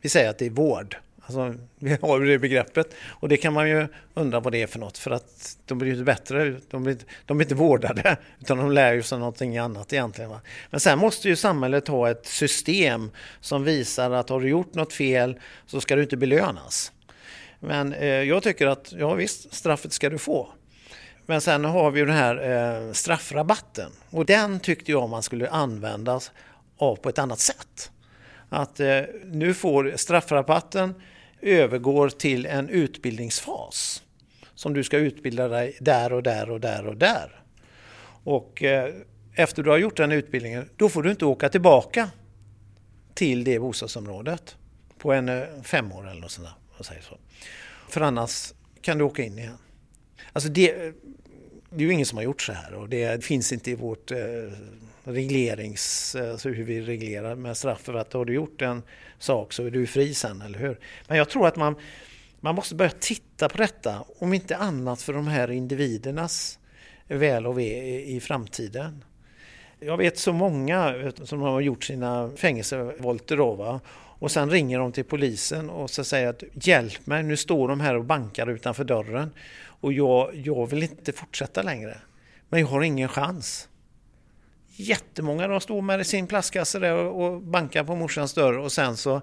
Vi 0.00 0.08
säger 0.08 0.30
att 0.30 0.38
det 0.38 0.46
är 0.46 0.50
vård. 0.50 0.96
Alltså, 1.28 1.54
vi 1.78 1.98
har 2.02 2.20
ju 2.20 2.26
det 2.26 2.38
begreppet. 2.38 2.94
Och 3.08 3.28
det 3.28 3.36
kan 3.36 3.52
man 3.52 3.68
ju 3.68 3.88
undra 4.14 4.40
vad 4.40 4.52
det 4.52 4.62
är 4.62 4.66
för 4.66 4.78
något. 4.78 4.98
För 4.98 5.10
att 5.10 5.56
de 5.66 5.78
blir 5.78 5.88
ju 5.88 5.94
inte 5.94 6.04
bättre. 6.04 6.56
De 6.70 6.82
blir, 6.82 6.96
de 7.26 7.36
blir 7.36 7.44
inte 7.44 7.54
vårdade. 7.54 8.16
Utan 8.40 8.58
de 8.58 8.72
lär 8.72 8.92
ju 8.92 9.02
sig 9.02 9.18
någonting 9.18 9.58
annat 9.58 9.92
egentligen. 9.92 10.30
Va? 10.30 10.40
Men 10.70 10.80
sen 10.80 10.98
måste 10.98 11.28
ju 11.28 11.36
samhället 11.36 11.88
ha 11.88 12.10
ett 12.10 12.26
system 12.26 13.10
som 13.40 13.64
visar 13.64 14.10
att 14.10 14.28
har 14.28 14.40
du 14.40 14.48
gjort 14.48 14.74
något 14.74 14.92
fel 14.92 15.40
så 15.66 15.80
ska 15.80 15.96
du 15.96 16.02
inte 16.02 16.16
belönas. 16.16 16.92
Men 17.60 17.92
eh, 17.92 18.06
jag 18.06 18.42
tycker 18.42 18.66
att, 18.66 18.92
ja 18.98 19.14
visst, 19.14 19.54
straffet 19.54 19.92
ska 19.92 20.10
du 20.10 20.18
få. 20.18 20.48
Men 21.26 21.40
sen 21.40 21.64
har 21.64 21.90
vi 21.90 22.00
ju 22.00 22.06
den 22.06 22.16
här 22.16 22.50
eh, 22.50 22.92
straffrabatten 22.92 23.90
och 24.10 24.26
den 24.26 24.60
tyckte 24.60 24.92
jag 24.92 25.08
man 25.08 25.22
skulle 25.22 25.50
användas 25.50 26.32
av 26.78 26.96
på 26.96 27.08
ett 27.08 27.18
annat 27.18 27.38
sätt. 27.38 27.90
Att 28.48 28.80
eh, 28.80 29.00
nu 29.24 29.54
får 29.54 29.92
straffrabatten 29.96 30.94
övergår 31.40 32.08
till 32.08 32.46
en 32.46 32.68
utbildningsfas 32.68 34.02
som 34.54 34.74
du 34.74 34.84
ska 34.84 34.98
utbilda 34.98 35.48
dig 35.48 35.76
där 35.80 36.12
och 36.12 36.22
där 36.22 36.50
och 36.50 36.60
där 36.60 36.86
och 36.86 36.96
där. 36.96 37.42
Och 38.24 38.62
eh, 38.62 38.94
efter 39.34 39.62
du 39.62 39.70
har 39.70 39.78
gjort 39.78 39.96
den 39.96 40.12
utbildningen, 40.12 40.68
då 40.76 40.88
får 40.88 41.02
du 41.02 41.10
inte 41.10 41.24
åka 41.24 41.48
tillbaka 41.48 42.10
till 43.14 43.44
det 43.44 43.58
bostadsområdet 43.58 44.56
på 44.98 45.12
en 45.12 45.28
eh, 45.28 45.44
fem 45.62 45.92
år 45.92 46.10
eller 46.10 46.20
något 46.20 46.30
sånt 46.30 46.48
där, 46.76 46.84
säger 46.84 47.02
så. 47.02 47.18
För 47.88 48.00
annars 48.00 48.52
kan 48.80 48.98
du 48.98 49.04
åka 49.04 49.22
in 49.22 49.38
igen. 49.38 49.58
Alltså 50.32 50.50
det, 50.50 50.92
det 51.70 51.84
är 51.84 51.86
ju 51.86 51.92
ingen 51.92 52.06
som 52.06 52.18
har 52.18 52.24
gjort 52.24 52.42
så 52.42 52.52
här 52.52 52.74
och 52.74 52.88
det 52.88 53.24
finns 53.24 53.52
inte 53.52 53.70
i 53.70 53.74
vårt 53.74 54.10
eh, 54.10 54.18
reglerings, 55.08 56.14
eh, 56.14 56.30
alltså 56.30 56.48
hur 56.48 56.64
vi 56.64 56.80
reglerar 56.80 57.34
med 57.34 57.56
straff. 57.56 57.80
För 57.80 57.94
att 57.94 58.12
har 58.12 58.24
du 58.24 58.34
gjort 58.34 58.62
en 58.62 58.82
sak 59.18 59.52
så 59.52 59.64
är 59.64 59.70
du 59.70 59.86
fri 59.86 60.14
sen, 60.14 60.42
eller 60.42 60.58
hur? 60.58 60.78
Men 61.06 61.18
jag 61.18 61.28
tror 61.28 61.46
att 61.46 61.56
man, 61.56 61.76
man 62.40 62.54
måste 62.54 62.74
börja 62.74 62.90
titta 62.90 63.48
på 63.48 63.58
detta, 63.58 64.04
om 64.18 64.34
inte 64.34 64.56
annat 64.56 65.02
för 65.02 65.12
de 65.12 65.26
här 65.26 65.50
individernas 65.50 66.58
väl 67.08 67.46
och 67.46 67.58
ve 67.58 68.00
i 68.00 68.20
framtiden. 68.20 69.04
Jag 69.80 69.96
vet 69.96 70.18
så 70.18 70.32
många 70.32 71.12
som 71.24 71.40
har 71.40 71.60
gjort 71.60 71.84
sina 71.84 72.30
fängelsevolter 72.36 73.36
då, 73.36 73.54
va? 73.54 73.80
och 74.18 74.30
sen 74.30 74.50
ringer 74.50 74.78
de 74.78 74.92
till 74.92 75.04
polisen 75.04 75.70
och 75.70 75.90
så 75.90 76.04
säger 76.04 76.28
att 76.28 76.42
hjälp 76.52 77.06
mig, 77.06 77.22
nu 77.22 77.36
står 77.36 77.68
de 77.68 77.80
här 77.80 77.96
och 77.96 78.04
bankar 78.04 78.46
utanför 78.46 78.84
dörren 78.84 79.30
och 79.80 79.92
jag, 79.92 80.34
jag 80.34 80.70
vill 80.70 80.82
inte 80.82 81.12
fortsätta 81.12 81.62
längre. 81.62 81.98
Men 82.48 82.60
jag 82.60 82.66
har 82.66 82.82
ingen 82.82 83.08
chans. 83.08 83.68
Jättemånga 84.80 85.48
de 85.48 85.60
står 85.60 85.82
med 85.82 86.06
sin 86.06 86.26
plastkasse 86.26 86.78
där 86.78 86.94
och 86.94 87.42
bankar 87.42 87.84
på 87.84 87.96
morsans 87.96 88.34
dörr 88.34 88.58
och 88.58 88.72
sen 88.72 88.96
så, 88.96 89.20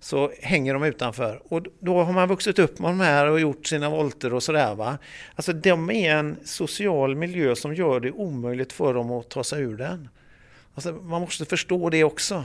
så 0.00 0.32
hänger 0.42 0.74
de 0.74 0.82
utanför. 0.82 1.42
Och 1.44 1.66
då 1.80 2.02
har 2.02 2.12
man 2.12 2.28
vuxit 2.28 2.58
upp 2.58 2.78
med 2.78 2.90
de 2.90 3.00
här 3.00 3.26
och 3.26 3.40
gjort 3.40 3.66
sina 3.66 3.90
volter 3.90 4.34
och 4.34 4.42
sådär. 4.42 4.74
Va? 4.74 4.98
Alltså 5.34 5.52
de 5.52 5.90
är 5.90 6.16
en 6.16 6.36
social 6.44 7.16
miljö 7.16 7.54
som 7.54 7.74
gör 7.74 8.00
det 8.00 8.12
omöjligt 8.12 8.72
för 8.72 8.94
dem 8.94 9.10
att 9.10 9.28
ta 9.28 9.44
sig 9.44 9.62
ur 9.62 9.76
den. 9.76 10.08
Alltså, 10.74 10.92
man 10.92 11.20
måste 11.20 11.44
förstå 11.44 11.90
det 11.90 12.04
också. 12.04 12.44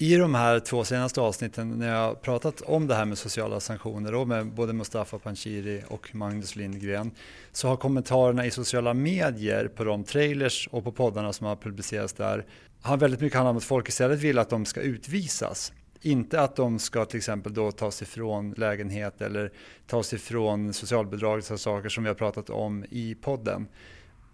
I 0.00 0.16
de 0.16 0.34
här 0.34 0.60
två 0.60 0.84
senaste 0.84 1.20
avsnitten 1.20 1.70
när 1.70 1.94
jag 1.94 2.22
pratat 2.22 2.60
om 2.60 2.86
det 2.86 2.94
här 2.94 3.04
med 3.04 3.18
sociala 3.18 3.60
sanktioner 3.60 4.14
och 4.14 4.28
med 4.28 4.46
både 4.46 4.72
Mustafa 4.72 5.18
Panshiri 5.18 5.82
och 5.88 6.14
Magnus 6.14 6.56
Lindgren 6.56 7.10
så 7.52 7.68
har 7.68 7.76
kommentarerna 7.76 8.46
i 8.46 8.50
sociala 8.50 8.94
medier 8.94 9.68
på 9.68 9.84
de 9.84 10.04
trailers 10.04 10.68
och 10.72 10.84
på 10.84 10.92
poddarna 10.92 11.32
som 11.32 11.46
har 11.46 11.56
publicerats 11.56 12.12
där 12.12 12.46
har 12.82 12.96
väldigt 12.96 13.20
mycket 13.20 13.36
handlat 13.36 13.50
om 13.50 13.56
att 13.56 13.64
folk 13.64 13.88
istället 13.88 14.20
vill 14.20 14.38
att 14.38 14.50
de 14.50 14.64
ska 14.64 14.80
utvisas. 14.80 15.72
Inte 16.00 16.40
att 16.40 16.56
de 16.56 16.78
ska 16.78 17.04
till 17.04 17.18
exempel 17.18 17.54
då 17.54 17.72
tas 17.72 18.02
ifrån 18.02 18.54
lägenhet 18.56 19.20
eller 19.20 19.52
tas 19.86 20.12
ifrån 20.12 20.72
socialbidrag 20.72 21.42
och 21.50 21.60
saker 21.60 21.88
som 21.88 22.04
vi 22.04 22.08
har 22.08 22.14
pratat 22.14 22.50
om 22.50 22.84
i 22.90 23.14
podden. 23.14 23.68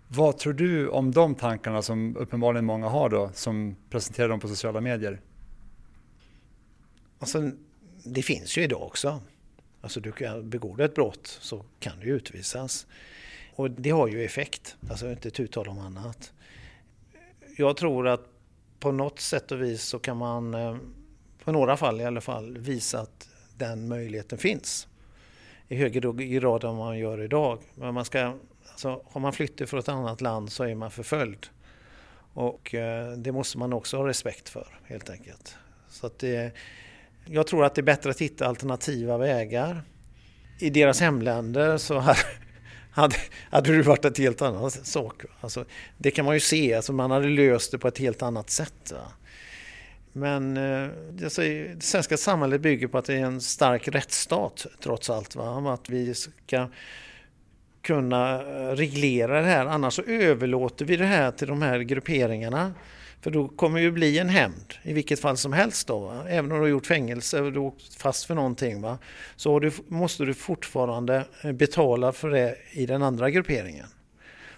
Vad 0.08 0.38
tror 0.38 0.52
du 0.52 0.88
om 0.88 1.12
de 1.12 1.34
tankarna 1.34 1.82
som 1.82 2.16
uppenbarligen 2.16 2.64
många 2.64 2.88
har 2.88 3.08
då 3.08 3.30
som 3.34 3.76
presenterar 3.90 4.28
dem 4.28 4.40
på 4.40 4.48
sociala 4.48 4.80
medier? 4.80 5.20
Alltså, 7.18 7.50
det 8.04 8.22
finns 8.22 8.58
ju 8.58 8.62
idag 8.62 8.82
också. 8.82 9.20
Alltså 9.80 10.00
du 10.00 10.12
kan, 10.12 10.50
begår 10.50 10.76
du 10.76 10.84
ett 10.84 10.94
brott 10.94 11.38
så 11.40 11.64
kan 11.80 12.00
du 12.00 12.06
utvisas. 12.06 12.86
Och 13.54 13.70
det 13.70 13.90
har 13.90 14.08
ju 14.08 14.24
effekt, 14.24 14.76
alltså 14.90 15.10
inte 15.10 15.30
tu 15.30 15.46
tal 15.46 15.68
om 15.68 15.78
annat. 15.78 16.32
Jag 17.56 17.76
tror 17.76 18.08
att 18.08 18.28
på 18.80 18.92
något 18.92 19.20
sätt 19.20 19.52
och 19.52 19.62
vis 19.62 19.82
så 19.82 19.98
kan 19.98 20.16
man, 20.16 20.54
eh, 20.54 20.76
på 21.44 21.52
några 21.52 21.76
fall 21.76 22.00
i 22.00 22.04
alla 22.04 22.20
fall, 22.20 22.58
visa 22.58 23.00
att 23.00 23.28
den 23.56 23.88
möjligheten 23.88 24.38
finns. 24.38 24.88
I 25.68 25.76
högre 25.76 26.12
grad 26.12 26.64
än 26.64 26.76
man 26.76 26.98
gör 26.98 27.22
idag. 27.22 27.58
Men 27.74 27.94
man 27.94 28.04
ska, 28.04 28.38
alltså, 28.70 29.02
har 29.06 29.20
man 29.20 29.32
flyttat 29.32 29.70
från 29.70 29.80
ett 29.80 29.88
annat 29.88 30.20
land 30.20 30.52
så 30.52 30.64
är 30.64 30.74
man 30.74 30.90
förföljd. 30.90 31.46
Och 32.34 32.74
eh, 32.74 33.12
det 33.12 33.32
måste 33.32 33.58
man 33.58 33.72
också 33.72 33.96
ha 33.96 34.08
respekt 34.08 34.48
för 34.48 34.78
helt 34.84 35.10
enkelt. 35.10 35.56
Så 35.88 36.06
att 36.06 36.18
det, 36.18 36.52
jag 37.26 37.46
tror 37.46 37.64
att 37.64 37.74
det 37.74 37.80
är 37.80 37.82
bättre 37.82 38.10
att 38.10 38.20
hitta 38.20 38.46
alternativa 38.46 39.18
vägar. 39.18 39.82
I 40.58 40.70
deras 40.70 41.00
hemländer 41.00 41.78
så 41.78 41.98
hade, 42.90 43.16
hade 43.50 43.76
det 43.76 43.82
varit 43.82 44.04
ett 44.04 44.18
helt 44.18 44.42
annat 44.42 44.86
sak. 44.86 45.22
Alltså, 45.40 45.64
det 45.98 46.10
kan 46.10 46.24
man 46.24 46.34
ju 46.34 46.40
se, 46.40 46.74
alltså 46.74 46.92
man 46.92 47.10
hade 47.10 47.28
löst 47.28 47.72
det 47.72 47.78
på 47.78 47.88
ett 47.88 47.98
helt 47.98 48.22
annat 48.22 48.50
sätt. 48.50 48.92
Va? 48.92 49.12
Men 50.12 50.56
alltså, 51.24 51.42
det 51.42 51.82
svenska 51.82 52.16
samhället 52.16 52.60
bygger 52.60 52.88
på 52.88 52.98
att 52.98 53.04
det 53.04 53.14
är 53.14 53.24
en 53.24 53.40
stark 53.40 53.88
rättsstat 53.88 54.66
trots 54.82 55.10
allt. 55.10 55.36
Va? 55.36 55.74
Att 55.74 55.90
vi 55.90 56.14
ska 56.14 56.68
kunna 57.82 58.42
eh, 58.42 58.76
reglera 58.76 59.40
det 59.40 59.46
här, 59.46 59.66
annars 59.66 59.94
så 59.94 60.02
överlåter 60.02 60.84
vi 60.84 60.96
det 60.96 61.06
här 61.06 61.30
till 61.30 61.48
de 61.48 61.62
här 61.62 61.78
grupperingarna 61.78 62.74
för 63.24 63.30
då 63.30 63.48
kommer 63.48 63.78
det 63.78 63.82
ju 63.82 63.90
bli 63.90 64.18
en 64.18 64.28
hämnd 64.28 64.74
i 64.82 64.92
vilket 64.92 65.20
fall 65.20 65.36
som 65.36 65.52
helst. 65.52 65.86
Då, 65.86 65.98
va? 65.98 66.24
Även 66.28 66.52
om 66.52 66.58
du 66.58 66.62
har 66.62 66.68
gjort 66.68 66.86
fängelse 66.86 67.40
och 67.40 67.52
du 67.52 67.58
har 67.58 67.66
åkt 67.66 67.94
fast 67.94 68.24
för 68.24 68.34
någonting 68.34 68.80
va? 68.82 68.98
så 69.36 69.58
du, 69.58 69.72
måste 69.88 70.24
du 70.24 70.34
fortfarande 70.34 71.24
eh, 71.42 71.52
betala 71.52 72.12
för 72.12 72.30
det 72.30 72.56
i 72.72 72.86
den 72.86 73.02
andra 73.02 73.30
grupperingen. 73.30 73.86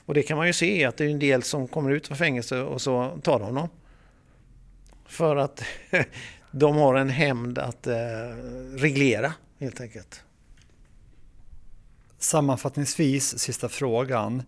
Och 0.07 0.15
det 0.15 0.23
kan 0.23 0.37
man 0.37 0.47
ju 0.47 0.53
se 0.53 0.85
att 0.85 0.97
det 0.97 1.05
är 1.05 1.09
en 1.09 1.19
del 1.19 1.43
som 1.43 1.69
kommer 1.69 1.91
ut 1.91 2.07
från 2.07 2.17
fängelse 2.17 2.61
och 2.61 2.83
så 2.83 3.19
tar 3.23 3.39
de 3.39 3.55
dem. 3.55 3.69
För 5.07 5.37
att 5.37 5.65
de 6.51 6.77
har 6.77 6.95
en 6.95 7.11
hämnd 7.11 7.59
att 7.59 7.87
eh, 7.87 7.95
reglera 8.77 9.33
helt 9.61 9.81
enkelt. 9.81 10.23
Sammanfattningsvis, 12.19 13.39
sista 13.39 13.69
frågan. 13.69 14.43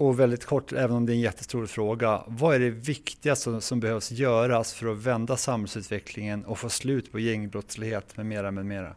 Och 0.00 0.20
väldigt 0.20 0.44
kort, 0.44 0.72
även 0.72 0.96
om 0.96 1.06
det 1.06 1.12
är 1.12 1.14
en 1.14 1.20
jättestor 1.20 1.66
fråga, 1.66 2.22
vad 2.26 2.54
är 2.54 2.58
det 2.58 2.70
viktigaste 2.70 3.60
som 3.60 3.80
behövs 3.80 4.10
göras 4.10 4.74
för 4.74 4.92
att 4.92 4.98
vända 4.98 5.36
samhällsutvecklingen 5.36 6.44
och 6.44 6.58
få 6.58 6.68
slut 6.68 7.12
på 7.12 7.18
gängbrottslighet 7.18 8.16
med 8.16 8.26
mera, 8.26 8.50
med 8.50 8.66
mera? 8.66 8.94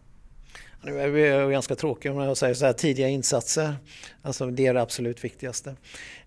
Nu 0.81 0.99
är 0.99 1.39
jag 1.39 1.51
ganska 1.51 1.75
tråkig 1.75 2.11
om 2.11 2.17
jag 2.17 2.37
säger 2.37 2.53
så 2.53 2.65
här, 2.65 2.73
tidiga 2.73 3.07
insatser. 3.07 3.75
Alltså 4.21 4.45
det 4.45 4.67
är 4.67 4.73
det 4.73 4.81
absolut 4.81 5.23
viktigaste. 5.23 5.75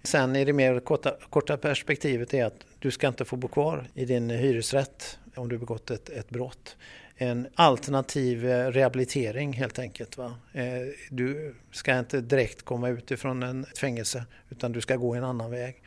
Sen 0.03 0.37
är 0.37 0.47
det 0.47 0.53
mer 0.53 0.81
korta, 0.81 1.17
korta 1.31 1.57
perspektivet 1.57 2.35
är 2.35 2.45
att 2.45 2.67
du 2.79 2.91
ska 2.91 3.09
inte 3.09 3.25
få 3.25 3.37
bo 3.37 3.49
kvar 3.49 3.89
i 3.95 4.05
din 4.05 4.31
hyresrätt 4.31 5.19
om 5.37 5.49
du 5.49 5.59
begått 5.59 5.91
ett, 5.91 6.09
ett 6.09 6.31
brott 6.31 6.77
en 7.17 7.47
alternativ 7.55 8.47
eh, 8.47 8.67
rehabilitering 8.67 9.53
helt 9.53 9.79
enkelt. 9.79 10.17
Va? 10.17 10.35
Eh, 10.53 10.65
du 11.11 11.55
ska 11.71 11.99
inte 11.99 12.21
direkt 12.21 12.63
komma 12.63 12.89
ut 12.89 13.11
ifrån 13.11 13.65
ett 13.65 13.79
fängelse 13.79 14.25
utan 14.51 14.73
du 14.73 14.81
ska 14.81 14.97
gå 14.97 15.15
en 15.15 15.25
annan 15.25 15.51
väg. 15.51 15.83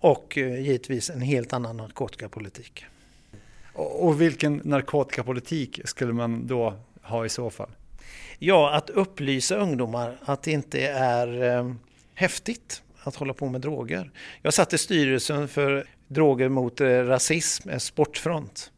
Och 0.00 0.38
eh, 0.38 0.60
givetvis 0.60 1.10
en 1.10 1.20
helt 1.20 1.52
annan 1.52 1.76
narkotikapolitik. 1.76 2.84
Och 3.72 4.20
vilken 4.20 4.60
narkotikapolitik 4.64 5.80
skulle 5.84 6.12
man 6.12 6.46
då 6.46 6.74
ha 7.02 7.26
i 7.26 7.28
så 7.28 7.50
fall? 7.50 7.70
Ja, 8.38 8.74
att 8.74 8.90
upplysa 8.90 9.56
ungdomar 9.56 10.18
att 10.24 10.42
det 10.42 10.50
inte 10.52 10.86
är 10.88 11.42
eh, 11.42 11.74
häftigt 12.14 12.82
att 13.02 13.16
hålla 13.16 13.34
på 13.34 13.48
med 13.48 13.60
droger. 13.60 14.10
Jag 14.42 14.54
satt 14.54 14.72
i 14.72 14.78
styrelsen 14.78 15.48
för 15.48 15.86
Droger 16.08 16.48
mot 16.48 16.80
rasism, 16.80 17.78
Sportfront. 17.78 18.72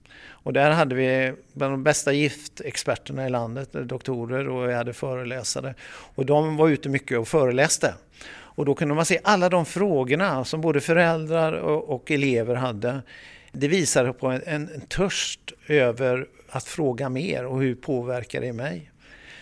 Och 0.47 0.53
där 0.53 0.70
hade 0.70 0.94
vi 0.94 1.32
bland 1.53 1.72
de 1.72 1.82
bästa 1.82 2.12
giftexperterna 2.12 3.26
i 3.26 3.30
landet, 3.30 3.74
eh, 3.74 3.80
doktorer 3.80 4.49
och 4.49 4.68
vi 4.68 4.74
hade 4.74 4.92
föreläsare. 4.92 5.74
Och 5.88 6.26
de 6.26 6.57
var 6.57 6.68
ute 6.68 6.88
mycket 6.88 7.18
och 7.18 7.28
föreläste. 7.28 7.94
Och 8.28 8.64
då 8.64 8.74
kunde 8.74 8.94
man 8.94 9.07
se 9.07 9.20
alla 9.24 9.49
de 9.49 9.66
frågorna 9.66 10.44
som 10.44 10.61
både 10.61 10.80
föräldrar 10.80 11.53
och, 11.53 12.11
elever 12.11 12.55
hade. 12.55 13.03
Det 13.53 13.68
visade 13.68 14.12
på 14.12 14.26
en, 14.26 14.42
en 14.47 14.80
törst 14.88 15.53
över 15.66 16.26
att 16.49 16.64
fråga 16.64 17.09
mer 17.09 17.47
och 17.47 17.61
hur 17.61 17.74
påverkar 17.74 18.40
det 18.40 18.53
mig? 18.53 18.90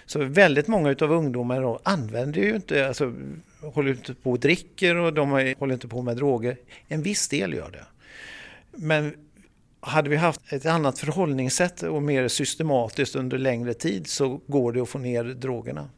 Så 0.07 0.19
väldigt 0.19 0.69
många 0.69 0.91
utav 0.91 1.13
ungdomarna 1.13 1.79
använder 1.83 2.41
ju 2.41 2.55
inte, 2.55 2.89
alltså 2.89 3.13
håller 3.63 3.91
inte 3.91 4.15
på 4.15 4.31
och 4.31 4.41
dricker 4.41 4.97
och 4.97 5.13
de 5.13 5.55
håller 5.59 5.75
inte 5.75 5.89
på 5.89 6.03
med 6.03 6.17
droger. 6.17 6.57
En 6.89 7.03
viss 7.03 7.29
del 7.29 7.55
gör 7.55 7.71
det. 7.71 7.85
Men 8.77 9.15
hade 9.87 10.11
vi 10.11 10.17
haft 10.17 10.53
ett 10.53 10.67
annat 10.67 10.99
förhållningssätt 10.99 11.83
och 11.83 12.03
mer 12.03 12.29
systematiskt 12.29 13.17
under 13.17 13.39
längre 13.39 13.75
tid 13.75 14.07
så 14.07 14.41
går 14.47 14.73
det 14.73 14.81
att 14.81 14.89
få 14.89 14.99
ner 14.99 15.25
drogerna. 15.25 15.89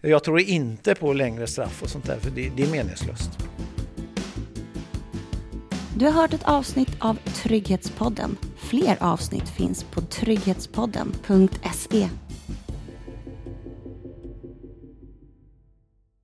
Jag 0.00 0.24
tror 0.24 0.40
inte 0.40 0.94
på 0.94 1.12
längre 1.12 1.46
straff 1.46 1.82
och 1.82 1.90
sånt 1.90 2.06
där 2.06 2.18
för 2.18 2.30
det, 2.30 2.50
det 2.56 2.62
är 2.62 2.70
meningslöst. 2.70 3.30
Du 5.96 6.04
har 6.04 6.12
hört 6.12 6.34
ett 6.34 6.44
avsnitt 6.44 6.96
av 6.98 7.18
Trygghetspodden 7.34 8.36
Fler 8.68 8.96
avsnitt 9.00 9.48
finns 9.48 9.84
på 9.84 10.00
trygghetspodden.se 10.00 12.08